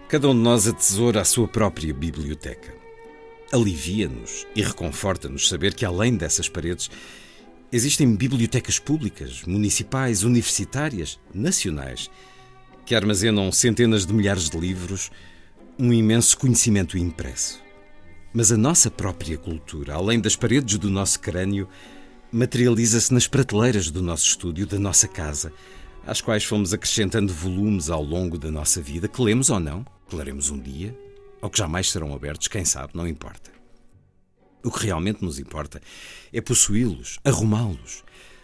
cada 0.07 0.29
um 0.29 0.35
de 0.35 0.41
nós 0.41 0.67
atesoura 0.67 1.21
a 1.21 1.25
sua 1.25 1.47
própria 1.47 1.91
biblioteca. 1.91 2.71
Alivia-nos 3.51 4.45
e 4.55 4.61
reconforta-nos 4.61 5.49
saber 5.49 5.73
que, 5.73 5.85
além 5.85 6.15
dessas 6.15 6.47
paredes, 6.47 6.89
Existem 7.73 8.15
bibliotecas 8.15 8.77
públicas, 8.77 9.41
municipais, 9.47 10.21
universitárias, 10.21 11.19
nacionais, 11.33 12.07
que 12.85 12.93
armazenam 12.93 13.51
centenas 13.51 14.05
de 14.05 14.13
milhares 14.13 14.47
de 14.47 14.59
livros, 14.59 15.09
um 15.79 15.91
imenso 15.91 16.37
conhecimento 16.37 16.99
impresso. 16.99 17.59
Mas 18.31 18.51
a 18.51 18.57
nossa 18.57 18.91
própria 18.91 19.39
cultura, 19.39 19.95
além 19.95 20.19
das 20.19 20.35
paredes 20.35 20.77
do 20.77 20.87
nosso 20.87 21.19
crânio, 21.19 21.67
materializa-se 22.31 23.11
nas 23.11 23.25
prateleiras 23.25 23.89
do 23.89 24.03
nosso 24.03 24.27
estúdio, 24.27 24.67
da 24.67 24.77
nossa 24.77 25.07
casa, 25.07 25.51
às 26.05 26.21
quais 26.21 26.43
fomos 26.43 26.75
acrescentando 26.75 27.33
volumes 27.33 27.89
ao 27.89 28.03
longo 28.03 28.37
da 28.37 28.51
nossa 28.51 28.83
vida, 28.83 29.07
que 29.07 29.19
lemos 29.19 29.49
ou 29.49 29.59
não, 29.59 29.83
que 30.07 30.15
leremos 30.15 30.51
um 30.51 30.59
dia, 30.59 30.95
ou 31.41 31.49
que 31.49 31.57
jamais 31.57 31.89
serão 31.89 32.13
abertos, 32.13 32.47
quem 32.47 32.65
sabe, 32.65 32.93
não 32.93 33.07
importa. 33.07 33.52
O 34.63 34.71
que 34.71 34.85
realmente 34.85 35.23
nos 35.23 35.39
importa 35.39 35.81
é 36.31 36.39
possuí-los, 36.39 37.19
arrumá-los, 37.25 38.03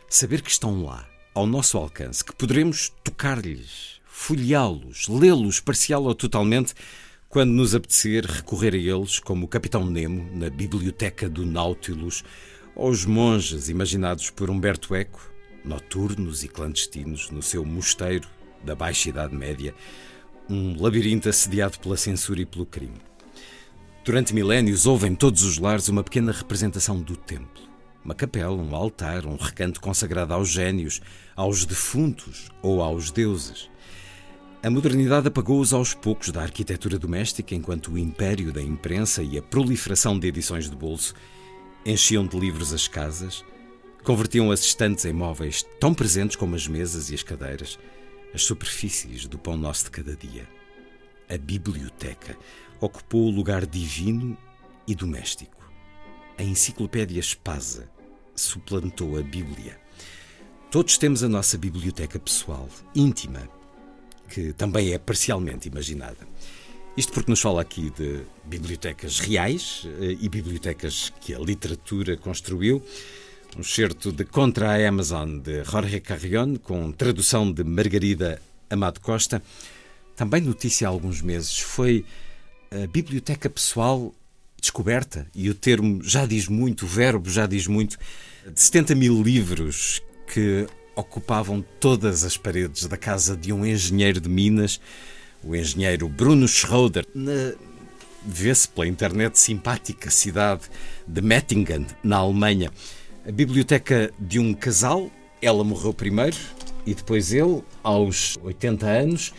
saber 0.09 0.41
que 0.41 0.51
estão 0.51 0.84
lá, 0.84 1.07
ao 1.34 1.47
nosso 1.47 1.78
alcance, 1.78 2.26
que 2.26 2.36
poderemos 2.36 2.91
tocar-lhes, 3.03 4.01
folheá-los, 4.05 5.07
lê-los 5.07 5.61
parcial 5.61 6.03
ou 6.03 6.13
totalmente, 6.13 6.74
quando 7.30 7.51
nos 7.51 7.74
apetecer 7.74 8.26
recorrer 8.26 8.74
a 8.74 8.78
eles, 8.78 9.20
como 9.20 9.45
o 9.45 9.47
Capitão 9.47 9.86
Nemo 9.86 10.30
na 10.36 10.49
biblioteca 10.49 11.30
do 11.30 11.45
Nautilus, 11.45 12.24
ou 12.76 12.89
os 12.89 13.05
monges 13.05 13.70
imaginados 13.70 14.30
por 14.30 14.49
Humberto 14.49 14.93
Eco, 14.93 15.32
noturnos 15.63 16.43
e 16.43 16.49
clandestinos 16.49 17.30
no 17.30 17.41
seu 17.41 17.63
mosteiro 17.63 18.28
da 18.63 18.76
Baixa 18.76 19.07
Idade 19.07 19.36
Média, 19.36 19.74
um 20.49 20.82
labirinto 20.82 21.30
assediado 21.30 21.80
pela 21.80 21.95
censura 21.95 22.41
e 22.41 22.45
pelo 22.45 22.65
crime. 22.65 23.09
Durante 24.10 24.34
milénios 24.34 24.88
houve 24.88 25.05
em 25.05 25.14
todos 25.14 25.43
os 25.43 25.60
lares 25.60 25.88
uma 25.88 26.03
pequena 26.03 26.32
representação 26.32 26.99
do 26.99 27.16
templo. 27.16 27.62
Uma 28.03 28.16
capela, 28.16 28.55
um 28.55 28.76
altar, 28.76 29.24
um 29.28 29.36
recanto 29.36 29.80
consagrado 29.80 30.34
aos 30.34 30.49
gênios, 30.49 30.99
aos 31.36 31.64
defuntos 31.64 32.49
ou 32.60 32.82
aos 32.82 33.12
deuses. 33.12 33.70
A 34.64 34.70
modernidade 34.72 35.28
apagou-os 35.28 35.74
aos 35.74 35.93
poucos 35.93 36.32
da 36.32 36.41
arquitetura 36.41 36.97
doméstica, 36.97 37.53
enquanto 37.53 37.91
o 37.91 37.99
império 37.99 38.51
da 38.51 38.64
imprensa 38.64 39.22
e 39.22 39.38
a 39.38 39.43
proliferação 39.43 40.18
de 40.18 40.28
edições 40.28 40.68
de 40.68 40.76
bolso 40.76 41.14
enchiam 41.86 42.26
de 42.26 42.36
livros 42.36 42.74
as 42.74 42.88
casas, 42.88 43.45
convertiam 44.03 44.49
as 44.49 44.62
estantes 44.62 45.05
em 45.05 45.14
móveis 45.14 45.64
tão 45.80 45.93
presentes 45.93 46.36
como 46.36 46.55
as 46.55 46.68
mesas 46.68 47.12
e 47.12 47.14
as 47.14 47.22
cadeiras, 47.22 47.78
as 48.34 48.43
superfícies 48.43 49.28
do 49.28 49.38
pão 49.38 49.55
nosso 49.55 49.84
de 49.84 49.91
cada 49.91 50.16
dia. 50.16 50.47
A 51.30 51.38
biblioteca 51.38 52.36
ocupou 52.80 53.28
o 53.28 53.32
lugar 53.32 53.66
divino 53.66 54.38
e 54.88 54.96
doméstico. 54.96 55.72
A 56.38 56.44
enciclopédia 56.44 57.20
Espasa 57.20 57.90
suplantou 58.36 59.18
a 59.18 59.22
Bíblia. 59.22 59.80
Todos 60.72 60.98
temos 60.98 61.24
a 61.24 61.30
nossa 61.30 61.58
biblioteca 61.58 62.20
pessoal, 62.20 62.70
íntima, 62.96 63.50
que 64.30 64.54
também 64.54 64.94
é 64.94 64.98
parcialmente 64.98 65.68
imaginada. 65.68 66.28
Isto 66.96 67.14
porque 67.14 67.32
nos 67.32 67.42
fala 67.42 67.62
aqui 67.62 67.90
de 67.92 68.22
bibliotecas 68.46 69.20
reais 69.20 69.88
eh, 70.02 70.18
e 70.20 70.30
bibliotecas 70.30 71.14
que 71.22 71.34
a 71.34 71.40
literatura 71.40 72.18
construiu. 72.18 72.84
Um 73.58 73.64
certo 73.64 74.12
de 74.12 74.26
Contra 74.26 74.72
a 74.72 74.88
Amazon 74.88 75.40
de 75.40 75.64
Jorge 75.64 76.00
Carrion, 76.02 76.58
com 76.58 76.92
tradução 76.92 77.52
de 77.52 77.64
Margarida 77.64 78.42
Amado 78.70 79.00
Costa. 79.00 79.42
Também 80.16 80.42
notícia 80.42 80.88
há 80.88 80.92
alguns 80.92 81.22
meses 81.22 81.58
foi 81.58 82.06
a 82.72 82.88
biblioteca 82.88 83.49
pessoal 83.49 84.13
descoberta, 84.59 85.28
e 85.34 85.49
o 85.49 85.55
termo 85.55 86.03
já 86.03 86.26
diz 86.26 86.47
muito, 86.47 86.86
o 86.86 86.88
verbo 86.88 87.30
já 87.30 87.45
diz 87.45 87.65
muito, 87.67 87.97
de 88.45 88.59
70 88.59 88.95
mil 88.95 89.22
livros 89.22 90.01
que 90.28 90.67
ocupavam 90.95 91.63
todas 91.80 92.24
as 92.24 92.38
paredes 92.38 92.86
da 92.86 92.97
casa 92.97 93.36
de 93.36 93.53
um 93.53 93.65
engenheiro 93.65 94.20
de 94.20 94.30
Minas, 94.30 94.80
o 95.43 95.55
engenheiro 95.55 96.09
Bruno 96.09 96.47
Schroeder, 96.47 97.05
na 97.15 97.53
vê-se 98.26 98.67
pela 98.67 98.88
internet 98.88 99.39
simpática 99.39 100.09
cidade 100.09 100.63
de 101.07 101.22
Mettingen, 101.22 101.86
na 102.03 102.17
Alemanha. 102.17 102.72
A 103.28 103.32
biblioteca 103.32 104.11
de 104.20 104.39
um 104.39 104.53
casal, 104.53 105.09
ela 105.41 105.63
morreu 105.63 105.93
primeiro 105.93 106.38
e 106.86 106.93
depois 106.93 107.32
ele, 107.32 107.63
aos 107.84 108.38
80 108.43 108.86
anos, 108.86 109.34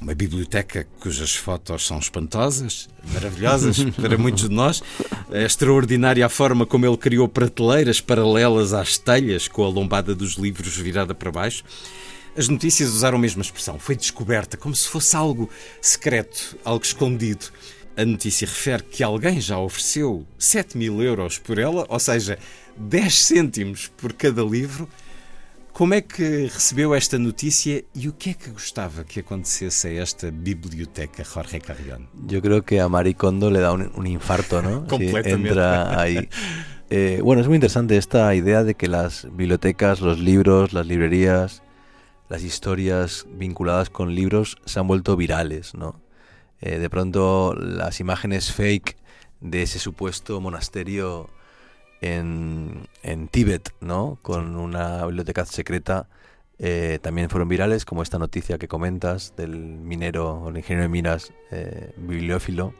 uma 0.00 0.14
biblioteca 0.14 0.86
cujas 0.98 1.34
fotos 1.34 1.86
são 1.86 1.98
espantosas, 1.98 2.88
maravilhosas 3.12 3.78
para 4.00 4.16
muitos 4.16 4.48
de 4.48 4.54
nós. 4.54 4.82
É 5.30 5.44
extraordinária 5.44 6.24
a 6.24 6.28
forma 6.28 6.64
como 6.64 6.86
ele 6.86 6.96
criou 6.96 7.28
prateleiras 7.28 8.00
paralelas 8.00 8.72
às 8.72 8.96
telhas, 8.96 9.46
com 9.46 9.64
a 9.64 9.68
lombada 9.68 10.14
dos 10.14 10.34
livros 10.34 10.76
virada 10.76 11.14
para 11.14 11.30
baixo. 11.30 11.62
As 12.36 12.48
notícias 12.48 12.90
usaram 12.90 13.18
a 13.18 13.20
mesma 13.20 13.42
expressão. 13.42 13.78
Foi 13.78 13.94
descoberta, 13.94 14.56
como 14.56 14.74
se 14.74 14.88
fosse 14.88 15.14
algo 15.16 15.50
secreto, 15.82 16.56
algo 16.64 16.84
escondido. 16.84 17.46
A 17.96 18.04
notícia 18.04 18.46
refere 18.46 18.84
que 18.84 19.02
alguém 19.02 19.40
já 19.40 19.58
ofereceu 19.58 20.26
7 20.38 20.78
mil 20.78 21.02
euros 21.02 21.38
por 21.38 21.58
ela, 21.58 21.84
ou 21.88 21.98
seja, 21.98 22.38
10 22.76 23.14
cêntimos 23.14 23.90
por 23.96 24.12
cada 24.12 24.42
livro, 24.42 24.88
como 25.80 25.94
é 25.94 26.02
que 26.02 26.42
recebeu 26.52 26.94
esta 26.94 27.18
notícia 27.18 27.82
y 27.94 28.06
o 28.06 28.12
que 28.12 28.32
é 28.32 28.34
que 28.34 28.50
gostava 28.50 29.02
que 29.02 29.20
acontecesse 29.20 29.88
a 29.88 30.02
esta 30.02 30.30
biblioteca 30.30 31.24
Jorge 31.24 31.58
Carrión? 31.58 32.06
Yo 32.26 32.42
creo 32.42 32.62
que 32.62 32.80
a 32.80 32.88
Maricondo 32.90 33.50
le 33.50 33.60
da 33.60 33.72
un, 33.72 34.06
infarto, 34.06 34.60
¿no? 34.60 34.86
Completamente. 34.86 35.24
Si 35.24 35.48
entra 35.48 35.98
ahí. 35.98 36.28
Eh, 36.92 37.20
bueno, 37.22 37.40
es 37.40 37.46
muy 37.46 37.54
interesante 37.54 37.96
esta 37.96 38.34
idea 38.34 38.64
de 38.64 38.74
que 38.74 38.88
las 38.88 39.28
bibliotecas, 39.30 40.00
los 40.00 40.18
libros, 40.18 40.72
las 40.72 40.86
librerías, 40.88 41.62
las 42.28 42.42
historias 42.42 43.26
vinculadas 43.30 43.90
con 43.90 44.12
libros 44.12 44.56
se 44.64 44.80
han 44.80 44.88
vuelto 44.88 45.16
virales, 45.16 45.72
¿no? 45.76 46.02
Eh, 46.60 46.80
de 46.80 46.90
pronto 46.90 47.54
las 47.54 48.00
imágenes 48.00 48.52
fake 48.52 48.96
de 49.40 49.62
ese 49.62 49.78
supuesto 49.78 50.40
monasterio 50.40 51.30
en, 52.00 52.88
en 53.02 53.28
Tíbet, 53.28 53.72
¿no? 53.80 54.18
Con 54.22 54.56
una 54.56 55.04
biblioteca 55.06 55.44
secreta. 55.44 56.08
Eh, 56.58 56.98
también 57.00 57.30
fueron 57.30 57.48
virales, 57.48 57.84
como 57.84 58.02
esta 58.02 58.18
noticia 58.18 58.58
que 58.58 58.68
comentas 58.68 59.34
del 59.36 59.56
minero, 59.56 60.48
el 60.48 60.58
ingeniero 60.58 60.82
de 60.82 60.88
minas 60.88 61.32
eh, 61.50 61.92
bibliófilo. 61.96 62.74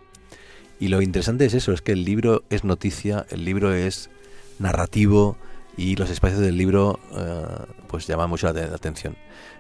Y 0.79 0.89
lo 0.89 1.03
interesante 1.03 1.47
es 1.47 1.55
eso, 1.55 1.73
es 1.73 1.83
que 1.83 1.93
el 1.93 2.05
libro 2.05 2.43
es 2.51 2.65
noticia, 2.65 3.27
el 3.31 3.45
libro 3.45 3.73
es 3.73 4.11
narrativo 4.59 5.37
y 5.77 5.97
los 5.97 6.11
espacios 6.11 6.41
del 6.41 6.57
libro 6.57 7.01
eh, 7.13 7.45
pues 7.87 8.07
llaman 8.07 8.29
mucho 8.31 8.53
la, 8.53 8.63
atención. 8.75 9.17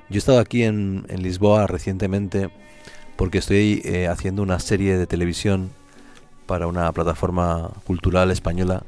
Yo 0.08 0.16
he 0.16 0.18
estado 0.18 0.38
aquí 0.38 0.64
en, 0.64 1.06
en 1.08 1.22
Lisboa 1.22 1.66
recientemente 1.66 2.50
porque 3.16 3.38
estoy 3.38 3.82
haciendo 4.10 4.42
una 4.42 4.58
serie 4.60 4.96
de 4.96 5.06
televisión 5.06 5.70
para 6.46 6.66
una 6.66 6.90
plataforma 6.92 7.70
cultural 7.84 8.30
española 8.30 8.82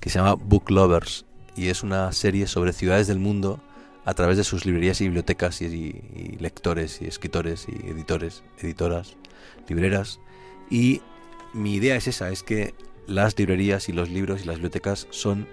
que 0.00 0.10
se 0.10 0.18
llama 0.18 0.34
Book 0.34 0.70
Lovers 0.70 1.26
y 1.56 1.68
es 1.68 1.82
una 1.82 2.12
serie 2.12 2.46
sobre 2.46 2.72
ciudades 2.72 3.06
del 3.06 3.18
mundo 3.18 3.60
a 4.04 4.14
través 4.14 4.36
de 4.36 4.44
sus 4.44 4.64
librerías 4.64 5.00
y 5.00 5.04
bibliotecas 5.04 5.60
y, 5.60 5.92
lectores 6.38 7.02
y 7.02 7.06
escritores 7.06 7.66
y 7.68 7.90
editores, 7.90 8.42
editoras, 8.58 9.16
libreras. 9.68 10.20
Y 10.70 11.02
mi 11.52 11.74
idea 11.74 11.96
es 11.96 12.06
esa, 12.06 12.30
es 12.30 12.42
que 12.42 12.74
las 13.06 13.36
librerías 13.38 13.88
y 13.88 13.92
los 13.92 14.08
libros 14.08 14.42
y 14.42 14.44
las 14.46 14.56
bibliotecas 14.56 15.08
son 15.10 15.46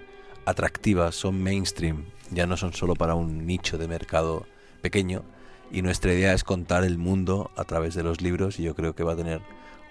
atractivas, 0.46 1.14
son 1.16 1.42
mainstream, 1.42 2.04
ya 2.30 2.46
no 2.46 2.56
son 2.56 2.72
solo 2.72 2.94
para 2.94 3.14
un 3.14 3.46
nicho 3.46 3.78
de 3.78 3.88
mercado 3.88 4.46
pequeño. 4.80 5.22
Y 5.70 5.82
nuestra 5.82 6.14
idea 6.14 6.32
es 6.32 6.44
contar 6.44 6.84
el 6.84 6.96
mundo 6.96 7.50
a 7.56 7.64
través 7.64 7.94
de 7.94 8.04
los 8.04 8.20
libros 8.20 8.60
y 8.60 8.62
yo 8.62 8.74
creo 8.74 8.94
que 8.94 9.02
va 9.02 9.14
a 9.14 9.16
tener 9.16 9.42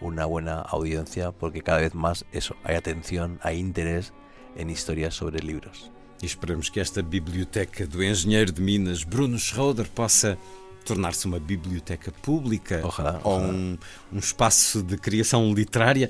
una 0.02 0.26
buena 0.26 0.62
audiencia 0.62 1.32
porque 1.32 1.62
cada 1.62 1.82
vez 1.82 1.94
más 1.94 2.26
eso, 2.32 2.56
hay 2.64 2.76
atención, 2.76 3.40
hay 3.44 3.60
interés 3.60 4.14
em 4.56 4.72
histórias 4.72 5.14
sobre 5.14 5.40
livros. 5.40 5.92
E 6.22 6.26
esperamos 6.26 6.70
que 6.70 6.80
esta 6.80 7.04
biblioteca 7.04 7.86
do 7.86 8.04
engenheiro 8.04 8.52
de 8.52 8.62
Minas, 8.62 9.04
Bruno 9.04 9.38
Schroeder, 9.38 9.90
possa 9.90 10.38
tornar-se 10.86 11.26
uma 11.26 11.40
biblioteca 11.40 12.12
pública 12.12 12.82
ojalá, 12.84 13.20
ou 13.24 13.40
um, 13.40 13.78
um 14.14 14.20
espaço 14.20 14.82
de 14.82 14.98
criação 14.98 15.54
literária. 15.54 16.10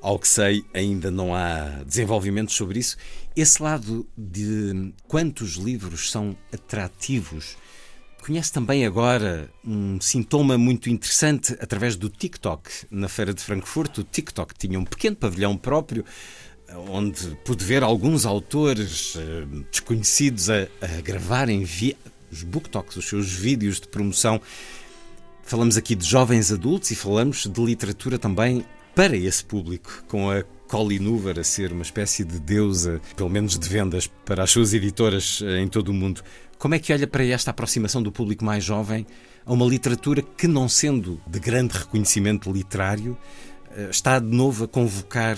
Ao 0.00 0.18
que 0.18 0.26
sei, 0.26 0.64
ainda 0.74 1.10
não 1.10 1.34
há 1.34 1.82
desenvolvimentos 1.86 2.56
sobre 2.56 2.80
isso. 2.80 2.96
Esse 3.36 3.62
lado 3.62 4.06
de 4.16 4.92
quantos 5.06 5.54
livros 5.54 6.10
são 6.10 6.36
atrativos. 6.52 7.56
Conhece 8.20 8.52
também 8.52 8.84
agora 8.84 9.48
um 9.64 10.00
sintoma 10.00 10.58
muito 10.58 10.90
interessante 10.90 11.56
através 11.60 11.96
do 11.96 12.08
TikTok. 12.08 12.70
Na 12.90 13.08
Feira 13.08 13.32
de 13.32 13.42
Frankfurt, 13.42 13.98
o 13.98 14.04
TikTok 14.04 14.54
tinha 14.56 14.78
um 14.78 14.84
pequeno 14.84 15.16
pavilhão 15.16 15.56
próprio 15.56 16.04
onde 16.88 17.36
pude 17.44 17.64
ver 17.64 17.82
alguns 17.82 18.24
autores 18.26 19.14
uh, 19.14 19.64
desconhecidos 19.70 20.50
a, 20.50 20.68
a 20.80 21.00
gravarem 21.00 21.62
os 22.30 22.42
booktalks, 22.42 22.96
os 22.96 23.08
seus 23.08 23.32
vídeos 23.32 23.80
de 23.80 23.88
promoção. 23.88 24.40
Falamos 25.42 25.76
aqui 25.76 25.94
de 25.94 26.06
jovens 26.06 26.52
adultos 26.52 26.90
e 26.90 26.94
falamos 26.94 27.46
de 27.46 27.64
literatura 27.64 28.18
também 28.18 28.64
para 28.94 29.16
esse 29.16 29.44
público, 29.44 30.04
com 30.06 30.30
a 30.30 30.42
Colleen 30.68 31.06
Hoover 31.06 31.38
a 31.38 31.44
ser 31.44 31.72
uma 31.72 31.82
espécie 31.82 32.24
de 32.24 32.38
deusa, 32.38 33.00
pelo 33.16 33.28
menos 33.28 33.58
de 33.58 33.68
vendas, 33.68 34.06
para 34.06 34.42
as 34.42 34.50
suas 34.50 34.72
editoras 34.72 35.42
eh, 35.42 35.60
em 35.60 35.68
todo 35.68 35.88
o 35.88 35.94
mundo. 35.94 36.22
Como 36.58 36.74
é 36.74 36.78
que 36.78 36.92
olha 36.92 37.06
para 37.06 37.24
esta 37.24 37.50
aproximação 37.50 38.02
do 38.02 38.12
público 38.12 38.44
mais 38.44 38.64
jovem 38.64 39.06
a 39.44 39.52
uma 39.52 39.66
literatura 39.66 40.22
que, 40.22 40.46
não 40.46 40.68
sendo 40.68 41.20
de 41.26 41.40
grande 41.40 41.76
reconhecimento 41.76 42.50
literário, 42.50 43.18
eh, 43.76 43.88
está 43.90 44.18
de 44.18 44.34
novo 44.34 44.64
a 44.64 44.68
convocar 44.68 45.36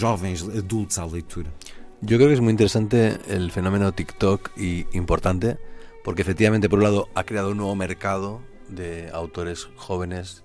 jóvenes 0.00 0.42
adultos 0.42 0.98
a 0.98 1.06
lectura? 1.06 1.50
Yo 2.00 2.16
creo 2.16 2.28
que 2.28 2.34
es 2.34 2.40
muy 2.40 2.50
interesante 2.50 3.18
el 3.28 3.50
fenómeno 3.50 3.92
TikTok 3.92 4.50
y 4.56 4.86
importante 4.96 5.58
porque 6.04 6.22
efectivamente 6.22 6.68
por 6.68 6.78
un 6.78 6.84
lado 6.84 7.08
ha 7.14 7.24
creado 7.24 7.50
un 7.50 7.56
nuevo 7.56 7.74
mercado 7.74 8.42
de 8.68 9.10
autores 9.12 9.68
jóvenes 9.76 10.42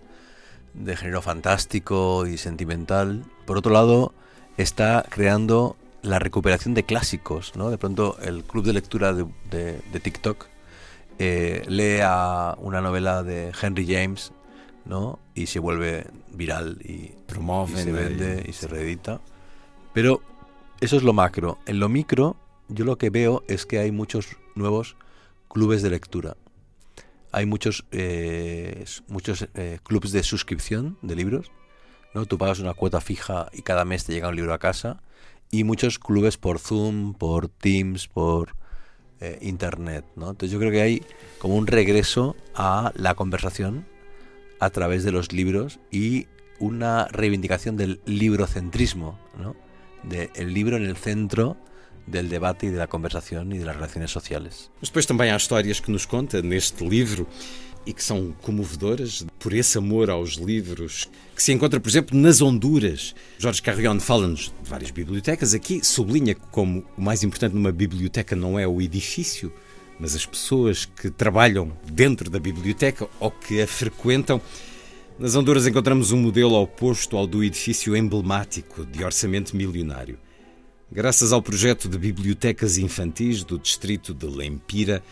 de 0.73 0.95
género 0.95 1.21
fantástico 1.21 2.25
y 2.25 2.37
sentimental. 2.37 3.25
Por 3.45 3.57
otro 3.57 3.73
lado 3.73 4.13
está 4.57 5.05
creando 5.09 5.75
la 6.01 6.19
recuperación 6.19 6.73
de 6.75 6.83
clásicos, 6.83 7.55
¿no? 7.55 7.69
De 7.69 7.77
pronto 7.77 8.17
el 8.21 8.45
club 8.45 8.63
de 8.65 8.73
lectura 8.73 9.13
de, 9.13 9.81
TikTok 10.01 10.45
eh, 11.17 11.65
lee 11.67 11.99
a 12.01 12.55
una 12.59 12.79
novela 12.79 13.23
de 13.23 13.51
Henry 13.61 13.85
James 13.85 14.31
¿no? 14.89 15.19
Y 15.39 15.47
se 15.47 15.59
vuelve 15.59 16.05
viral 16.33 16.79
y, 16.83 17.13
Promoven 17.25 17.79
y 17.79 17.83
se 17.83 17.91
vende 17.93 18.43
y 18.45 18.51
se 18.51 18.67
reedita. 18.67 19.21
Pero 19.93 20.21
eso 20.81 20.97
es 20.97 21.03
lo 21.03 21.13
macro. 21.13 21.59
En 21.65 21.79
lo 21.79 21.87
micro, 21.87 22.35
yo 22.67 22.83
lo 22.83 22.97
que 22.97 23.09
veo 23.09 23.43
es 23.47 23.65
que 23.65 23.79
hay 23.79 23.91
muchos 23.91 24.35
nuevos 24.55 24.97
clubes 25.47 25.81
de 25.81 25.91
lectura. 25.91 26.35
Hay 27.31 27.45
muchos, 27.45 27.85
eh, 27.91 28.83
muchos 29.07 29.47
eh, 29.53 29.79
clubes 29.81 30.11
de 30.11 30.23
suscripción 30.23 30.97
de 31.01 31.15
libros. 31.15 31.53
¿no? 32.13 32.25
Tú 32.25 32.37
pagas 32.37 32.59
una 32.59 32.73
cuota 32.73 32.99
fija 32.99 33.47
y 33.53 33.61
cada 33.61 33.85
mes 33.85 34.03
te 34.03 34.11
llega 34.11 34.27
un 34.27 34.35
libro 34.35 34.53
a 34.53 34.59
casa. 34.59 35.01
Y 35.51 35.63
muchos 35.63 35.99
clubes 35.99 36.35
por 36.35 36.59
Zoom, 36.59 37.13
por 37.13 37.47
Teams, 37.47 38.09
por 38.09 38.57
eh, 39.21 39.39
Internet. 39.41 40.03
¿no? 40.17 40.31
Entonces 40.31 40.51
yo 40.51 40.59
creo 40.59 40.71
que 40.71 40.81
hay 40.81 41.01
como 41.37 41.55
un 41.55 41.65
regreso 41.65 42.35
a 42.55 42.91
la 42.95 43.15
conversación 43.15 43.85
a 44.59 44.69
través 44.69 45.03
de 45.03 45.11
los 45.11 45.31
libros 45.31 45.79
y 45.91 46.27
una 46.59 47.07
reivindicación 47.07 47.77
del 47.77 48.01
librocentrismo, 48.05 49.19
¿no? 49.37 49.55
De 50.03 50.29
el 50.35 50.53
libro 50.53 50.77
en 50.77 50.83
el 50.83 50.97
centro 50.97 51.57
del 52.05 52.29
debate 52.29 52.67
y 52.67 52.69
de 52.69 52.77
la 52.77 52.87
conversación 52.87 53.51
y 53.51 53.57
de 53.57 53.65
las 53.65 53.75
relaciones 53.75 54.11
sociales. 54.11 54.71
Mas 54.81 54.89
depois 54.89 55.05
também 55.05 55.31
há 55.31 55.37
histórias 55.37 55.79
que 55.79 55.91
nos 55.91 56.05
conta 56.05 56.41
neste 56.41 56.83
livro 56.87 57.27
e 57.85 57.93
que 57.93 58.03
são 58.03 58.33
comovedoras 58.41 59.25
por 59.39 59.53
esse 59.53 59.77
amor 59.77 60.09
aos 60.09 60.33
livros 60.33 61.09
que 61.35 61.41
se 61.41 61.51
encontra, 61.53 61.79
por 61.79 61.89
exemplo, 61.89 62.17
nas 62.17 62.41
Honduras. 62.41 63.15
Jorge 63.37 63.61
Carrion 63.61 63.99
fala-nos 63.99 64.51
de 64.61 64.69
várias 64.69 64.91
bibliotecas. 64.91 65.53
Aqui 65.53 65.83
sublinha 65.83 66.35
como 66.35 66.83
o 66.97 67.01
mais 67.01 67.23
importante 67.23 67.55
numa 67.55 67.71
biblioteca 67.71 68.35
não 68.35 68.59
é 68.59 68.67
o 68.67 68.81
edifício, 68.81 69.51
mas 69.99 70.15
as 70.15 70.25
pessoas 70.25 70.85
que 70.85 71.09
trabalham 71.09 71.71
dentro 71.91 72.29
da 72.29 72.39
biblioteca 72.39 73.07
ou 73.19 73.29
que 73.29 73.61
a 73.61 73.67
frequentam. 73.67 74.41
Nas 75.19 75.35
Honduras 75.35 75.67
encontramos 75.67 76.11
um 76.11 76.17
modelo 76.17 76.55
oposto 76.55 77.17
ao 77.17 77.27
do 77.27 77.43
edifício 77.43 77.95
emblemático 77.95 78.85
de 78.85 79.03
orçamento 79.03 79.55
milionário. 79.55 80.17
Graças 80.91 81.33
ao 81.33 81.41
projeto 81.41 81.89
de 81.89 81.97
bibliotecas 81.97 82.77
infantis 82.77 83.43
do 83.43 83.59
distrito 83.59 84.13
de 84.13 84.25
Lempira, 84.25 85.03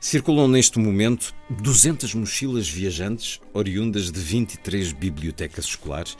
circulam 0.00 0.48
neste 0.48 0.78
momento 0.78 1.34
200 1.48 2.14
mochilas 2.14 2.68
viajantes 2.68 3.40
oriundas 3.54 4.10
de 4.10 4.20
23 4.20 4.92
bibliotecas 4.92 5.64
escolares 5.64 6.18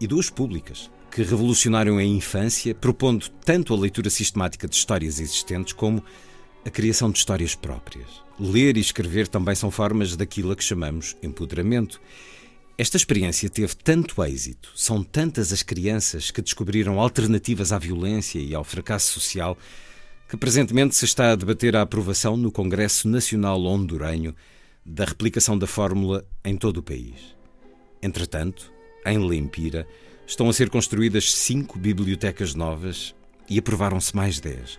e 0.00 0.06
duas 0.06 0.30
públicas, 0.30 0.88
que 1.10 1.22
revolucionaram 1.22 1.98
a 1.98 2.04
infância, 2.04 2.72
propondo 2.72 3.28
tanto 3.44 3.74
a 3.74 3.76
leitura 3.76 4.08
sistemática 4.10 4.68
de 4.68 4.76
histórias 4.76 5.18
existentes 5.18 5.72
como 5.72 6.04
a 6.64 6.70
criação 6.70 7.10
de 7.10 7.18
histórias 7.18 7.54
próprias. 7.54 8.22
Ler 8.38 8.76
e 8.76 8.80
escrever 8.80 9.28
também 9.28 9.54
são 9.54 9.70
formas 9.70 10.16
daquilo 10.16 10.52
a 10.52 10.56
que 10.56 10.64
chamamos 10.64 11.16
empoderamento. 11.22 12.00
Esta 12.76 12.96
experiência 12.96 13.50
teve 13.50 13.74
tanto 13.74 14.22
êxito, 14.24 14.72
são 14.74 15.02
tantas 15.02 15.52
as 15.52 15.62
crianças 15.62 16.30
que 16.30 16.42
descobriram 16.42 16.98
alternativas 16.98 17.72
à 17.72 17.78
violência 17.78 18.38
e 18.38 18.54
ao 18.54 18.64
fracasso 18.64 19.12
social, 19.12 19.56
que 20.28 20.36
presentemente 20.36 20.94
se 20.94 21.04
está 21.04 21.32
a 21.32 21.36
debater 21.36 21.76
a 21.76 21.82
aprovação 21.82 22.36
no 22.36 22.52
Congresso 22.52 23.08
Nacional 23.08 23.62
Hondurenho 23.64 24.34
da 24.84 25.04
replicação 25.04 25.58
da 25.58 25.66
fórmula 25.66 26.24
em 26.44 26.56
todo 26.56 26.78
o 26.78 26.82
país. 26.82 27.36
Entretanto, 28.02 28.72
em 29.04 29.18
Lempira, 29.18 29.86
estão 30.26 30.48
a 30.48 30.52
ser 30.52 30.70
construídas 30.70 31.32
cinco 31.32 31.78
bibliotecas 31.78 32.54
novas 32.54 33.14
e 33.48 33.58
aprovaram-se 33.58 34.14
mais 34.14 34.40
dez, 34.40 34.78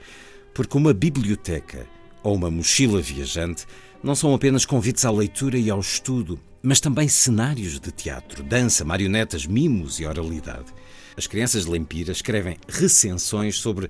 porque 0.54 0.78
uma 0.78 0.94
biblioteca 0.94 1.88
ou 2.24 2.36
uma 2.36 2.52
mochila 2.52 3.02
viajante 3.02 3.66
não 4.04 4.16
são 4.16 4.34
apenas 4.34 4.66
convites 4.66 5.06
à 5.06 5.12
leitura 5.12 5.58
e 5.58 5.70
ao 5.70 5.80
estudo, 5.80 6.40
mas 6.62 6.80
também 6.80 7.08
cenários 7.08 7.80
de 7.80 7.92
teatro, 7.92 8.44
dança, 8.44 8.84
marionetas, 8.84 9.46
mimos 9.46 10.00
e 10.00 10.06
oralidade. 10.06 10.74
As 11.18 11.28
crianças 11.28 11.66
de 11.66 11.72
Lempira 11.72 12.12
escrevem 12.12 12.58
recensões 12.68 13.58
sobre 13.58 13.90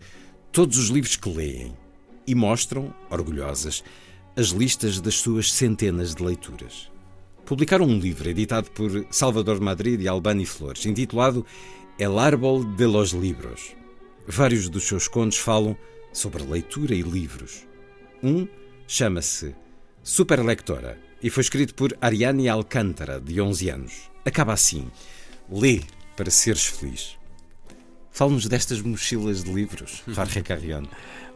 todos 0.52 0.78
os 0.78 0.90
livros 0.90 1.16
que 1.16 1.30
leem 1.30 1.74
e 2.26 2.36
mostram, 2.36 2.94
orgulhosas, 3.10 3.84
as 4.36 4.48
listas 4.48 5.00
das 5.00 5.16
suas 5.16 5.52
centenas 5.52 6.16
de 6.16 6.24
leituras. 6.24 6.90
Publicaram 7.46 7.86
um 7.86 8.00
livro 8.00 8.30
editado 8.30 8.72
por 8.72 9.06
Salvador 9.12 9.60
Madrid 9.60 10.00
e 10.02 10.08
Albani 10.08 10.46
Flores, 10.46 10.86
intitulado 10.86 11.46
El 12.00 12.18
Árbol 12.18 12.64
de 12.64 12.86
los 12.86 13.12
Libros. 13.12 13.76
Vários 14.28 14.70
dos 14.70 14.88
seus 14.88 15.08
contos 15.08 15.38
falam 15.38 15.76
sobre 16.12 16.44
leitura 16.44 16.94
e 16.94 17.02
livros. 17.02 17.68
Um 18.24 18.48
chama-se 18.88 19.56
Superlectora 20.04 20.98
e 21.22 21.30
foi 21.30 21.42
escrito 21.42 21.76
por 21.76 21.96
Ariane 22.02 22.50
Alcântara, 22.50 23.20
de 23.20 23.40
11 23.40 23.70
anos. 23.70 24.12
Acaba 24.26 24.54
assim: 24.54 24.90
Lê 25.50 25.82
para 26.16 26.32
seres 26.32 26.66
feliz. 26.66 27.18
Fala-nos 28.12 28.48
destas 28.48 28.82
mochilas 28.82 29.44
de 29.44 29.54
livros, 29.54 30.04
Jorge 30.14 30.44
Carrión. 30.44 30.90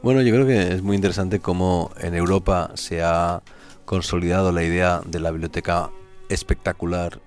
Bueno, 0.03 0.21
yo 0.21 0.33
creo 0.33 0.45
que 0.45 0.73
es 0.73 0.81
muy 0.81 0.95
interesante 0.95 1.39
cómo 1.39 1.91
en 1.97 2.13
Europa 2.13 2.71
se 2.75 3.01
ha 3.01 3.41
consolidado 3.85 4.51
la 4.51 4.63
idea 4.63 5.01
de 5.05 5.19
la 5.19 5.31
biblioteca 5.31 5.91
espectacular 6.29 7.21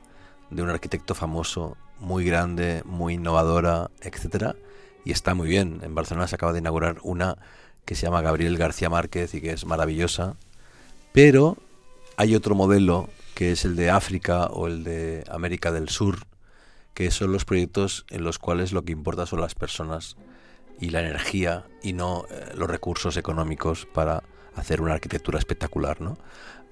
de 0.50 0.62
un 0.62 0.70
arquitecto 0.70 1.14
famoso, 1.14 1.76
muy 1.98 2.24
grande, 2.24 2.82
muy 2.84 3.14
innovadora, 3.14 3.90
etcétera, 4.00 4.56
y 5.08 5.12
está 5.12 5.34
muy 5.34 5.48
bien. 5.48 5.80
En 5.82 5.94
Barcelona 5.94 6.28
se 6.28 6.34
acaba 6.34 6.52
de 6.52 6.58
inaugurar 6.58 6.98
una 7.02 7.38
que 7.86 7.94
se 7.94 8.02
llama 8.02 8.20
Gabriel 8.20 8.58
García 8.58 8.90
Márquez 8.90 9.32
y 9.32 9.40
que 9.40 9.52
es 9.52 9.64
maravillosa, 9.64 10.36
pero 11.12 11.56
hay 12.18 12.34
otro 12.34 12.54
modelo 12.54 13.08
que 13.34 13.52
es 13.52 13.64
el 13.64 13.74
de 13.74 13.88
África 13.88 14.48
o 14.48 14.66
el 14.66 14.84
de 14.84 15.24
América 15.30 15.72
del 15.72 15.88
Sur, 15.88 16.26
que 16.92 17.10
son 17.10 17.32
los 17.32 17.46
proyectos 17.46 18.04
en 18.10 18.22
los 18.22 18.38
cuales 18.38 18.74
lo 18.74 18.82
que 18.82 18.92
importa 18.92 19.24
son 19.24 19.40
las 19.40 19.54
personas 19.54 20.18
y 20.78 20.90
la 20.90 21.00
energía 21.00 21.64
y 21.82 21.94
no 21.94 22.26
eh, 22.30 22.52
los 22.54 22.68
recursos 22.68 23.16
económicos 23.16 23.86
para 23.86 24.22
hacer 24.56 24.82
una 24.82 24.92
arquitectura 24.92 25.38
espectacular, 25.38 26.02
¿no? 26.02 26.18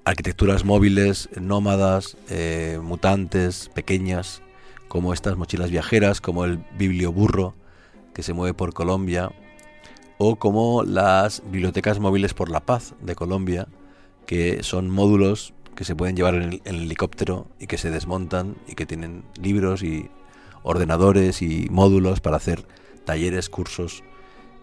Arquitecturas 0.05 0.63
móviles, 0.63 1.31
nómadas, 1.41 2.19
eh, 2.29 2.81
mutantes, 2.83 3.71
pequeñas, 3.75 4.43
como 4.89 5.15
estas 5.15 5.39
mochilas 5.39 5.71
viajeras, 5.71 6.21
como 6.21 6.45
el 6.45 6.59
biblioburro 6.77 7.55
que 8.17 8.23
se 8.23 8.33
mueve 8.33 8.55
por 8.55 8.73
Colombia, 8.73 9.31
o 10.17 10.37
como 10.37 10.85
las 10.85 11.43
bibliotecas 11.45 12.01
móviles 12.01 12.33
por 12.33 12.49
la 12.49 12.61
paz 12.61 12.95
de 13.03 13.15
Colombia, 13.15 13.69
que 14.25 14.63
son 14.63 14.89
módulos 14.89 15.53
que 15.75 15.85
se 15.85 15.95
pueden 15.95 16.17
llevar 16.17 16.35
en 16.37 16.43
el, 16.43 16.63
en 16.65 16.75
el 16.77 16.83
helicóptero 16.85 17.47
y 17.61 17.67
que 17.67 17.77
se 17.77 17.91
desmontan 17.91 18.57
y 18.67 18.75
que 18.75 18.87
tienen 18.87 19.25
libros 19.39 19.83
y 19.83 20.09
ordenadores 20.63 21.43
y 21.43 21.69
módulos 21.71 22.21
para 22.21 22.39
hacer 22.39 22.67
talleres, 23.05 23.51
cursos, 23.51 24.03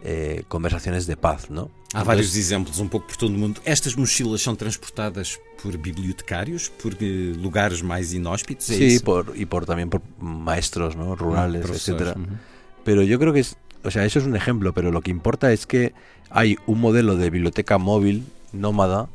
eh, 0.03 0.43
conversaciones 0.47 1.05
de 1.05 1.15
paz, 1.15 1.51
¿no? 1.51 1.69
Há 1.93 2.03
vários 2.03 2.35
exemplos 2.35 2.79
um 2.79 2.87
pouco 2.89 3.05
por 3.05 3.17
todo 3.17 3.29
o 3.29 3.37
mundo. 3.37 3.61
Estas 3.65 3.93
mochilas 3.95 4.41
são 4.41 4.55
transportadas 4.55 5.39
por 5.61 5.77
bibliotecários, 5.77 6.67
por 6.69 6.93
eh, 6.99 7.33
lugares 7.37 7.83
mais 7.83 8.11
inóspitos, 8.13 8.67
é 8.71 8.73
Sí, 8.73 8.87
isso? 8.95 9.03
por, 9.05 9.31
y 9.35 9.45
por 9.45 9.67
también 9.67 9.89
por 9.91 10.01
maestros 10.19 10.95
rurales, 10.95 11.61
Professores, 11.61 12.01
etcétera. 12.01 12.15
uhum. 12.17 12.37
Pero 12.83 13.03
yo 13.03 13.19
creo 13.19 13.33
que 13.33 13.39
es, 13.39 13.57
o 13.83 13.91
sea, 13.91 14.05
eso 14.05 14.19
es 14.19 14.25
un 14.25 14.35
ejemplo, 14.35 14.73
pero 14.73 14.91
lo 14.91 15.01
que 15.01 15.11
importa 15.11 15.51
es 15.51 15.65
que 15.65 15.93
hay 16.29 16.57
un 16.65 16.81
modelo 16.81 17.15
de 17.15 17.29
biblioteca 17.29 17.77
móvil, 17.77 18.25
nómada, 18.51 19.09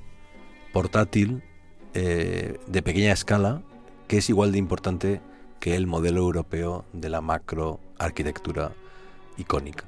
portátil, 0.72 1.42
eh, 1.94 2.58
de 2.66 2.82
pequeña 2.82 3.12
escala, 3.12 3.62
que 4.06 4.18
es 4.18 4.28
igual 4.28 4.52
de 4.52 4.58
importante 4.58 5.20
que 5.60 5.76
el 5.76 5.86
modelo 5.86 6.20
europeo 6.20 6.84
de 6.92 7.08
la 7.08 7.20
macro 7.20 7.80
arquitectura 7.98 8.72
icónica. 9.36 9.84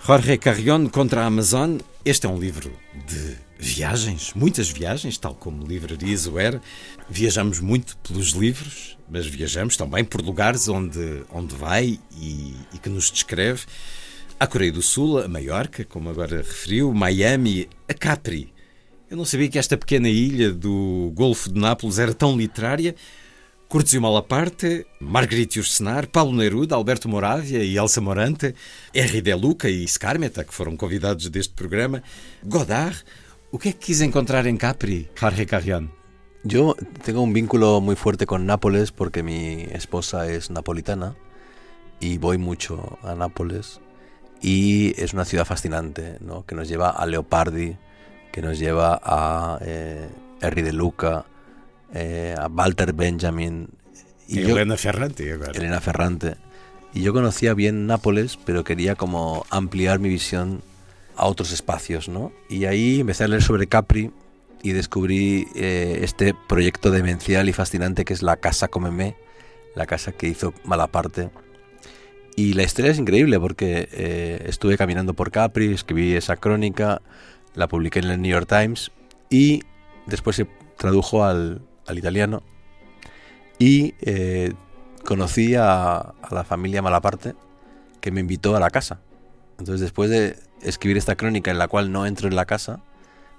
Jorge 0.00 0.38
Carrion 0.38 0.88
contra 0.88 1.26
Amazon. 1.26 1.82
Este 2.04 2.26
é 2.26 2.30
um 2.30 2.38
livro 2.38 2.70
de 3.06 3.36
viagens, 3.60 4.32
muitas 4.34 4.70
viagens, 4.70 5.18
tal 5.18 5.34
como 5.34 5.66
Livrarias 5.66 6.26
o 6.26 6.38
era. 6.38 6.60
Viajamos 7.08 7.60
muito 7.60 7.96
pelos 7.98 8.30
livros, 8.30 8.96
mas 9.08 9.26
viajamos 9.26 9.76
também 9.76 10.04
por 10.04 10.22
lugares 10.22 10.68
onde, 10.68 11.22
onde 11.30 11.54
vai 11.54 12.00
e, 12.16 12.54
e 12.72 12.78
que 12.78 12.88
nos 12.88 13.10
descreve. 13.10 13.62
A 14.38 14.46
Coreia 14.46 14.72
do 14.72 14.80
Sul, 14.80 15.18
a 15.18 15.28
Maiorca, 15.28 15.84
como 15.84 16.08
agora 16.08 16.38
referiu, 16.38 16.92
Miami, 16.94 17.68
a 17.86 17.92
Capri. 17.92 18.50
Eu 19.10 19.16
não 19.16 19.24
sabia 19.24 19.48
que 19.48 19.58
esta 19.58 19.76
pequena 19.76 20.08
ilha 20.08 20.50
do 20.50 21.12
Golfo 21.14 21.52
de 21.52 21.60
Nápoles 21.60 21.98
era 21.98 22.14
tão 22.14 22.36
literária. 22.36 22.94
Curtis 23.68 23.94
Malaparte, 24.00 24.86
Marguerite 24.98 25.58
Yourcenar, 25.58 26.08
Paulo 26.08 26.32
Neruda, 26.32 26.74
Alberto 26.74 27.08
Moravia 27.08 27.62
e 27.62 27.76
Elsa 27.76 28.00
Morante, 28.00 28.54
R. 28.92 29.20
De 29.20 29.34
Luca 29.34 29.68
e 29.68 29.86
Scarmeta, 29.86 30.42
que 30.42 30.54
foram 30.54 30.76
convidados 30.76 31.28
deste 31.28 31.52
programa, 31.54 32.02
Godard. 32.42 33.04
O 33.52 33.58
que 33.58 33.70
é 33.70 33.72
que 33.72 33.90
quis 33.90 34.00
encontrar 34.00 34.46
em 34.46 34.56
Capri, 34.56 35.10
Jorge 35.18 35.44
Carrión? 35.44 35.90
Yo 36.44 36.76
tengo 37.02 37.20
un 37.20 37.32
vínculo 37.32 37.80
muy 37.80 37.96
fuerte 37.96 38.24
con 38.24 38.46
Nápoles 38.46 38.92
porque 38.92 39.24
mi 39.24 39.66
esposa 39.72 40.30
es 40.30 40.50
napolitana 40.50 41.16
y 41.98 42.18
voy 42.18 42.38
mucho 42.38 42.98
a 43.02 43.16
Nápoles 43.16 43.80
y 44.40 44.94
es 45.02 45.12
una 45.14 45.24
ciudad 45.24 45.44
fascinante, 45.44 46.16
¿no? 46.20 46.46
que 46.46 46.54
nos 46.54 46.68
lleva 46.68 46.90
a 46.90 47.04
Leopardi, 47.06 47.76
que 48.30 48.40
nos 48.40 48.58
lleva 48.58 49.00
a 49.02 49.58
eh, 49.62 50.08
Henri 50.40 50.62
de 50.62 50.72
Luca, 50.72 51.26
eh, 51.92 52.36
a 52.38 52.46
Walter 52.46 52.92
Benjamin. 52.92 53.68
Y 54.28 54.42
Elena 54.42 54.76
Ferrante, 54.76 55.28
Elena 55.54 55.80
Ferrante. 55.80 56.36
Y 56.94 57.02
yo 57.02 57.12
conocía 57.12 57.52
bien 57.54 57.88
Nápoles, 57.88 58.38
pero 58.44 58.62
quería 58.62 58.94
como 58.94 59.44
ampliar 59.50 59.98
mi 59.98 60.08
visión 60.08 60.62
a 61.20 61.26
otros 61.26 61.52
espacios, 61.52 62.08
¿no? 62.08 62.32
Y 62.48 62.64
ahí 62.64 63.00
empecé 63.00 63.24
a 63.24 63.28
leer 63.28 63.42
sobre 63.42 63.66
Capri 63.66 64.10
y 64.62 64.72
descubrí 64.72 65.46
eh, 65.54 66.00
este 66.02 66.34
proyecto 66.48 66.90
demencial 66.90 67.46
y 67.50 67.52
fascinante 67.52 68.06
que 68.06 68.14
es 68.14 68.22
la 68.22 68.36
Casa 68.36 68.68
Comemé, 68.68 69.16
la 69.74 69.84
casa 69.84 70.12
que 70.12 70.28
hizo 70.28 70.54
Malaparte. 70.64 71.30
Y 72.36 72.54
la 72.54 72.62
historia 72.62 72.90
es 72.90 72.98
increíble 72.98 73.38
porque 73.38 73.86
eh, 73.92 74.44
estuve 74.46 74.78
caminando 74.78 75.12
por 75.12 75.30
Capri, 75.30 75.74
escribí 75.74 76.14
esa 76.14 76.36
crónica, 76.36 77.02
la 77.54 77.68
publiqué 77.68 77.98
en 77.98 78.06
el 78.06 78.22
New 78.22 78.30
York 78.30 78.48
Times 78.48 78.90
y 79.28 79.62
después 80.06 80.36
se 80.36 80.46
tradujo 80.78 81.24
al, 81.24 81.60
al 81.86 81.98
italiano 81.98 82.42
y 83.58 83.94
eh, 84.00 84.54
conocí 85.04 85.54
a, 85.54 85.96
a, 85.98 86.34
la 86.34 86.44
familia 86.44 86.80
Malaparte 86.80 87.34
que 88.00 88.10
me 88.10 88.20
invitó 88.20 88.56
a 88.56 88.60
la 88.60 88.70
casa. 88.70 89.00
Entonces 89.58 89.82
después 89.82 90.08
de 90.08 90.49
escribir 90.62 90.96
esta 90.96 91.16
crónica 91.16 91.50
en 91.50 91.58
la 91.58 91.68
cual 91.68 91.92
no 91.92 92.06
entro 92.06 92.28
en 92.28 92.36
la 92.36 92.46
casa, 92.46 92.80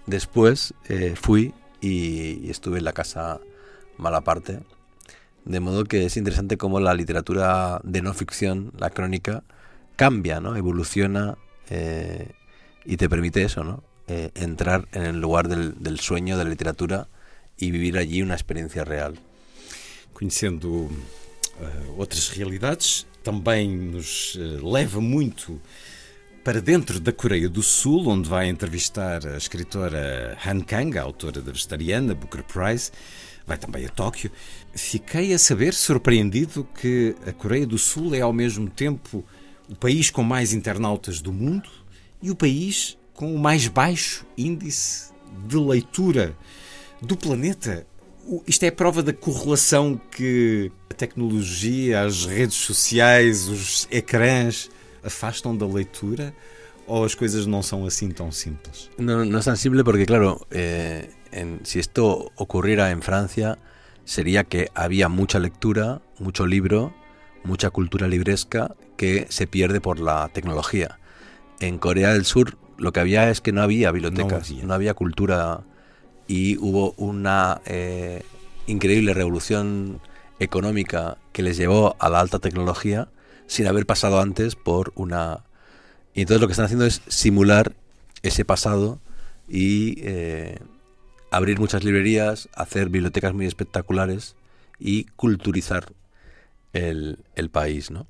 después 0.05 0.73
eh, 0.89 1.15
fui 1.15 1.53
y, 1.79 2.45
y, 2.45 2.49
estuve 2.49 2.79
en 2.79 2.85
la 2.85 2.93
casa 2.93 3.39
Malaparte. 3.97 4.59
De 5.45 5.59
modo 5.59 5.85
que 5.85 6.05
es 6.05 6.17
interesante 6.17 6.57
cómo 6.57 6.79
la 6.79 6.93
literatura 6.93 7.81
de 7.83 8.01
no 8.01 8.13
ficción, 8.13 8.71
la 8.77 8.91
crónica, 8.91 9.43
cambia, 9.95 10.39
¿no? 10.39 10.55
evoluciona 10.55 11.37
eh, 11.69 12.31
y 12.85 12.97
te 12.97 13.07
permite 13.07 13.43
eso, 13.43 13.63
¿no? 13.63 13.83
Eh, 14.07 14.31
entrar 14.35 14.87
en 14.93 15.03
el 15.03 15.21
lugar 15.21 15.47
del, 15.47 15.99
sueño 15.99 16.37
de 16.37 16.43
la 16.43 16.49
literatura 16.49 17.07
e 17.57 17.69
viver 17.69 17.97
allí 17.97 18.23
uma 18.23 18.33
experiência 18.33 18.83
real. 18.83 19.13
Conhecendo 20.11 20.89
uh, 20.89 22.07
realidades, 22.35 23.05
também 23.23 23.69
nos 23.69 24.35
uh, 24.35 24.67
leva 24.67 24.99
muito 24.99 25.61
para 26.43 26.59
dentro 26.59 26.99
da 26.99 27.11
Coreia 27.11 27.47
do 27.47 27.61
Sul, 27.61 28.07
onde 28.07 28.27
vai 28.27 28.49
entrevistar 28.49 29.25
a 29.27 29.37
escritora 29.37 30.37
Han 30.45 30.61
Kang, 30.61 30.97
a 30.97 31.03
autora 31.03 31.41
da 31.41 31.51
Vegetariana, 31.51 32.15
Booker 32.15 32.43
Prize. 32.43 32.91
Vai 33.45 33.57
também 33.57 33.85
a 33.85 33.89
Tóquio. 33.89 34.31
Fiquei 34.73 35.33
a 35.33 35.39
saber, 35.39 35.73
surpreendido, 35.73 36.67
que 36.79 37.15
a 37.25 37.31
Coreia 37.31 37.65
do 37.65 37.77
Sul 37.77 38.15
é 38.15 38.21
ao 38.21 38.33
mesmo 38.33 38.69
tempo 38.69 39.23
o 39.69 39.75
país 39.75 40.09
com 40.09 40.23
mais 40.23 40.51
internautas 40.53 41.21
do 41.21 41.31
mundo 41.31 41.69
e 42.21 42.31
o 42.31 42.35
país 42.35 42.97
com 43.13 43.33
o 43.35 43.39
mais 43.39 43.67
baixo 43.67 44.25
índice 44.37 45.11
de 45.47 45.57
leitura 45.57 46.35
do 47.01 47.15
planeta. 47.15 47.85
Isto 48.47 48.63
é 48.63 48.71
prova 48.71 49.03
da 49.03 49.13
correlação 49.13 49.99
que 50.11 50.71
a 50.89 50.93
tecnologia, 50.93 52.01
as 52.01 52.25
redes 52.25 52.57
sociais, 52.57 53.47
os 53.47 53.87
ecrãs 53.91 54.69
afastam 55.03 55.55
da 55.57 55.65
leitura 55.65 56.33
ou 56.87 57.03
as 57.03 57.15
coisas 57.15 57.45
não 57.45 57.61
são 57.63 57.85
assim 57.85 58.09
tão 58.09 58.31
simples? 58.31 58.89
Não, 58.97 59.25
não 59.25 59.39
é 59.39 59.41
tão 59.41 59.55
simples 59.55 59.83
porque, 59.83 60.05
claro, 60.05 60.45
eh, 60.51 61.09
en, 61.31 61.59
si 61.63 61.79
esto 61.79 62.31
ocurriera 62.35 62.91
en 62.91 63.01
Francia, 63.01 63.57
sería 64.05 64.43
que 64.43 64.69
había 64.73 65.09
mucha 65.09 65.39
lectura, 65.39 66.01
mucho 66.19 66.45
libro, 66.45 66.93
mucha 67.43 67.69
cultura 67.69 68.07
libresca 68.07 68.75
que 68.97 69.25
se 69.29 69.47
pierde 69.47 69.81
por 69.81 69.99
la 69.99 70.29
tecnología. 70.29 70.99
En 71.59 71.77
Corea 71.77 72.13
del 72.13 72.25
Sur 72.25 72.57
lo 72.77 72.91
que 72.91 72.99
había 72.99 73.29
es 73.29 73.41
que 73.41 73.51
no 73.51 73.61
había 73.61 73.91
bibliotecas, 73.91 74.49
no 74.49 74.55
había, 74.55 74.65
no 74.65 74.73
había 74.73 74.93
cultura 74.93 75.61
y 76.27 76.57
hubo 76.57 76.93
una 76.97 77.61
eh, 77.65 78.23
increíble 78.67 79.13
revolución 79.13 80.01
económica 80.39 81.17
que 81.31 81.43
les 81.43 81.57
llevó 81.57 81.95
a 81.99 82.09
la 82.09 82.19
alta 82.19 82.39
tecnología 82.39 83.09
sin 83.51 83.67
haber 83.67 83.85
pasado 83.85 84.21
antes 84.21 84.55
por 84.55 84.93
una... 84.95 85.43
Y 86.13 86.21
entonces 86.21 86.39
lo 86.39 86.47
que 86.47 86.53
están 86.53 86.67
haciendo 86.67 86.85
es 86.85 87.01
simular 87.09 87.75
ese 88.23 88.45
pasado 88.45 89.01
y 89.45 89.95
eh, 90.03 90.57
abrir 91.31 91.59
muchas 91.59 91.83
librerías, 91.83 92.47
hacer 92.53 92.87
bibliotecas 92.87 93.33
muy 93.33 93.45
espectaculares 93.45 94.37
y 94.79 95.03
culturizar 95.17 95.91
el, 96.71 97.25
el 97.35 97.49
país, 97.49 97.91
¿no? 97.91 98.07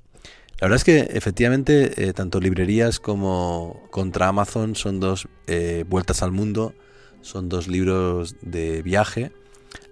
La 0.60 0.68
verdad 0.68 0.76
es 0.76 0.84
que 0.84 1.16
efectivamente 1.16 2.04
eh, 2.04 2.12
tanto 2.12 2.38
librerías 2.38 3.00
como 3.00 3.82
contra 3.90 4.28
Amazon 4.28 4.76
son 4.76 5.00
dos 5.00 5.26
eh, 5.48 5.84
vueltas 5.88 6.22
al 6.22 6.30
mundo, 6.30 6.72
son 7.20 7.48
dos 7.48 7.66
libros 7.66 8.36
de 8.42 8.80
viaje. 8.82 9.32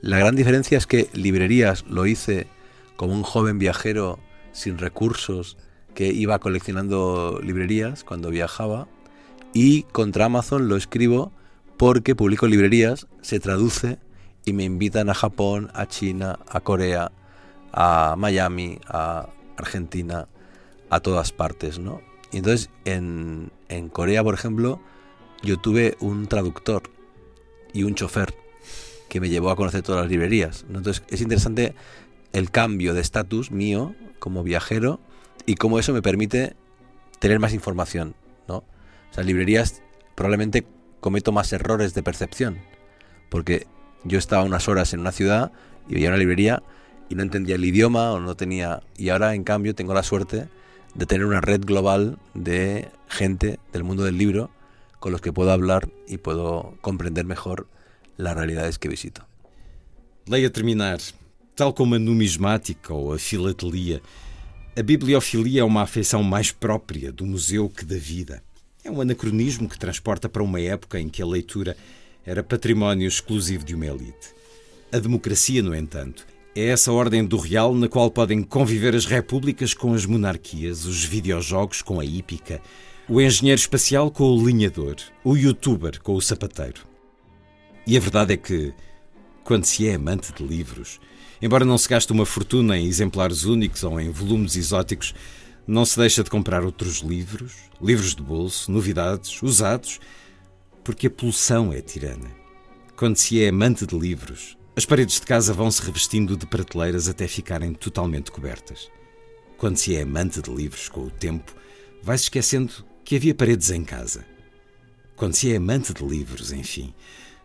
La 0.00 0.16
gran 0.16 0.36
diferencia 0.36 0.78
es 0.78 0.86
que 0.86 1.08
librerías 1.12 1.84
lo 1.88 2.06
hice 2.06 2.46
como 2.94 3.14
un 3.14 3.24
joven 3.24 3.58
viajero 3.58 4.20
sin 4.52 4.78
recursos 4.78 5.56
que 5.94 6.08
iba 6.08 6.38
coleccionando 6.38 7.40
librerías 7.42 8.04
cuando 8.04 8.30
viajaba 8.30 8.88
y 9.52 9.82
contra 9.84 10.26
Amazon 10.26 10.68
lo 10.68 10.76
escribo 10.76 11.32
porque 11.76 12.14
publico 12.14 12.46
librerías, 12.46 13.06
se 13.22 13.40
traduce 13.40 13.98
y 14.44 14.52
me 14.52 14.64
invitan 14.64 15.08
a 15.10 15.14
Japón, 15.14 15.70
a 15.74 15.86
China, 15.86 16.38
a 16.48 16.60
Corea, 16.60 17.10
a 17.72 18.14
Miami, 18.16 18.78
a 18.86 19.28
Argentina, 19.56 20.28
a 20.90 21.00
todas 21.00 21.32
partes, 21.32 21.78
¿no? 21.78 22.00
Y 22.32 22.38
entonces 22.38 22.70
en, 22.84 23.50
en 23.68 23.88
Corea, 23.88 24.22
por 24.22 24.34
ejemplo, 24.34 24.80
yo 25.42 25.56
tuve 25.56 25.96
un 26.00 26.26
traductor 26.26 26.82
y 27.72 27.82
un 27.84 27.94
chofer 27.94 28.34
que 29.08 29.20
me 29.20 29.28
llevó 29.28 29.50
a 29.50 29.56
conocer 29.56 29.82
todas 29.82 30.02
las 30.02 30.10
librerías. 30.10 30.64
Entonces 30.68 31.02
es 31.08 31.20
interesante 31.20 31.74
el 32.32 32.50
cambio 32.50 32.94
de 32.94 33.00
estatus 33.00 33.50
mío 33.50 33.94
como 34.20 34.44
viajero 34.44 35.00
y 35.46 35.56
cómo 35.56 35.80
eso 35.80 35.92
me 35.92 36.02
permite 36.02 36.54
tener 37.18 37.40
más 37.40 37.52
información, 37.52 38.14
¿no? 38.46 38.58
O 38.58 39.14
sea, 39.14 39.24
librerías 39.24 39.82
probablemente 40.14 40.64
cometo 41.00 41.32
más 41.32 41.52
errores 41.52 41.94
de 41.94 42.02
percepción, 42.04 42.58
porque 43.28 43.66
yo 44.04 44.18
estaba 44.18 44.44
unas 44.44 44.68
horas 44.68 44.94
en 44.94 45.00
una 45.00 45.12
ciudad 45.12 45.50
y 45.88 45.94
veía 45.94 46.08
una 46.08 46.18
librería 46.18 46.62
y 47.08 47.16
no 47.16 47.22
entendía 47.22 47.56
el 47.56 47.64
idioma 47.64 48.12
o 48.12 48.20
no 48.20 48.36
tenía 48.36 48.82
y 48.96 49.08
ahora 49.08 49.34
en 49.34 49.42
cambio 49.42 49.74
tengo 49.74 49.94
la 49.94 50.02
suerte 50.02 50.48
de 50.94 51.06
tener 51.06 51.26
una 51.26 51.40
red 51.40 51.62
global 51.64 52.18
de 52.34 52.88
gente 53.08 53.58
del 53.72 53.84
mundo 53.84 54.04
del 54.04 54.18
libro 54.18 54.50
con 54.98 55.12
los 55.12 55.20
que 55.20 55.32
puedo 55.32 55.50
hablar 55.50 55.88
y 56.06 56.18
puedo 56.18 56.76
comprender 56.80 57.24
mejor 57.24 57.66
las 58.16 58.36
realidades 58.36 58.78
que 58.78 58.88
visito. 58.88 59.26
Leia 60.26 60.52
terminar. 60.52 61.00
Tal 61.60 61.74
como 61.74 61.94
a 61.94 61.98
numismática 61.98 62.94
ou 62.94 63.12
a 63.12 63.18
filatelia, 63.18 64.00
a 64.74 64.82
bibliofilia 64.82 65.60
é 65.60 65.64
uma 65.64 65.82
afeição 65.82 66.22
mais 66.22 66.50
própria 66.50 67.12
do 67.12 67.26
museu 67.26 67.68
que 67.68 67.84
da 67.84 67.98
vida. 67.98 68.42
É 68.82 68.90
um 68.90 68.98
anacronismo 68.98 69.68
que 69.68 69.78
transporta 69.78 70.26
para 70.26 70.42
uma 70.42 70.58
época 70.58 70.98
em 70.98 71.06
que 71.06 71.20
a 71.20 71.26
leitura 71.26 71.76
era 72.24 72.42
património 72.42 73.06
exclusivo 73.06 73.62
de 73.62 73.74
uma 73.74 73.84
elite. 73.84 74.32
A 74.90 74.98
democracia, 74.98 75.62
no 75.62 75.74
entanto, 75.74 76.26
é 76.56 76.68
essa 76.68 76.92
ordem 76.92 77.22
do 77.26 77.36
real 77.36 77.74
na 77.74 77.90
qual 77.90 78.10
podem 78.10 78.42
conviver 78.42 78.96
as 78.96 79.04
repúblicas 79.04 79.74
com 79.74 79.92
as 79.92 80.06
monarquias, 80.06 80.86
os 80.86 81.04
videojogos 81.04 81.82
com 81.82 82.00
a 82.00 82.04
hípica, 82.06 82.62
o 83.06 83.20
engenheiro 83.20 83.60
espacial 83.60 84.10
com 84.10 84.24
o 84.24 84.46
linhador, 84.46 84.96
o 85.22 85.36
youtuber 85.36 86.00
com 86.00 86.14
o 86.14 86.22
sapateiro. 86.22 86.86
E 87.86 87.98
a 87.98 88.00
verdade 88.00 88.32
é 88.32 88.38
que, 88.38 88.72
quando 89.44 89.66
se 89.66 89.86
é 89.86 89.96
amante 89.96 90.32
de 90.32 90.42
livros, 90.42 90.98
embora 91.40 91.64
não 91.64 91.78
se 91.78 91.88
gaste 91.88 92.12
uma 92.12 92.26
fortuna 92.26 92.76
em 92.78 92.86
exemplares 92.86 93.44
únicos 93.44 93.82
ou 93.82 94.00
em 94.00 94.10
volumes 94.10 94.56
exóticos, 94.56 95.14
não 95.66 95.84
se 95.84 95.98
deixa 95.98 96.24
de 96.24 96.30
comprar 96.30 96.64
outros 96.64 96.98
livros, 96.98 97.52
livros 97.80 98.14
de 98.14 98.22
bolso, 98.22 98.70
novidades, 98.72 99.42
usados, 99.42 100.00
porque 100.82 101.06
a 101.06 101.10
poluição 101.10 101.72
é 101.72 101.80
tirana. 101.80 102.30
Quando 102.96 103.16
se 103.16 103.42
é 103.42 103.48
amante 103.48 103.86
de 103.86 103.96
livros, 103.96 104.58
as 104.76 104.84
paredes 104.84 105.20
de 105.20 105.26
casa 105.26 105.52
vão 105.52 105.70
se 105.70 105.82
revestindo 105.82 106.36
de 106.36 106.46
prateleiras 106.46 107.08
até 107.08 107.28
ficarem 107.28 107.72
totalmente 107.72 108.30
cobertas. 108.30 108.90
Quando 109.56 109.76
se 109.76 109.94
é 109.94 110.02
amante 110.02 110.40
de 110.40 110.50
livros 110.50 110.88
com 110.88 111.02
o 111.02 111.10
tempo, 111.10 111.54
vai-se 112.02 112.24
esquecendo 112.24 112.72
que 113.04 113.16
havia 113.16 113.34
paredes 113.34 113.70
em 113.70 113.84
casa. 113.84 114.24
Quando 115.16 115.34
se 115.34 115.52
é 115.52 115.56
amante 115.56 115.92
de 115.92 116.02
livros, 116.02 116.50
enfim, 116.50 116.94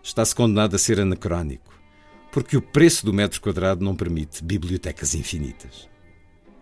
está-se 0.01 0.33
condenado 0.33 0.75
a 0.75 0.79
ser 0.79 0.99
anacrónico, 0.99 1.74
porque 2.36 2.57
o 2.57 2.61
preço 2.61 3.05
do 3.05 3.13
metro 3.13 3.39
quadrado 3.39 3.81
não 3.81 3.95
permite 3.95 4.43
bibliotecas 4.43 5.15
infinitas. 5.15 5.88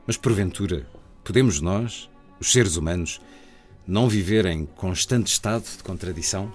Mas 0.06 0.16
porventura, 0.16 0.86
podemos 1.24 1.60
nós, 1.60 2.12
os 2.40 2.52
seres 2.52 2.76
humanos, 2.76 3.20
não 3.88 4.08
viver 4.08 4.46
em 4.46 4.68
constante 4.68 5.32
estado 5.32 5.64
de 5.64 5.82
contradição? 5.82 6.54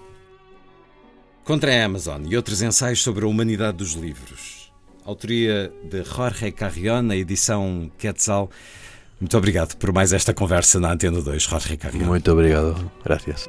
Contra 1.43 1.75
a 1.75 1.85
Amazon 1.85 2.27
e 2.29 2.37
outros 2.37 2.63
ensaios 2.63 3.03
sobre 3.03 3.25
a 3.25 3.29
humanidade 3.29 3.79
dos 3.79 3.95
livros. 3.95 4.73
Autoria 5.05 5.73
de 5.83 6.05
Jorge 6.05 6.53
Carrion, 6.53 7.11
a 7.11 7.17
edição 7.17 7.91
Quetzal. 7.99 8.49
Muito 9.21 9.37
obrigado 9.37 9.75
por 9.79 9.93
mais 9.93 10.13
esta 10.13 10.33
conversa 10.33 10.79
na 10.79 10.93
Antena 10.93 11.21
2, 11.21 11.43
Jorge 11.43 11.77
Carrion. 11.77 12.07
Muito 12.07 12.31
obrigado. 12.31 12.89
Gracias. 13.05 13.49